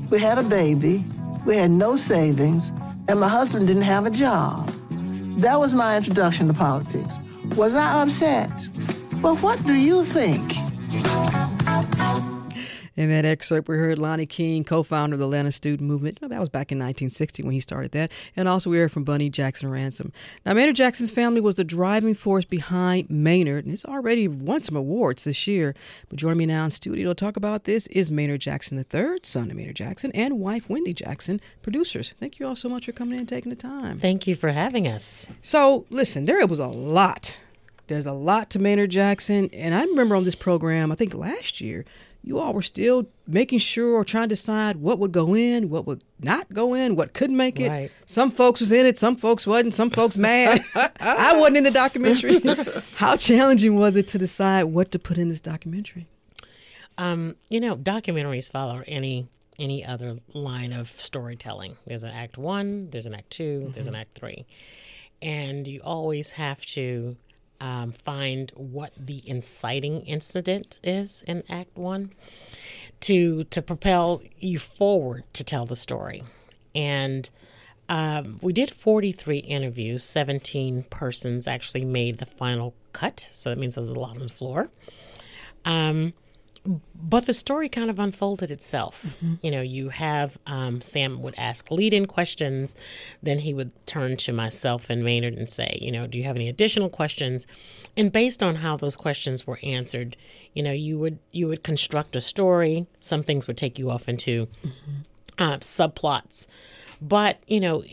We 0.10 0.20
had 0.20 0.38
a 0.38 0.44
baby. 0.44 1.04
We 1.48 1.56
had 1.56 1.72
no 1.72 1.96
savings. 1.96 2.74
And 3.08 3.22
my 3.22 3.30
husband 3.30 3.68
didn't 3.68 3.84
have 3.84 4.06
a 4.06 4.10
job. 4.10 4.70
That 5.40 5.58
was 5.62 5.74
my 5.74 5.96
introduction 5.96 6.48
to 6.48 6.54
politics. 6.54 7.14
Was 7.56 7.74
I 7.74 8.02
upset? 8.02 8.52
Well, 9.22 9.38
what 9.38 9.66
do 9.66 9.74
you 9.74 10.04
think? 10.04 10.44
In 12.98 13.10
that 13.10 13.26
excerpt, 13.26 13.70
we 13.70 13.78
heard 13.78 14.00
Lonnie 14.00 14.26
King, 14.26 14.64
co 14.64 14.82
founder 14.82 15.14
of 15.14 15.20
the 15.20 15.26
Atlanta 15.26 15.52
Student 15.52 15.88
Movement. 15.88 16.18
Oh, 16.24 16.28
that 16.28 16.40
was 16.40 16.50
back 16.50 16.72
in 16.72 16.80
1960 16.80 17.44
when 17.44 17.52
he 17.52 17.60
started 17.60 17.92
that. 17.92 18.12
And 18.36 18.48
also, 18.48 18.72
we 18.72 18.80
heard 18.80 18.92
from 18.92 19.04
Bunny 19.04 19.30
Jackson 19.30 19.70
Ransom. 19.70 20.12
Now, 20.46 20.54
Maynard 20.54 20.76
Jackson's 20.76 21.12
family 21.12 21.40
was 21.40 21.56
the 21.56 21.64
driving 21.64 22.16
force 22.16 22.44
behind 22.44 23.08
Maynard, 23.10 23.66
and 23.66 23.74
it's 23.74 23.86
already 23.86 24.28
won 24.28 24.64
some 24.64 24.76
awards 24.76 25.26
this 25.26 25.46
year. 25.46 25.76
But 26.10 26.18
joining 26.18 26.40
me 26.40 26.46
now 26.48 26.66
in 26.66 26.72
studio 26.72 27.10
to 27.10 27.16
talk 27.16 27.38
about 27.38 27.66
this 27.66 27.86
is 27.88 28.10
Maynard 28.10 28.42
Jackson 28.42 28.78
III, 28.80 29.18
son 29.22 29.52
of 29.52 29.58
Maynard 29.58 29.76
Jackson, 29.76 30.12
and 30.14 30.40
wife 30.40 30.68
Wendy 30.68 30.94
Jackson, 30.94 31.40
producers. 31.62 32.16
Thank 32.20 32.40
you 32.40 32.48
all 32.48 32.56
so 32.56 32.68
much 32.68 32.88
for 32.88 32.94
coming 32.94 33.14
in 33.14 33.20
and 33.20 33.30
taking 33.30 33.52
the 33.52 33.56
time. 33.56 34.00
Thank 34.00 34.26
you 34.26 34.36
for 34.36 34.50
having 34.50 34.88
us. 34.88 35.30
So, 35.44 35.86
listen, 35.92 36.26
there 36.26 36.46
was 36.48 36.60
a 36.60 36.68
lot. 36.68 37.40
There's 37.88 38.08
a 38.08 38.14
lot 38.14 38.50
to 38.52 38.60
Maynard 38.60 38.90
Jackson. 38.90 39.50
And 39.54 39.76
I 39.76 39.84
remember 39.84 40.16
on 40.16 40.24
this 40.24 40.36
program, 40.36 40.92
I 40.92 40.96
think 40.96 41.14
last 41.14 41.62
year, 41.62 41.86
you 42.28 42.40
all 42.40 42.54
were 42.54 42.62
still 42.62 43.08
making 43.26 43.60
sure 43.60 43.94
or 43.94 44.04
trying 44.04 44.24
to 44.24 44.30
decide 44.30 44.78
what 44.78 45.00
would 45.00 45.14
go 45.14 45.34
in, 45.34 45.70
what 45.70 45.88
would 45.88 46.04
not 46.20 46.52
go 46.54 46.74
in, 46.74 46.98
what 46.98 47.14
couldn't 47.14 47.38
make 47.38 47.58
it. 47.58 47.70
Right. 47.70 47.92
Some 48.06 48.32
folks 48.32 48.60
was 48.60 48.72
in 48.72 48.86
it, 48.86 48.98
some 48.98 49.16
folks 49.16 49.48
wasn't, 49.48 49.74
some 49.74 49.90
folks 49.90 50.18
mad. 50.18 50.62
I 51.00 51.38
wasn't 51.38 51.58
in 51.58 51.64
the 51.64 51.72
documentary. 51.72 52.42
How 52.96 53.16
challenging 53.16 53.78
was 53.78 53.96
it 53.96 54.10
to 54.10 54.18
decide 54.18 54.66
what 54.66 54.92
to 54.92 55.00
put 55.00 55.18
in 55.18 55.30
this 55.30 55.40
documentary? 55.40 56.06
Um, 56.98 57.36
you 57.50 57.62
know, 57.62 57.78
documentaries 57.78 58.52
follow 58.52 58.84
any 58.88 59.30
any 59.60 59.84
other 59.84 60.20
line 60.34 60.72
of 60.72 60.90
storytelling. 60.90 61.78
There's 61.88 62.04
an 62.04 62.12
act 62.12 62.38
one, 62.38 62.90
there's 62.92 63.08
an 63.08 63.16
act 63.16 63.32
2 63.32 63.72
there's 63.74 63.88
an 63.88 63.96
act 63.96 64.16
three, 64.16 64.46
and 65.22 65.68
you 65.68 65.82
always 65.84 66.32
have 66.32 66.64
to 66.68 67.16
um, 67.60 67.92
find 67.92 68.52
what 68.56 68.94
the 68.98 69.22
inciting 69.28 70.02
incident 70.02 70.80
is 70.84 71.24
in 71.28 71.44
act 71.50 71.78
one 71.78 72.12
to 73.02 73.44
to 73.46 73.62
propel 73.62 74.22
you 74.40 74.60
forward 74.60 75.24
to 75.34 75.44
tell 75.44 75.66
the 75.66 75.76
story. 75.76 76.24
And 76.76 77.30
um, 77.90 78.40
we 78.42 78.54
did 78.54 78.70
43 78.70 79.38
interviews. 79.40 80.04
17 80.04 80.84
persons 80.90 81.48
actually 81.48 81.86
made 81.86 82.18
the 82.18 82.26
final 82.26 82.74
cut, 82.94 83.30
so 83.32 83.50
that 83.50 83.58
means 83.58 83.76
there's 83.76 83.90
a 83.90 84.00
lot 84.00 84.18
on 84.18 84.24
the 84.24 84.30
floor. 84.30 84.70
Um, 85.66 86.14
but 86.96 87.26
the 87.26 87.34
story 87.34 87.70
kind 87.70 87.90
of 87.90 88.00
unfolded 88.00 88.52
itself. 88.52 89.18
You 89.42 89.52
know, 89.52 89.62
you 89.62 89.90
have 89.90 90.38
um, 90.46 90.82
Sam 90.82 91.22
would 91.22 91.36
ask 91.38 91.72
lead 91.72 91.94
in 91.94 92.06
questions, 92.06 92.76
then 93.24 93.40
he 93.40 93.54
would 93.54 93.72
turn 93.86 94.18
to 94.18 94.34
myself 94.34 94.90
and 94.90 95.04
Maynard 95.04 95.36
and 95.36 95.50
say, 95.50 95.78
you 95.82 95.92
know, 95.92 96.08
do 96.08 96.18
you 96.18 96.26
have 96.26 96.36
any 96.36 96.50
additional 96.50 96.90
questions? 96.90 97.48
And 97.96 98.12
based 98.12 98.44
on 98.44 98.56
how 98.56 98.76
those 98.76 98.96
questions 98.96 99.48
were 99.48 99.60
answered, 99.64 100.18
you 100.54 100.64
know, 100.64 100.72
you 100.72 101.00
would 101.00 101.20
you 101.32 101.48
would 101.48 101.64
construct 101.64 102.16
a 102.16 102.22
story. 102.22 102.88
Some 103.00 103.24
things 103.24 103.48
would 103.48 103.58
take 103.58 103.80
you 103.80 103.90
off 103.90 104.10
into 104.10 104.48
uh, 105.38 105.58
subplots, 105.58 106.48
but 107.02 107.40
you 107.48 107.60
know, 107.60 107.84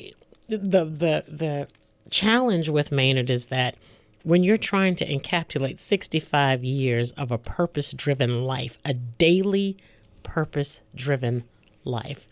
the 0.48 0.84
the 0.84 1.24
the 1.28 1.68
challenge 2.10 2.68
with 2.68 2.92
Maynard 2.92 3.30
is 3.30 3.46
that 3.48 3.76
when 4.24 4.42
you're 4.42 4.56
trying 4.56 4.96
to 4.96 5.06
encapsulate 5.06 5.78
65 5.78 6.64
years 6.64 7.12
of 7.12 7.30
a 7.30 7.38
purpose 7.38 7.92
driven 7.92 8.44
life, 8.44 8.78
a 8.84 8.94
daily 8.94 9.76
purpose 10.22 10.80
driven 10.94 11.44
life, 11.84 12.26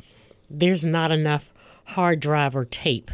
there's 0.51 0.85
not 0.85 1.13
enough 1.13 1.53
hard 1.85 2.19
drive 2.19 2.57
or 2.57 2.65
tape 2.65 3.11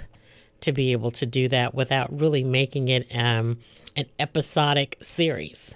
to 0.60 0.72
be 0.72 0.92
able 0.92 1.10
to 1.10 1.26
do 1.26 1.48
that 1.48 1.74
without 1.74 2.20
really 2.20 2.42
making 2.42 2.88
it 2.88 3.06
um, 3.14 3.58
an 3.96 4.06
episodic 4.18 4.96
series. 5.02 5.74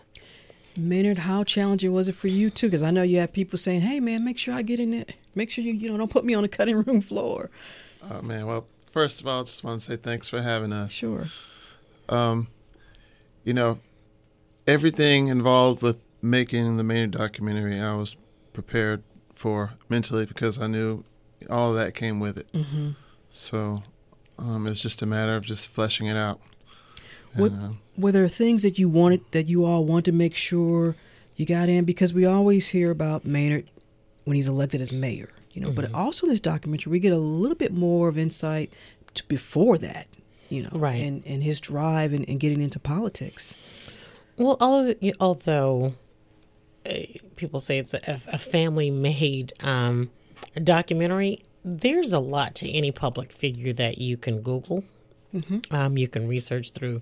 Maynard, 0.76 1.18
how 1.18 1.44
challenging 1.44 1.92
was 1.92 2.08
it 2.08 2.14
for 2.14 2.28
you 2.28 2.50
too? 2.50 2.68
Because 2.68 2.82
I 2.82 2.90
know 2.90 3.02
you 3.02 3.18
have 3.18 3.32
people 3.32 3.58
saying, 3.58 3.82
"Hey, 3.82 4.00
man, 4.00 4.24
make 4.24 4.38
sure 4.38 4.54
I 4.54 4.62
get 4.62 4.80
in 4.80 4.94
it. 4.94 5.16
Make 5.34 5.50
sure 5.50 5.62
you, 5.62 5.72
you 5.72 5.90
know, 5.90 5.98
don't 5.98 6.10
put 6.10 6.24
me 6.24 6.34
on 6.34 6.42
the 6.42 6.48
cutting 6.48 6.82
room 6.82 7.00
floor." 7.02 7.50
Oh 8.10 8.22
man, 8.22 8.46
well, 8.46 8.66
first 8.90 9.20
of 9.20 9.26
all, 9.26 9.40
I 9.40 9.44
just 9.44 9.62
want 9.62 9.80
to 9.80 9.86
say 9.86 9.96
thanks 9.96 10.28
for 10.28 10.40
having 10.40 10.72
us. 10.72 10.90
Sure. 10.90 11.26
Um, 12.08 12.48
you 13.44 13.52
know, 13.54 13.78
everything 14.66 15.28
involved 15.28 15.82
with 15.82 16.08
making 16.20 16.76
the 16.76 16.84
main 16.84 17.10
documentary, 17.10 17.80
I 17.80 17.94
was 17.94 18.16
prepared 18.52 19.02
for 19.34 19.72
mentally 19.88 20.24
because 20.26 20.60
I 20.60 20.66
knew 20.66 21.04
all 21.50 21.70
of 21.70 21.76
that 21.76 21.94
came 21.94 22.20
with 22.20 22.38
it. 22.38 22.50
Mm-hmm. 22.52 22.90
So 23.30 23.82
um, 24.38 24.66
it's 24.66 24.80
just 24.80 25.02
a 25.02 25.06
matter 25.06 25.34
of 25.34 25.44
just 25.44 25.68
fleshing 25.68 26.06
it 26.06 26.16
out. 26.16 26.40
What, 27.34 27.50
And, 27.52 27.64
um, 27.64 27.78
were 27.96 28.12
there 28.12 28.28
things 28.28 28.62
that 28.62 28.78
you 28.78 28.88
wanted 28.88 29.22
that 29.32 29.48
you 29.48 29.64
all 29.64 29.84
want 29.84 30.04
to 30.04 30.12
make 30.12 30.34
sure 30.34 30.94
you 31.36 31.46
got 31.46 31.68
in? 31.68 31.84
Because 31.84 32.12
we 32.14 32.24
always 32.24 32.68
hear 32.68 32.90
about 32.90 33.24
Maynard 33.24 33.68
when 34.24 34.36
he's 34.36 34.48
elected 34.48 34.80
as 34.80 34.92
mayor, 34.92 35.30
you 35.52 35.60
know. 35.60 35.72
But 35.72 35.86
Mhm. 35.86 35.94
also 35.94 36.26
in 36.26 36.30
this 36.30 36.40
documentary, 36.40 36.90
we 36.90 37.00
get 37.00 37.12
a 37.12 37.18
little 37.18 37.56
bit 37.56 37.72
more 37.72 38.08
of 38.08 38.16
insight 38.18 38.70
to 39.14 39.26
before 39.28 39.78
that, 39.78 40.06
you 40.52 40.62
know, 40.62 40.70
Right. 40.72 41.02
and 41.02 41.22
and 41.26 41.42
his 41.42 41.60
drive 41.60 42.12
and, 42.12 42.28
and 42.28 42.38
getting 42.38 42.60
into 42.62 42.78
politics. 42.78 43.56
Well, 44.36 44.56
although, 44.60 44.94
although 45.20 45.94
uh, 46.86 46.92
people 47.36 47.60
say 47.60 47.78
it's 47.78 47.94
a, 47.94 48.20
a 48.26 48.38
family 48.38 48.90
made 48.90 49.52
um, 49.60 50.10
documentary, 50.62 51.40
there's 51.64 52.12
a 52.12 52.18
lot 52.18 52.54
to 52.56 52.70
any 52.70 52.90
public 52.92 53.32
figure 53.32 53.72
that 53.72 53.98
you 53.98 54.16
can 54.16 54.40
Google. 54.40 54.84
Mm-hmm. 55.34 55.74
Um, 55.74 55.96
you 55.96 56.08
can 56.08 56.28
research 56.28 56.72
through 56.72 57.00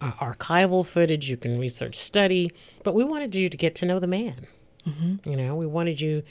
uh, 0.00 0.12
archival 0.12 0.86
footage, 0.86 1.28
you 1.28 1.36
can 1.36 1.58
research 1.58 1.94
study, 1.94 2.52
but 2.84 2.94
we 2.94 3.04
wanted 3.04 3.34
you 3.34 3.48
to 3.48 3.56
get 3.56 3.74
to 3.76 3.86
know 3.86 3.98
the 3.98 4.06
man. 4.06 4.46
Mm-hmm. 4.86 5.28
You 5.28 5.36
know, 5.36 5.56
we 5.56 5.66
wanted 5.66 6.00
you 6.00 6.22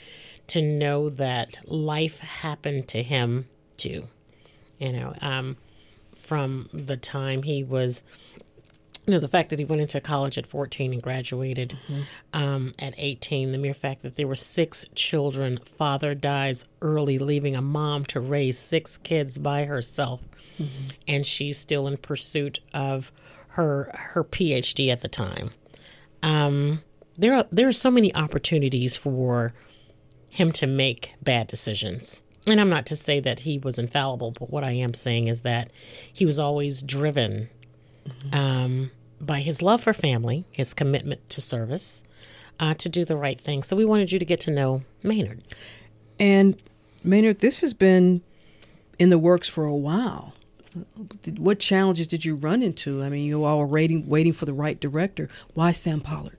to 0.48 0.62
know 0.62 1.08
that 1.10 1.58
life 1.68 2.20
happened 2.20 2.88
to 2.88 3.02
him 3.02 3.46
too. 3.76 4.08
You 4.78 4.92
know, 4.92 5.14
um, 5.20 5.56
from 6.26 6.68
the 6.72 6.96
time 6.96 7.42
he 7.42 7.62
was, 7.62 8.02
you 9.06 9.12
know, 9.14 9.20
the 9.20 9.28
fact 9.28 9.50
that 9.50 9.58
he 9.58 9.64
went 9.64 9.82
into 9.82 10.00
college 10.00 10.36
at 10.36 10.46
14 10.46 10.92
and 10.92 11.02
graduated 11.02 11.78
um, 12.32 12.74
at 12.78 12.94
18, 12.98 13.52
the 13.52 13.58
mere 13.58 13.74
fact 13.74 14.02
that 14.02 14.16
there 14.16 14.26
were 14.26 14.34
six 14.34 14.84
children, 14.94 15.58
father 15.58 16.14
dies 16.14 16.66
early, 16.82 17.18
leaving 17.18 17.54
a 17.54 17.62
mom 17.62 18.04
to 18.06 18.20
raise 18.20 18.58
six 18.58 18.98
kids 18.98 19.38
by 19.38 19.64
herself, 19.64 20.20
and 21.06 21.24
she's 21.24 21.56
still 21.58 21.86
in 21.86 21.96
pursuit 21.96 22.60
of 22.74 23.12
her 23.48 23.90
her 23.94 24.22
PhD 24.22 24.90
at 24.90 25.00
the 25.00 25.08
time. 25.08 25.50
Um, 26.22 26.82
there 27.16 27.34
are 27.34 27.46
there 27.50 27.68
are 27.68 27.72
so 27.72 27.90
many 27.90 28.14
opportunities 28.14 28.96
for 28.96 29.54
him 30.28 30.52
to 30.52 30.66
make 30.66 31.14
bad 31.22 31.46
decisions. 31.46 32.22
And 32.46 32.60
I'm 32.60 32.68
not 32.68 32.86
to 32.86 32.96
say 32.96 33.20
that 33.20 33.40
he 33.40 33.58
was 33.58 33.78
infallible, 33.78 34.30
but 34.30 34.50
what 34.50 34.62
I 34.62 34.72
am 34.72 34.94
saying 34.94 35.26
is 35.26 35.42
that 35.42 35.70
he 36.12 36.24
was 36.24 36.38
always 36.38 36.82
driven 36.82 37.48
um, 38.32 38.90
by 39.20 39.40
his 39.40 39.62
love 39.62 39.82
for 39.82 39.92
family, 39.92 40.44
his 40.52 40.72
commitment 40.72 41.28
to 41.30 41.40
service, 41.40 42.04
uh, 42.60 42.74
to 42.74 42.88
do 42.88 43.04
the 43.04 43.16
right 43.16 43.40
thing. 43.40 43.62
So 43.62 43.74
we 43.74 43.84
wanted 43.84 44.12
you 44.12 44.18
to 44.18 44.24
get 44.24 44.40
to 44.40 44.50
know 44.50 44.82
Maynard. 45.02 45.42
And 46.20 46.56
Maynard, 47.02 47.40
this 47.40 47.60
has 47.62 47.74
been 47.74 48.22
in 48.98 49.10
the 49.10 49.18
works 49.18 49.48
for 49.48 49.64
a 49.64 49.74
while. 49.74 50.32
What 51.38 51.58
challenges 51.58 52.06
did 52.06 52.24
you 52.24 52.36
run 52.36 52.62
into? 52.62 53.02
I 53.02 53.08
mean, 53.08 53.24
you 53.24 53.44
all 53.44 53.58
were 53.58 53.66
waiting, 53.66 54.08
waiting 54.08 54.32
for 54.32 54.44
the 54.44 54.52
right 54.52 54.78
director. 54.78 55.28
Why 55.54 55.72
Sam 55.72 56.00
Pollard? 56.00 56.38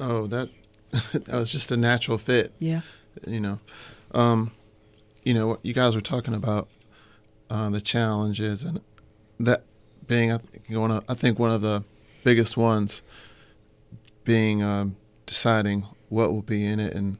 oh, 0.00 0.26
that 0.26 0.48
that 1.12 1.28
was 1.28 1.52
just 1.52 1.70
a 1.70 1.76
natural 1.76 2.18
fit. 2.18 2.52
Yeah. 2.58 2.80
You 3.26 3.40
know, 3.40 3.58
um, 4.12 4.52
you 5.24 5.34
know 5.34 5.46
what 5.48 5.60
you 5.62 5.72
guys 5.74 5.94
were 5.94 6.00
talking 6.00 6.34
about 6.34 6.68
uh, 7.50 7.68
the 7.70 7.80
challenges 7.80 8.62
and 8.64 8.80
that 9.38 9.64
being 10.06 10.32
I 10.32 10.38
think 10.38 10.64
one 10.70 10.90
of 10.90 11.04
I 11.08 11.14
think 11.14 11.38
one 11.38 11.50
of 11.50 11.60
the 11.62 11.84
biggest 12.24 12.56
ones 12.56 13.02
being 14.24 14.62
um, 14.62 14.96
deciding 15.26 15.86
what 16.08 16.32
will 16.32 16.42
be 16.42 16.64
in 16.64 16.80
it 16.80 16.92
and 16.94 17.18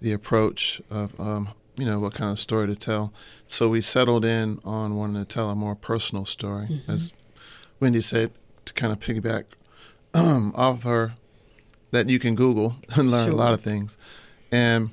the 0.00 0.12
approach 0.12 0.80
of 0.90 1.18
um, 1.20 1.48
you 1.76 1.84
know 1.84 2.00
what 2.00 2.14
kind 2.14 2.30
of 2.30 2.38
story 2.40 2.66
to 2.66 2.76
tell. 2.76 3.12
So 3.48 3.68
we 3.68 3.80
settled 3.80 4.24
in 4.24 4.58
on 4.64 4.96
wanting 4.96 5.16
to 5.22 5.24
tell 5.24 5.50
a 5.50 5.54
more 5.54 5.74
personal 5.74 6.26
story, 6.26 6.66
Mhm. 6.66 6.88
as 6.88 7.12
Wendy 7.80 8.00
said, 8.00 8.32
to 8.64 8.72
kind 8.72 8.92
of 8.92 8.98
piggyback 9.00 9.44
um, 10.14 10.52
off 10.56 10.82
her 10.82 11.14
that 11.92 12.08
you 12.08 12.18
can 12.18 12.34
Google 12.34 12.76
and 12.96 13.10
learn 13.10 13.30
a 13.30 13.36
lot 13.36 13.54
of 13.54 13.60
things. 13.62 13.96
And 14.50 14.90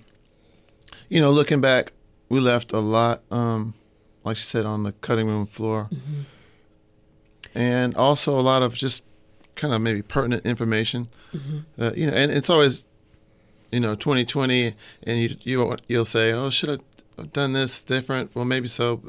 you 1.10 1.20
know, 1.22 1.32
looking 1.32 1.62
back, 1.62 1.91
we 2.34 2.39
left 2.39 2.71
a 2.73 2.79
lot, 2.79 3.21
um, 3.31 3.73
like 4.23 4.38
she 4.38 4.43
said, 4.43 4.65
on 4.65 4.84
the 4.84 4.91
cutting 4.93 5.27
room 5.27 5.45
floor, 5.45 5.89
and 7.55 7.95
also 7.95 8.39
a 8.39 8.41
lot 8.41 8.63
of 8.63 8.73
just 8.75 9.03
kind 9.55 9.73
of 9.73 9.81
maybe 9.81 10.01
pertinent 10.01 10.45
information. 10.45 11.07
Mhm. 11.34 11.63
Uh, 11.79 11.91
you 11.95 12.07
know, 12.07 12.13
and 12.13 12.31
it's 12.31 12.49
always, 12.49 12.84
you 13.71 13.79
know, 13.79 13.95
2020, 13.95 14.73
and 15.03 15.19
you 15.19 15.36
you 15.43 15.77
you'll 15.88 16.05
say, 16.05 16.31
oh, 16.31 16.49
should 16.49 16.69
I 16.69 16.77
have 17.21 17.31
done 17.34 17.53
this 17.53 17.79
different? 17.81 18.31
Well, 18.36 18.45
maybe 18.45 18.67
so, 18.67 19.01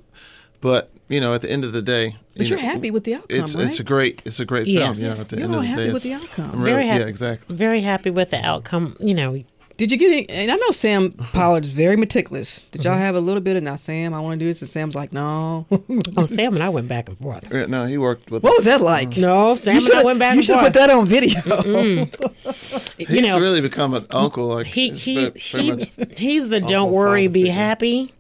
but 0.61 0.91
you 1.09 1.21
know, 1.21 1.33
at 1.35 1.43
the 1.43 1.51
end 1.51 1.65
of 1.65 1.73
the 1.73 1.83
day, 1.83 2.17
But 2.37 2.43
you 2.43 2.49
you're 2.57 2.59
know, 2.59 2.73
happy 2.73 2.91
with 2.91 3.05
the 3.05 3.15
outcome, 3.15 3.39
It's 3.45 3.55
right? 3.55 3.67
it's 3.67 3.81
a 3.81 3.85
great 3.85 4.23
it's 4.27 4.41
a 4.41 4.45
great 4.47 4.67
Yes. 4.67 4.99
film. 4.99 5.09
You 5.11 5.15
know, 5.15 5.21
at 5.21 5.29
the 5.29 5.37
You're 5.37 5.45
end 5.45 5.55
all 5.55 5.61
of 5.61 5.65
the 5.65 5.71
happy 5.71 5.85
day, 5.87 5.93
with 5.93 6.03
the 6.03 6.13
outcome. 6.15 6.51
I'm 6.53 6.63
really, 6.63 6.73
Very 6.73 6.87
happy, 6.87 7.01
yeah, 7.01 7.07
exactly. 7.09 7.57
Very 7.57 7.81
happy 7.81 8.11
with 8.11 8.31
the 8.31 8.45
outcome. 8.45 8.97
You 9.01 9.15
know, 9.15 9.45
Did 9.77 9.91
you 9.91 9.99
get 9.99 10.13
any? 10.13 10.29
And 10.31 10.51
I 10.53 10.55
know 10.57 10.71
Sam 10.71 11.11
Pollard 11.13 11.65
is 11.65 11.71
very 11.73 11.97
meticulous. 11.97 12.63
Did 12.71 12.85
y'all 12.85 12.97
have 12.97 13.17
a 13.17 13.21
little 13.21 13.41
bit 13.41 13.57
of 13.57 13.63
now, 13.65 13.75
Sam? 13.75 14.15
I 14.15 14.21
want 14.21 14.39
to 14.39 14.45
do 14.45 14.49
this, 14.49 14.63
and 14.63 14.69
Sam's 14.71 14.95
like, 14.95 15.13
no. 15.13 15.67
oh, 16.17 16.25
Sam 16.25 16.55
and 16.55 16.63
I 16.63 16.69
went 16.69 16.87
back 16.87 17.09
and 17.09 17.19
forth. 17.19 17.49
Yeah, 17.53 17.67
no, 17.67 17.85
he 17.85 17.99
worked 17.99 18.31
with. 18.31 18.45
What 18.45 18.57
was 18.57 18.67
that 18.67 18.81
like? 18.81 19.17
No, 19.17 19.57
Sam 19.57 19.75
You 19.75 19.79
and 19.79 19.85
I 19.85 19.89
should've- 19.89 20.05
went 20.05 20.19
back 20.21 20.37
You 20.37 20.43
should 20.45 20.53
forth. 20.55 20.67
put 20.67 20.73
that 20.75 20.91
on 20.91 21.07
video. 21.07 21.41
you 22.99 23.07
He's 23.07 23.23
know, 23.23 23.41
really 23.41 23.61
become 23.61 23.95
an 23.95 24.07
uncle. 24.13 24.47
Like 24.47 24.67
he 24.67 24.91
he 24.91 25.31
pretty- 25.31 25.51
pretty 25.51 25.65
he 25.65 25.73
much 25.99 26.19
he's 26.21 26.49
the 26.49 26.61
don't 26.61 26.93
worry, 26.93 27.27
be 27.27 27.43
figure. 27.43 27.55
happy. 27.55 28.15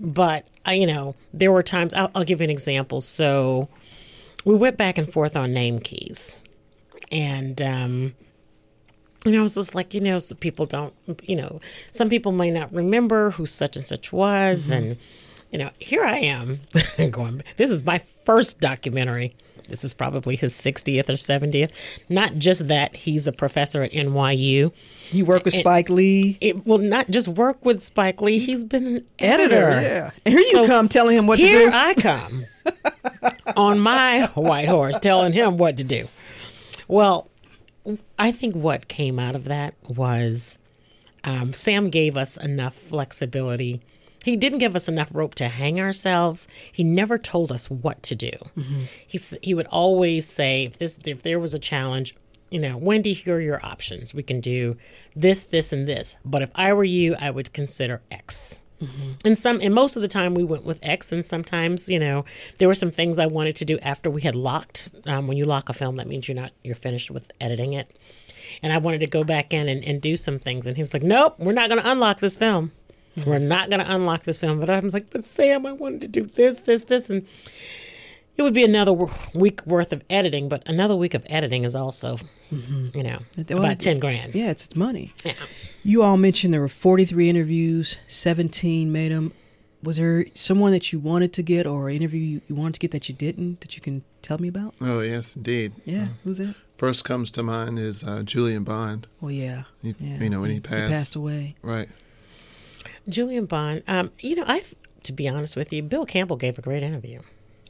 But 0.00 0.46
I, 0.64 0.74
you 0.74 0.86
know, 0.86 1.14
there 1.34 1.52
were 1.52 1.62
times. 1.62 1.92
I'll, 1.94 2.10
I'll 2.14 2.24
give 2.24 2.40
you 2.40 2.44
an 2.44 2.50
example. 2.50 3.00
So 3.00 3.68
we 4.44 4.54
went 4.54 4.76
back 4.78 4.96
and 4.98 5.10
forth 5.12 5.36
on 5.36 5.52
name 5.52 5.78
keys, 5.78 6.38
and 7.12 7.60
um, 7.62 8.14
and 9.24 9.36
I 9.36 9.40
was 9.42 9.54
just 9.54 9.74
like, 9.74 9.94
you 9.94 10.00
know, 10.00 10.18
so 10.18 10.34
people 10.34 10.66
don't, 10.66 10.92
you 11.24 11.36
know, 11.36 11.60
some 11.90 12.08
people 12.08 12.32
may 12.32 12.50
not 12.50 12.72
remember 12.72 13.30
who 13.30 13.46
such 13.46 13.76
and 13.76 13.84
such 13.84 14.12
was. 14.12 14.64
Mm-hmm. 14.64 14.72
And, 14.72 14.96
you 15.50 15.58
know, 15.58 15.70
here 15.78 16.04
I 16.04 16.18
am 16.18 16.60
going, 17.10 17.42
this 17.56 17.70
is 17.70 17.84
my 17.84 17.98
first 17.98 18.60
documentary. 18.60 19.34
This 19.68 19.82
is 19.82 19.94
probably 19.94 20.36
his 20.36 20.52
60th 20.54 21.08
or 21.08 21.14
70th. 21.14 21.70
Not 22.08 22.36
just 22.36 22.68
that 22.68 22.94
he's 22.94 23.26
a 23.26 23.32
professor 23.32 23.82
at 23.82 23.90
NYU. 23.90 24.72
You 25.10 25.24
work 25.24 25.44
with 25.44 25.54
And- 25.54 25.60
Spike 25.62 25.90
Lee. 25.90 26.38
It 26.40 26.64
will 26.66 26.78
not 26.78 27.10
just 27.10 27.26
work 27.26 27.64
with 27.64 27.82
Spike 27.82 28.20
Lee, 28.20 28.38
he's 28.38 28.62
been 28.62 28.86
an 28.86 29.06
editor. 29.18 29.56
Editor, 29.70 29.82
yeah. 29.82 30.10
And 30.24 30.34
here 30.34 30.44
you 30.62 30.66
come 30.68 30.88
telling 30.88 31.16
him 31.16 31.26
what 31.26 31.36
to 31.40 31.42
do. 31.42 31.48
here 31.48 31.70
do. 31.70 31.76
I 31.76 31.94
come 31.94 32.44
on 33.56 33.80
my 33.80 34.26
white 34.34 34.68
horse 34.68 34.98
telling 35.00 35.32
him 35.32 35.56
what 35.56 35.78
to 35.78 35.84
do. 35.84 36.06
Well, 36.86 37.28
I 38.18 38.32
think 38.32 38.54
what 38.54 38.88
came 38.88 39.18
out 39.18 39.34
of 39.34 39.44
that 39.44 39.74
was 39.88 40.58
um, 41.24 41.52
Sam 41.52 41.90
gave 41.90 42.16
us 42.16 42.36
enough 42.36 42.74
flexibility. 42.74 43.80
He 44.24 44.36
didn't 44.36 44.58
give 44.58 44.74
us 44.74 44.88
enough 44.88 45.10
rope 45.12 45.34
to 45.36 45.48
hang 45.48 45.80
ourselves. 45.80 46.48
He 46.72 46.82
never 46.82 47.16
told 47.16 47.52
us 47.52 47.70
what 47.70 48.02
to 48.04 48.16
do. 48.16 48.32
He 49.06 49.20
he 49.42 49.54
would 49.54 49.68
always 49.68 50.26
say 50.26 50.64
if 50.64 50.78
this 50.78 50.98
if 51.04 51.22
there 51.22 51.38
was 51.38 51.54
a 51.54 51.60
challenge, 51.60 52.14
you 52.50 52.58
know, 52.58 52.76
Wendy, 52.76 53.12
here 53.12 53.36
are 53.36 53.40
your 53.40 53.64
options. 53.64 54.14
We 54.14 54.22
can 54.24 54.40
do 54.40 54.76
this, 55.14 55.44
this, 55.44 55.72
and 55.72 55.86
this. 55.86 56.16
But 56.24 56.42
if 56.42 56.50
I 56.54 56.72
were 56.72 56.84
you, 56.84 57.14
I 57.20 57.30
would 57.30 57.52
consider 57.52 58.02
X. 58.10 58.62
And 59.24 59.38
some, 59.38 59.60
and 59.62 59.74
most 59.74 59.96
of 59.96 60.02
the 60.02 60.08
time 60.08 60.34
we 60.34 60.44
went 60.44 60.64
with 60.64 60.78
X, 60.82 61.10
and 61.12 61.24
sometimes 61.24 61.88
you 61.88 61.98
know 61.98 62.24
there 62.58 62.68
were 62.68 62.74
some 62.74 62.90
things 62.90 63.18
I 63.18 63.26
wanted 63.26 63.56
to 63.56 63.64
do 63.64 63.78
after 63.78 64.10
we 64.10 64.22
had 64.22 64.34
locked. 64.34 64.88
Um, 65.06 65.26
when 65.26 65.36
you 65.36 65.44
lock 65.44 65.68
a 65.68 65.72
film, 65.72 65.96
that 65.96 66.06
means 66.06 66.28
you're 66.28 66.34
not 66.34 66.52
you're 66.62 66.74
finished 66.76 67.10
with 67.10 67.30
editing 67.40 67.72
it. 67.72 67.98
And 68.62 68.72
I 68.72 68.78
wanted 68.78 69.00
to 69.00 69.06
go 69.06 69.24
back 69.24 69.52
in 69.52 69.68
and, 69.68 69.84
and 69.84 70.00
do 70.00 70.14
some 70.16 70.38
things, 70.38 70.66
and 70.66 70.76
he 70.76 70.82
was 70.82 70.92
like, 70.92 71.02
"Nope, 71.02 71.36
we're 71.38 71.52
not 71.52 71.68
going 71.68 71.82
to 71.82 71.90
unlock 71.90 72.20
this 72.20 72.36
film. 72.36 72.72
We're 73.26 73.38
not 73.38 73.70
going 73.70 73.80
to 73.80 73.94
unlock 73.94 74.24
this 74.24 74.38
film." 74.38 74.60
But 74.60 74.68
I 74.68 74.78
was 74.80 74.92
like, 74.94 75.10
"But 75.10 75.24
Sam, 75.24 75.64
I 75.66 75.72
wanted 75.72 76.02
to 76.02 76.08
do 76.08 76.22
this, 76.24 76.62
this, 76.62 76.84
this, 76.84 77.08
and." 77.10 77.26
It 78.36 78.42
would 78.42 78.52
be 78.54 78.64
another 78.64 78.92
week 79.34 79.64
worth 79.66 79.92
of 79.92 80.02
editing, 80.10 80.48
but 80.48 80.68
another 80.68 80.94
week 80.94 81.14
of 81.14 81.24
editing 81.30 81.64
is 81.64 81.74
also, 81.74 82.18
you 82.50 83.02
know, 83.02 83.20
Well, 83.48 83.58
about 83.60 83.80
ten 83.80 83.98
grand. 83.98 84.34
Yeah, 84.34 84.50
it's, 84.50 84.66
it's 84.66 84.76
money. 84.76 85.14
Yeah. 85.24 85.32
You 85.82 86.02
all 86.02 86.16
mentioned 86.18 86.52
there 86.52 86.60
were 86.60 86.68
43 86.68 87.28
interviews, 87.30 87.98
17 88.08 88.92
made 88.92 89.10
them. 89.12 89.32
Was 89.82 89.96
there 89.98 90.26
someone 90.34 90.72
that 90.72 90.92
you 90.92 90.98
wanted 90.98 91.32
to 91.34 91.42
get 91.42 91.66
or 91.66 91.88
an 91.88 91.96
interview 91.96 92.20
you, 92.20 92.40
you 92.48 92.54
wanted 92.54 92.74
to 92.74 92.80
get 92.80 92.90
that 92.90 93.08
you 93.08 93.14
didn't 93.14 93.60
that 93.60 93.76
you 93.76 93.80
can 93.82 94.02
tell 94.20 94.38
me 94.38 94.48
about? 94.48 94.74
Oh 94.80 95.00
yes, 95.00 95.36
indeed. 95.36 95.72
Yeah, 95.84 96.08
who's 96.24 96.38
that? 96.38 96.54
First 96.76 97.04
comes 97.04 97.30
to 97.32 97.42
mind 97.42 97.78
is 97.78 98.02
uh, 98.04 98.22
Julian 98.22 98.64
Bond. 98.64 99.06
Oh 99.22 99.28
yeah, 99.28 99.62
He- 99.82 99.94
yeah. 100.00 100.18
You 100.18 100.28
know 100.28 100.40
when 100.42 100.50
he, 100.50 100.56
He 100.56 100.60
passed. 100.60 100.92
passed 100.92 101.16
away. 101.16 101.54
Right. 101.62 101.88
Julian 103.08 103.46
Bond. 103.46 103.82
Um, 103.88 104.10
you 104.20 104.34
know, 104.36 104.44
I, 104.46 104.62
to 105.04 105.12
be 105.12 105.28
honest 105.28 105.56
with 105.56 105.72
you, 105.72 105.82
Bill 105.82 106.04
Campbell 106.04 106.36
gave 106.36 106.58
a 106.58 106.62
great 106.62 106.82
interview. 106.82 107.20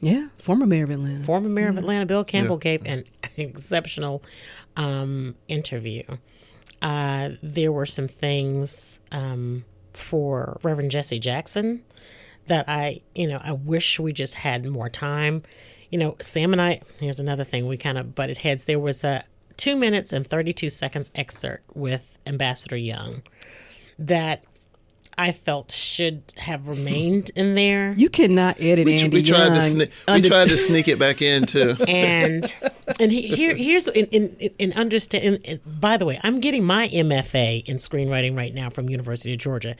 Yeah, 0.01 0.27
former 0.37 0.65
mayor 0.65 0.83
of 0.83 0.91
Atlanta. 0.91 1.25
Former 1.25 1.49
mayor 1.49 1.69
of 1.69 1.77
Atlanta, 1.77 2.05
Bill 2.05 2.23
Campbell 2.23 2.59
Yeah. 2.63 2.77
gave 2.77 2.85
an 2.85 3.03
exceptional 3.37 4.23
um, 4.75 5.35
interview. 5.47 6.03
Uh, 6.81 7.29
there 7.41 7.71
were 7.71 7.85
some 7.87 8.07
things 8.07 8.99
um, 9.11 9.65
for 9.93 10.59
Reverend 10.61 10.91
Jesse 10.91 11.17
Jackson 11.19 11.83
that 12.45 12.69
I, 12.69 13.01
you 13.15 13.27
know, 13.27 13.39
I 13.43 13.53
wish 13.53 13.99
we 13.99 14.13
just 14.13 14.35
had 14.35 14.65
more 14.65 14.89
time. 14.89 15.41
You 15.89 15.97
know, 15.97 16.15
Sam 16.19 16.51
and 16.53 16.61
I. 16.61 16.81
Here's 16.99 17.19
another 17.19 17.43
thing 17.43 17.65
we 17.67 17.77
kind 17.77 17.97
of 17.97 18.13
butted 18.13 18.37
heads. 18.39 18.65
There 18.65 18.79
was 18.79 19.03
a 19.03 19.23
two 19.57 19.75
minutes 19.75 20.13
and 20.13 20.27
thirty 20.27 20.53
two 20.53 20.69
seconds 20.69 21.09
excerpt 21.15 21.63
with 21.75 22.19
Ambassador 22.27 22.77
Young 22.77 23.23
that 23.97 24.43
I 25.19 25.31
felt 25.31 25.71
should 25.71 26.21
have 26.37 26.67
remained 26.67 27.31
in 27.35 27.55
there. 27.55 27.93
You 27.97 28.07
cannot 28.09 28.57
edit 28.61 28.85
We, 28.85 28.99
Andy 28.99 29.17
we 29.17 29.23
tried 29.23 29.49
to 29.49 29.55
Young 29.55 29.87
sne- 29.87 29.91
we 30.13 30.29
tried 30.29 30.49
to 30.49 30.57
sneak 30.67 30.87
it 30.87 30.99
back 30.99 31.21
in 31.23 31.45
too. 31.47 31.75
and 31.87 32.45
and 32.99 33.11
he, 33.11 33.23
here 33.23 33.55
here's 33.55 33.87
in 33.87 34.05
in, 34.07 34.35
in 34.59 34.73
understand. 34.73 35.23
In, 35.23 35.35
in- 35.41 35.61
by 35.65 35.97
the 35.97 36.05
way, 36.05 36.19
I'm 36.23 36.39
getting 36.39 36.63
my 36.63 36.87
MFA 36.89 37.65
in 37.67 37.77
screenwriting 37.77 38.37
right 38.37 38.53
now 38.53 38.69
from 38.69 38.89
University 38.89 39.33
of 39.33 39.39
Georgia, 39.39 39.75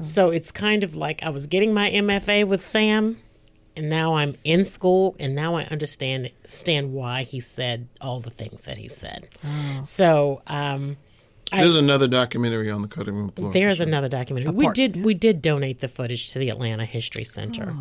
so 0.00 0.30
it's 0.30 0.52
kind 0.52 0.84
of 0.84 0.94
like 0.94 1.22
I 1.22 1.30
was 1.30 1.46
getting 1.46 1.72
my 1.72 1.90
MFA 1.90 2.44
with 2.46 2.60
Sam, 2.62 3.18
and 3.76 3.88
now 3.88 4.16
I'm 4.16 4.36
in 4.44 4.64
school, 4.66 5.16
and 5.18 5.34
now 5.34 5.54
I 5.56 5.64
understand 5.64 6.30
understand 6.44 6.92
why 6.92 7.22
he 7.22 7.40
said 7.40 7.88
all 8.00 8.20
the 8.20 8.30
things 8.30 8.66
that 8.66 8.76
he 8.78 8.88
said. 8.88 9.28
Oh. 9.44 9.80
So. 9.82 10.42
um 10.46 10.98
I- 11.52 11.60
There's 11.60 11.76
another 11.76 12.08
documentary 12.08 12.70
on 12.70 12.82
the 12.82 12.88
cutting 12.88 13.14
room 13.14 13.30
floor. 13.30 13.52
there's 13.52 13.76
sure. 13.78 13.86
another 13.86 14.08
documentary. 14.08 14.48
A 14.48 14.52
we 14.52 14.64
part, 14.64 14.74
did 14.76 15.04
we 15.04 15.14
did 15.14 15.42
donate 15.42 15.80
the 15.80 15.88
footage 15.88 16.32
to 16.32 16.38
the 16.38 16.48
Atlanta 16.48 16.84
History 16.84 17.24
Center, 17.24 17.74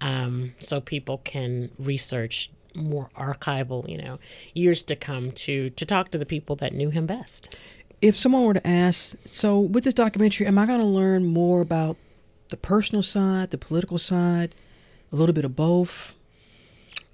um, 0.00 0.54
so 0.58 0.80
people 0.80 1.18
can 1.18 1.70
research 1.78 2.50
more 2.74 3.10
archival, 3.16 3.86
you 3.88 3.98
know, 3.98 4.18
years 4.54 4.82
to 4.84 4.96
come 4.96 5.32
to 5.32 5.70
to 5.70 5.84
talk 5.84 6.10
to 6.12 6.18
the 6.18 6.26
people 6.26 6.56
that 6.56 6.72
knew 6.72 6.90
him 6.90 7.06
best. 7.06 7.56
if 8.02 8.16
someone 8.18 8.42
were 8.44 8.54
to 8.54 8.66
ask, 8.66 9.14
so 9.26 9.60
with 9.60 9.84
this 9.84 9.92
documentary, 9.92 10.46
am 10.46 10.56
I 10.58 10.64
going 10.64 10.78
to 10.78 10.86
learn 10.86 11.26
more 11.26 11.60
about 11.60 11.98
the 12.48 12.56
personal 12.56 13.02
side, 13.02 13.50
the 13.50 13.58
political 13.58 13.98
side, 13.98 14.54
a 15.12 15.16
little 15.16 15.34
bit 15.34 15.44
of 15.44 15.54
both? 15.54 16.14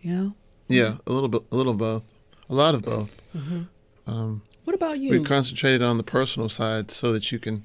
You 0.00 0.12
know, 0.12 0.34
Yeah, 0.68 0.98
a 1.04 1.12
little 1.12 1.28
bit, 1.28 1.42
a 1.50 1.57
little 1.57 1.72
of 1.72 1.78
both, 1.78 2.04
a 2.48 2.54
lot 2.54 2.76
of 2.76 2.82
both. 2.82 3.11
Mhm. 3.34 3.66
Um, 4.07 4.42
What 4.67 4.75
about 4.75 4.99
you? 4.99 5.12
We 5.12 5.25
concentrated 5.25 5.81
on 5.81 5.97
the 5.97 6.03
personal 6.03 6.49
side 6.49 6.91
so 6.91 7.12
that 7.12 7.31
you 7.31 7.39
can. 7.39 7.64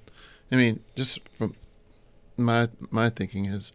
I 0.52 0.56
mean, 0.56 0.84
just 0.96 1.18
from 1.30 1.56
my 2.38 2.70
my 2.92 3.10
thinking 3.10 3.46
is, 3.46 3.72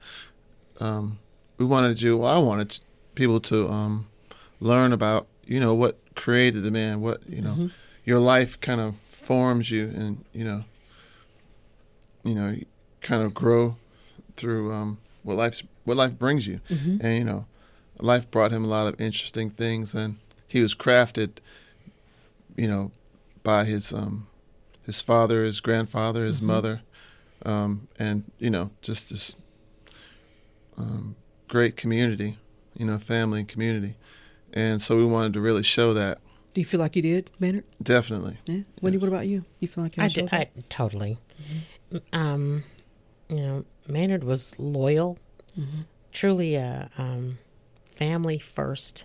um, 0.79 1.19
we 1.59 1.67
wanted 1.67 1.89
to 1.97 2.01
do. 2.01 2.17
Well, 2.19 2.31
I 2.33 2.39
wanted 2.39 2.79
people 3.17 3.41
to 3.41 3.69
um, 3.69 4.07
learn 4.61 4.93
about 4.93 5.27
you 5.45 5.59
know 5.59 5.75
what 5.75 5.99
created 6.15 6.63
the 6.63 6.71
man, 6.71 7.01
what 7.01 7.29
you 7.29 7.43
know, 7.43 7.55
Mhm. 7.55 7.71
your 8.05 8.21
life 8.21 8.61
kind 8.61 8.81
of 8.81 8.95
forms 9.11 9.73
you, 9.73 9.87
and 9.89 10.25
you 10.33 10.45
know, 10.45 10.65
you 12.23 12.37
know, 12.37 12.51
you 12.51 12.65
kind 13.01 13.25
of 13.25 13.35
grow 13.35 13.77
through 14.37 14.73
um, 14.73 14.99
what 15.25 15.37
life's 15.37 15.65
what 15.83 15.97
life 15.97 16.17
brings 16.17 16.47
you, 16.47 16.61
Mhm. 16.71 17.01
and 17.03 17.19
you 17.19 17.25
know, 17.25 17.47
life 17.99 18.31
brought 18.31 18.53
him 18.53 18.65
a 18.65 18.69
lot 18.69 18.87
of 18.87 19.01
interesting 19.01 19.51
things, 19.51 19.95
and 19.97 20.19
he 20.47 20.61
was 20.63 20.77
crafted, 20.77 21.31
you 22.57 22.69
know, 22.69 22.93
by 23.47 23.65
his 23.65 23.93
um, 23.93 24.27
his 24.85 25.01
father, 25.01 25.45
his 25.45 25.61
grandfather, 25.61 26.25
his 26.25 26.41
Mhm. 26.41 26.47
mother, 26.47 26.83
um, 27.45 27.87
and 27.97 28.25
you 28.41 28.51
know, 28.51 28.73
just 28.83 29.09
this 29.09 29.37
um, 30.77 31.15
great 31.49 31.77
community, 31.77 32.39
you 32.77 32.85
know, 32.85 32.99
family 32.99 33.39
and 33.41 33.49
community, 33.49 33.95
and 34.53 34.83
so 34.83 34.97
we 34.97 35.05
wanted 35.05 35.33
to 35.35 35.41
really 35.41 35.63
show 35.63 35.95
that. 35.95 36.19
do 36.55 36.61
you 36.61 36.65
feel 36.65 36.81
like 36.81 36.97
you 36.97 37.03
did, 37.03 37.29
Maynard? 37.39 37.65
Definitely. 37.83 38.39
Yeah. 38.47 38.63
Wendy, 38.83 38.97
what 38.99 39.09
about 39.09 39.27
you? 39.29 39.45
You 39.61 39.69
feel 39.69 39.85
like 39.85 39.97
you 39.99 40.03
I 40.03 40.09
did, 40.09 40.29
I 40.33 40.39
that? 40.39 40.71
totally. 40.71 41.19
Um, 42.15 42.65
you 43.29 43.37
know, 43.37 43.65
Maynard 43.87 44.25
was 44.25 44.59
loyal, 44.59 45.19
Mhm. 45.59 45.85
truly 46.13 46.55
a 46.57 46.91
um, 46.99 47.39
family 47.95 48.39
first 48.39 49.05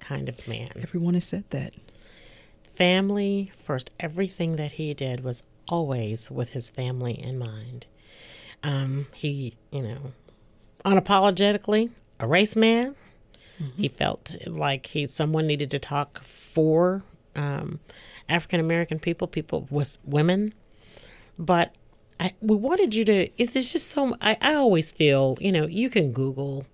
kind 0.00 0.28
of 0.28 0.46
man. 0.48 0.70
Everyone 0.76 1.14
has 1.14 1.24
said 1.24 1.44
that. 1.50 1.74
Family 2.76 3.50
first. 3.56 3.90
Everything 3.98 4.56
that 4.56 4.72
he 4.72 4.94
did 4.94 5.24
was 5.24 5.42
always 5.68 6.30
with 6.30 6.50
his 6.50 6.70
family 6.70 7.12
in 7.20 7.38
mind. 7.38 7.86
Um, 8.62 9.06
he, 9.14 9.54
you 9.72 9.82
know, 9.82 10.12
unapologetically 10.84 11.90
a 12.20 12.26
race 12.26 12.56
man. 12.56 12.94
He 13.78 13.88
felt 13.88 14.36
like 14.46 14.84
he 14.86 15.06
someone 15.06 15.46
needed 15.46 15.70
to 15.70 15.78
talk 15.78 16.22
for 16.22 17.02
um, 17.34 17.80
African 18.28 18.60
American 18.60 18.98
people, 18.98 19.26
people 19.26 19.66
with 19.70 19.96
women. 20.04 20.52
But 21.38 21.74
I, 22.20 22.32
we 22.42 22.54
wanted 22.56 22.94
you 22.94 23.04
to. 23.06 23.30
It's 23.38 23.54
just 23.72 23.88
so. 23.88 24.14
I, 24.20 24.36
I 24.42 24.54
always 24.54 24.92
feel, 24.92 25.38
you 25.40 25.52
know, 25.52 25.66
you 25.66 25.88
can 25.88 26.12
Google 26.12 26.66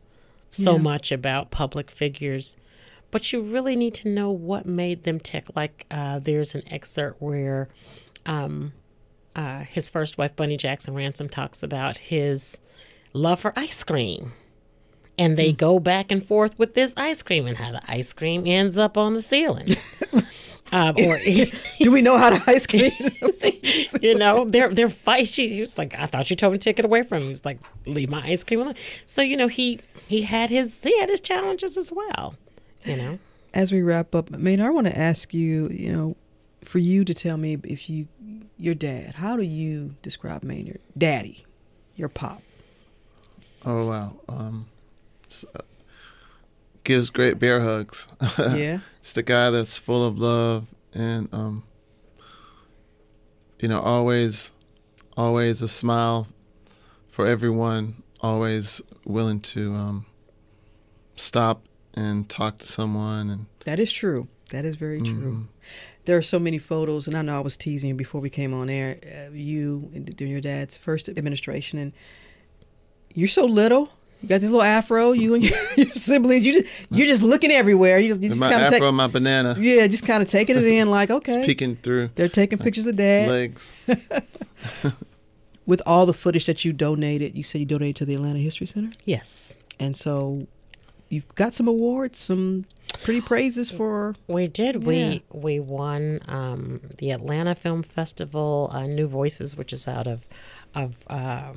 so 0.50 0.72
Yeah. 0.76 0.82
much 0.82 1.12
about 1.12 1.50
public 1.52 1.88
figures, 1.88 2.56
but 3.12 3.32
you 3.32 3.42
really 3.42 3.76
need 3.76 3.94
to 3.94 4.08
know 4.08 4.32
what 4.32 4.66
made 4.66 5.04
them 5.04 5.20
tick. 5.20 5.44
Like 5.54 5.86
uh, 5.92 6.18
there's 6.18 6.56
an 6.56 6.64
excerpt 6.72 7.22
where 7.22 7.68
um, 8.26 8.72
uh, 9.36 9.60
his 9.60 9.88
first 9.88 10.18
wife, 10.18 10.34
Bunny 10.34 10.56
Jackson 10.56 10.94
Ransom, 10.94 11.28
talks 11.28 11.62
about 11.62 11.98
his 11.98 12.60
love 13.12 13.38
for 13.38 13.52
ice 13.54 13.84
cream. 13.84 14.32
And 15.18 15.36
they 15.36 15.52
go 15.52 15.78
back 15.78 16.10
and 16.10 16.24
forth 16.24 16.58
with 16.58 16.72
this 16.72 16.94
ice 16.96 17.22
cream 17.22 17.46
and 17.46 17.56
how 17.56 17.70
the 17.70 17.82
ice 17.86 18.14
cream 18.14 18.44
ends 18.46 18.78
up 18.78 18.96
on 18.96 19.12
the 19.12 19.20
ceiling. 19.20 19.68
um, 20.72 20.96
or 20.96 21.18
do 21.78 21.92
we 21.92 22.00
know 22.00 22.16
how 22.16 22.30
to 22.30 22.42
ice 22.50 22.66
cream? 22.66 22.90
you 24.02 24.16
know, 24.16 24.46
they're 24.46 24.70
they're 24.70 24.88
fight. 24.88 25.28
She 25.28 25.50
he 25.50 25.60
was 25.60 25.76
like, 25.76 25.94
I 25.98 26.06
thought 26.06 26.30
you 26.30 26.34
told 26.34 26.54
me 26.54 26.58
to 26.58 26.64
take 26.64 26.78
it 26.78 26.86
away 26.86 27.02
from 27.02 27.18
me. 27.18 27.24
He 27.24 27.28
was 27.28 27.44
like, 27.44 27.58
leave 27.84 28.08
my 28.08 28.22
ice 28.22 28.42
cream 28.42 28.62
alone. 28.62 28.74
So 29.04 29.20
you 29.20 29.36
know, 29.36 29.48
he 29.48 29.80
he 30.08 30.22
had 30.22 30.48
his 30.48 30.82
he 30.82 30.98
had 30.98 31.10
his 31.10 31.20
challenges 31.20 31.76
as 31.76 31.92
well. 31.92 32.34
You 32.84 32.96
know, 32.96 33.18
As 33.54 33.70
we 33.72 33.82
wrap 33.82 34.14
up, 34.14 34.30
Maynard, 34.30 34.66
I 34.66 34.70
want 34.70 34.86
to 34.86 34.98
ask 34.98 35.32
you, 35.34 35.68
you 35.68 35.92
know, 35.92 36.16
for 36.64 36.78
you 36.78 37.04
to 37.04 37.14
tell 37.14 37.36
me 37.36 37.58
if 37.64 37.88
you, 37.90 38.08
your 38.56 38.74
dad, 38.74 39.14
how 39.14 39.36
do 39.36 39.42
you 39.42 39.94
describe 40.02 40.42
Maynard? 40.42 40.80
Daddy, 40.96 41.44
your 41.96 42.08
pop. 42.08 42.42
Oh 43.64 43.86
wow. 43.86 44.16
Um, 44.28 44.66
uh, 45.54 45.60
gives 46.84 47.10
great 47.10 47.38
bear 47.38 47.60
hugs. 47.60 48.06
Yeah. 48.38 48.80
it's 49.00 49.12
the 49.12 49.22
guy 49.22 49.50
that's 49.50 49.76
full 49.76 50.04
of 50.04 50.18
love 50.18 50.66
and 50.94 51.28
um, 51.32 51.64
you 53.60 53.68
know, 53.68 53.80
always, 53.80 54.50
always 55.16 55.62
a 55.62 55.68
smile 55.68 56.26
for 57.10 57.26
everyone. 57.26 58.02
Always 58.20 58.80
willing 59.04 59.40
to 59.40 59.74
um, 59.74 60.06
stop 61.16 61.62
and 61.94 62.28
talk 62.28 62.58
to 62.58 62.66
someone 62.66 63.30
and 63.30 63.46
That 63.64 63.78
is 63.78 63.92
true. 63.92 64.28
That 64.50 64.64
is 64.64 64.76
very 64.76 65.00
true. 65.00 65.32
Mhm. 65.32 65.46
There 66.04 66.16
are 66.16 66.22
so 66.22 66.38
many 66.38 66.58
photos, 66.58 67.06
and 67.06 67.16
I 67.16 67.22
know 67.22 67.36
I 67.36 67.40
was 67.40 67.56
teasing 67.56 67.88
you 67.90 67.94
before 67.94 68.20
we 68.20 68.28
came 68.28 68.52
on 68.52 68.68
air. 68.68 68.98
Uh, 69.04 69.32
you 69.32 69.90
and 69.94 70.14
during 70.16 70.32
your 70.32 70.40
dad's 70.40 70.76
first 70.76 71.08
administration, 71.08 71.78
and 71.78 71.92
you're 73.14 73.28
so 73.28 73.44
little. 73.44 73.88
You 74.20 74.28
got 74.28 74.40
this 74.40 74.50
little 74.50 74.62
afro. 74.62 75.12
You 75.12 75.34
and 75.34 75.44
your, 75.48 75.58
your 75.76 75.86
siblings. 75.90 76.44
You 76.44 76.52
just 76.54 76.72
you're 76.90 77.06
just 77.06 77.22
looking 77.22 77.50
everywhere. 77.50 77.98
You, 77.98 78.14
you 78.14 78.28
just 78.28 78.40
my 78.40 78.50
kind 78.50 78.62
of 78.62 78.72
afro 78.72 78.88
take, 78.88 78.94
my 78.94 79.06
banana 79.06 79.56
yeah, 79.58 79.86
just 79.86 80.04
kind 80.06 80.22
of 80.22 80.28
taking 80.28 80.56
it 80.56 80.64
in, 80.64 80.90
like 80.90 81.10
okay, 81.10 81.46
peeking 81.46 81.76
through 81.76 82.10
they're 82.14 82.28
taking 82.28 82.58
pictures 82.58 82.86
of 82.86 82.96
dad. 82.96 83.28
legs. 83.28 83.86
With 85.66 85.80
all 85.86 86.06
the 86.06 86.12
footage 86.12 86.46
that 86.46 86.64
you 86.64 86.72
donated, 86.72 87.36
you 87.36 87.42
said 87.44 87.60
you 87.60 87.66
donated 87.66 87.96
to 87.96 88.04
the 88.04 88.14
Atlanta 88.14 88.40
History 88.40 88.66
Center. 88.66 88.90
Yes. 89.04 89.54
And 89.78 89.96
so 89.96 90.46
you've 91.12 91.34
got 91.34 91.52
some 91.54 91.68
awards, 91.68 92.18
some 92.18 92.64
pretty 93.02 93.20
praises 93.20 93.70
for. 93.70 94.16
We 94.26 94.48
did. 94.48 94.76
Yeah. 94.76 94.88
We 94.88 95.22
we 95.30 95.60
won 95.60 96.20
um, 96.26 96.80
the 96.98 97.10
Atlanta 97.10 97.54
Film 97.54 97.82
Festival, 97.82 98.70
uh, 98.72 98.86
New 98.86 99.06
Voices, 99.06 99.56
which 99.56 99.72
is 99.72 99.86
out 99.86 100.06
of 100.06 100.26
of, 100.74 100.96
uh, 101.08 101.52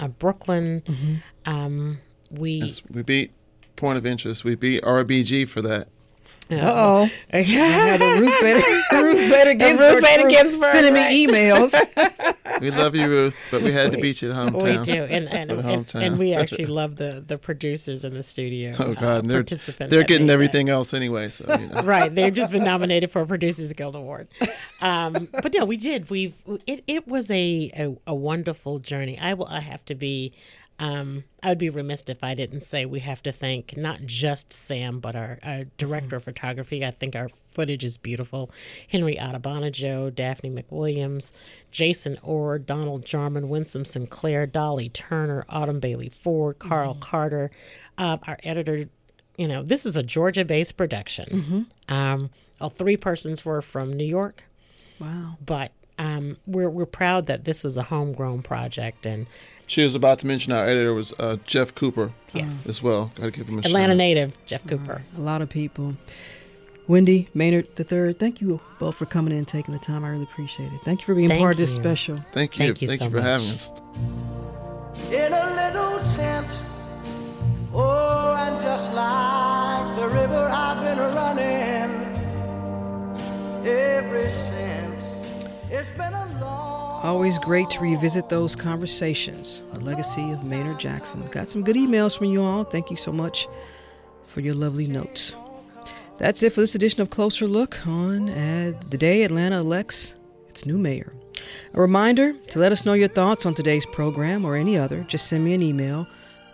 of 0.00 0.18
Brooklyn. 0.18 0.82
Mm-hmm. 0.82 1.14
Um, 1.46 1.98
we 2.30 2.52
Yes, 2.52 2.82
we 2.90 3.02
beat 3.02 3.30
Point 3.76 3.98
of 3.98 4.04
Interest. 4.04 4.44
We 4.44 4.56
beat 4.56 4.82
RBG 4.82 5.48
for 5.48 5.62
that. 5.62 5.88
Uh-oh. 6.50 7.10
I 7.32 7.42
had 7.42 8.00
a 8.00 8.20
Ruth 8.20 8.40
Bader, 8.40 8.82
Ruth 9.02 9.30
Bader 9.30 9.50
And 9.50 9.58
Ginsburg, 9.58 9.94
Ruth 9.94 10.04
Bader 10.04 10.22
crew 10.22 10.30
Ginsburg, 10.30 10.72
sending 10.72 10.94
right. 10.94 11.10
me 11.10 11.26
emails. 11.26 12.34
We 12.60 12.72
love 12.72 12.96
you, 12.96 13.06
Ruth, 13.06 13.36
but 13.52 13.62
we 13.62 13.70
had 13.70 13.92
to 13.92 13.98
beat 13.98 14.20
you 14.20 14.32
at 14.32 14.36
hometown. 14.36 14.78
We 14.78 14.84
do, 14.84 15.02
and 15.04 15.28
and, 15.28 15.50
For 15.50 15.68
and, 15.68 15.94
and 15.94 16.18
we 16.18 16.34
actually 16.34 16.66
love 16.66 16.96
the 16.96 17.22
the 17.24 17.38
producers 17.38 18.04
in 18.04 18.14
the 18.14 18.22
studio. 18.22 18.74
Oh 18.76 18.90
uh, 18.90 18.94
God, 18.94 19.22
and 19.22 19.30
they're 19.30 19.44
they're 19.44 20.02
getting 20.02 20.26
made 20.26 20.30
that. 20.30 20.32
everything 20.32 20.68
else 20.68 20.92
anyway. 20.92 21.28
So 21.28 21.56
you 21.56 21.66
know. 21.68 21.82
right 21.84 22.14
they've 22.14 22.34
just 22.34 22.52
been 22.52 22.64
nominated 22.64 23.10
for 23.10 23.22
a 23.22 23.26
producers 23.26 23.72
guild 23.72 23.94
award 23.94 24.28
um, 24.80 25.28
but 25.42 25.54
no 25.54 25.64
we 25.64 25.76
did 25.76 26.10
we've 26.10 26.34
it, 26.66 26.82
it 26.86 27.08
was 27.08 27.30
a, 27.30 27.70
a 27.76 27.96
a 28.10 28.14
wonderful 28.14 28.78
journey 28.78 29.18
i 29.18 29.34
will 29.34 29.46
i 29.46 29.60
have 29.60 29.84
to 29.84 29.94
be 29.94 30.32
um, 30.80 31.24
I 31.42 31.48
would 31.48 31.58
be 31.58 31.70
remiss 31.70 32.04
if 32.08 32.22
I 32.22 32.34
didn't 32.34 32.60
say 32.60 32.84
we 32.86 33.00
have 33.00 33.22
to 33.24 33.32
thank 33.32 33.76
not 33.76 34.02
just 34.06 34.52
Sam, 34.52 35.00
but 35.00 35.16
our, 35.16 35.38
our 35.42 35.64
director 35.76 36.16
of 36.16 36.24
photography. 36.24 36.84
I 36.84 36.92
think 36.92 37.16
our 37.16 37.28
footage 37.50 37.84
is 37.84 37.98
beautiful. 37.98 38.50
Henry 38.88 39.16
Adebonojo, 39.16 40.14
Daphne 40.14 40.50
McWilliams, 40.50 41.32
Jason 41.72 42.18
Orr, 42.22 42.58
Donald 42.58 43.04
Jarman, 43.04 43.48
Winsome 43.48 43.84
Sinclair, 43.84 44.46
Dolly 44.46 44.88
Turner, 44.88 45.44
Autumn 45.48 45.80
Bailey 45.80 46.08
Ford, 46.08 46.58
Carl 46.60 46.94
Carter, 46.94 47.50
uh, 47.98 48.18
our 48.26 48.38
editor. 48.44 48.84
You 49.36 49.48
know, 49.48 49.62
this 49.62 49.84
is 49.86 49.96
a 49.96 50.02
Georgia 50.02 50.44
based 50.44 50.76
production. 50.76 51.66
Um, 51.88 52.30
all 52.60 52.70
three 52.70 52.96
persons 52.96 53.44
were 53.44 53.62
from 53.62 53.92
New 53.92 54.04
York 54.04 54.42
Wow. 55.00 55.38
but 55.44 55.70
um, 55.98 56.36
we're 56.46 56.70
we're 56.70 56.86
proud 56.86 57.26
that 57.26 57.44
this 57.44 57.64
was 57.64 57.76
a 57.76 57.82
homegrown 57.82 58.42
project 58.42 59.06
and 59.06 59.26
She 59.66 59.82
was 59.82 59.94
about 59.94 60.18
to 60.20 60.26
mention 60.26 60.52
our 60.52 60.64
editor 60.64 60.94
was 60.94 61.12
uh, 61.18 61.36
Jeff 61.44 61.74
Cooper. 61.74 62.12
Yes. 62.32 62.68
as 62.68 62.82
well. 62.82 63.10
Got 63.16 63.24
to 63.24 63.30
give 63.30 63.48
him 63.48 63.56
a 63.56 63.60
Atlanta 63.60 63.92
shout. 63.92 63.96
native 63.96 64.46
Jeff 64.46 64.66
Cooper. 64.66 65.02
A 65.16 65.20
lot 65.20 65.40
of 65.42 65.48
people. 65.48 65.94
Wendy 66.86 67.28
Maynard 67.34 67.66
III, 67.78 68.14
thank 68.14 68.40
you 68.40 68.60
both 68.78 68.94
for 68.96 69.04
coming 69.06 69.32
in 69.32 69.38
and 69.38 69.48
taking 69.48 69.72
the 69.74 69.78
time. 69.80 70.04
I 70.04 70.08
really 70.08 70.22
appreciate 70.24 70.72
it. 70.72 70.80
Thank 70.86 71.00
you 71.00 71.06
for 71.06 71.14
being 71.14 71.28
Thank 71.28 71.40
part 71.40 71.52
of 71.52 71.58
this 71.58 71.74
special. 71.74 72.16
Thank 72.32 72.58
you. 72.58 72.64
Thank 72.66 72.80
you 72.82 72.88
Thank 72.88 72.98
so 73.00 73.04
you 73.06 73.10
for 73.10 73.16
much. 73.18 73.26
having 73.26 73.48
us. 73.50 73.70
in 75.12 75.32
a 75.32 75.46
little 75.54 75.98
tent. 76.06 76.64
Oh, 77.74 78.34
and 78.38 78.58
just 78.58 78.94
like 78.94 79.96
the 79.96 80.06
river 80.08 80.48
I've 80.50 80.82
been 80.82 80.98
running 80.98 82.06
ever 83.66 84.28
since. 84.30 84.77
Always 87.02 87.38
great 87.38 87.70
to 87.70 87.80
revisit 87.80 88.28
those 88.28 88.56
conversations. 88.56 89.62
The 89.72 89.80
legacy 89.80 90.32
of 90.32 90.44
Maynard 90.44 90.80
Jackson. 90.80 91.24
Got 91.28 91.48
some 91.48 91.62
good 91.62 91.76
emails 91.76 92.18
from 92.18 92.26
you 92.26 92.42
all. 92.42 92.64
Thank 92.64 92.90
you 92.90 92.96
so 92.96 93.12
much 93.12 93.46
for 94.26 94.40
your 94.40 94.54
lovely 94.54 94.88
notes. 94.88 95.34
That's 96.18 96.42
it 96.42 96.52
for 96.52 96.60
this 96.60 96.74
edition 96.74 97.00
of 97.00 97.10
Closer 97.10 97.46
Look 97.46 97.86
on 97.86 98.26
the 98.26 98.96
day 98.98 99.22
Atlanta 99.22 99.60
elects 99.60 100.16
its 100.48 100.66
new 100.66 100.76
mayor. 100.76 101.12
A 101.74 101.80
reminder 101.80 102.32
to 102.48 102.58
let 102.58 102.72
us 102.72 102.84
know 102.84 102.94
your 102.94 103.06
thoughts 103.06 103.46
on 103.46 103.54
today's 103.54 103.86
program 103.86 104.44
or 104.44 104.56
any 104.56 104.76
other. 104.76 105.04
Just 105.04 105.28
send 105.28 105.44
me 105.44 105.54
an 105.54 105.62
email, 105.62 106.08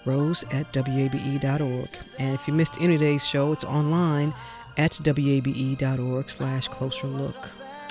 rose 0.05 0.45
at 0.53 0.77
wabe.org. 0.77 1.89
And 2.19 2.35
if 2.35 2.47
you 2.47 2.53
missed 2.53 2.77
any 2.81 2.99
today's 2.99 3.27
show, 3.27 3.53
it's 3.53 3.65
online 3.65 4.35
at 4.77 5.01
wabe.org 5.07 6.29
slash 6.29 6.69
closer 6.69 7.07
look. 7.07 7.51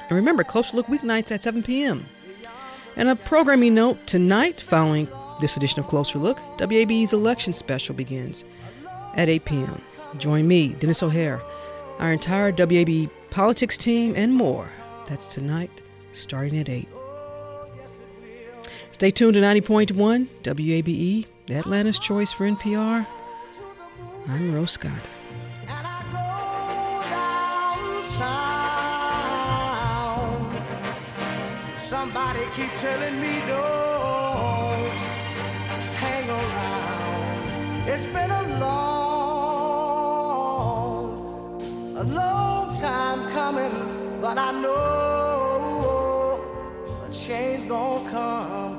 And 0.09 0.15
remember, 0.15 0.43
Closer 0.43 0.75
Look 0.75 0.87
weeknights 0.87 1.31
at 1.31 1.43
7 1.43 1.63
p.m. 1.63 2.07
And 2.95 3.09
a 3.09 3.15
programming 3.15 3.73
note 3.73 4.05
tonight, 4.05 4.59
following 4.59 5.07
this 5.39 5.57
edition 5.57 5.79
of 5.79 5.87
Closer 5.87 6.19
Look, 6.19 6.37
WABE's 6.57 7.13
election 7.13 7.53
special 7.53 7.95
begins 7.95 8.45
at 9.15 9.29
8 9.29 9.45
p.m. 9.45 9.81
Join 10.17 10.47
me, 10.47 10.73
Dennis 10.75 11.01
O'Hare, 11.01 11.41
our 11.99 12.13
entire 12.13 12.51
WABE 12.51 13.09
politics 13.29 13.77
team, 13.77 14.13
and 14.15 14.33
more. 14.33 14.69
That's 15.07 15.27
tonight, 15.27 15.81
starting 16.11 16.59
at 16.59 16.69
8. 16.69 16.87
Stay 18.91 19.11
tuned 19.11 19.33
to 19.33 19.41
90.1 19.41 20.27
WABE, 20.43 21.25
Atlanta's 21.49 21.99
choice 21.99 22.31
for 22.31 22.47
NPR. 22.47 23.05
I'm 24.27 24.53
Rose 24.53 24.71
Scott. 24.71 25.09
Somebody 31.83 32.39
keep 32.55 32.73
telling 32.75 33.19
me 33.19 33.41
don't 33.45 34.99
hang 35.99 36.29
around. 36.29 37.89
It's 37.89 38.07
been 38.07 38.31
a 38.31 38.43
long, 38.57 38.77
a 41.97 42.03
long 42.05 42.73
time 42.73 43.29
coming, 43.31 44.21
but 44.21 44.37
I 44.37 44.53
know 44.61 46.39
a 47.05 47.11
change 47.11 47.67
gonna 47.67 48.09
come. 48.09 48.77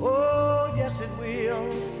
Oh, 0.00 0.72
yes, 0.78 1.02
it 1.02 1.10
will. 1.18 1.93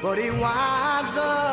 But 0.01 0.17
he 0.19 0.29
winds 0.29 1.17
up 1.17 1.52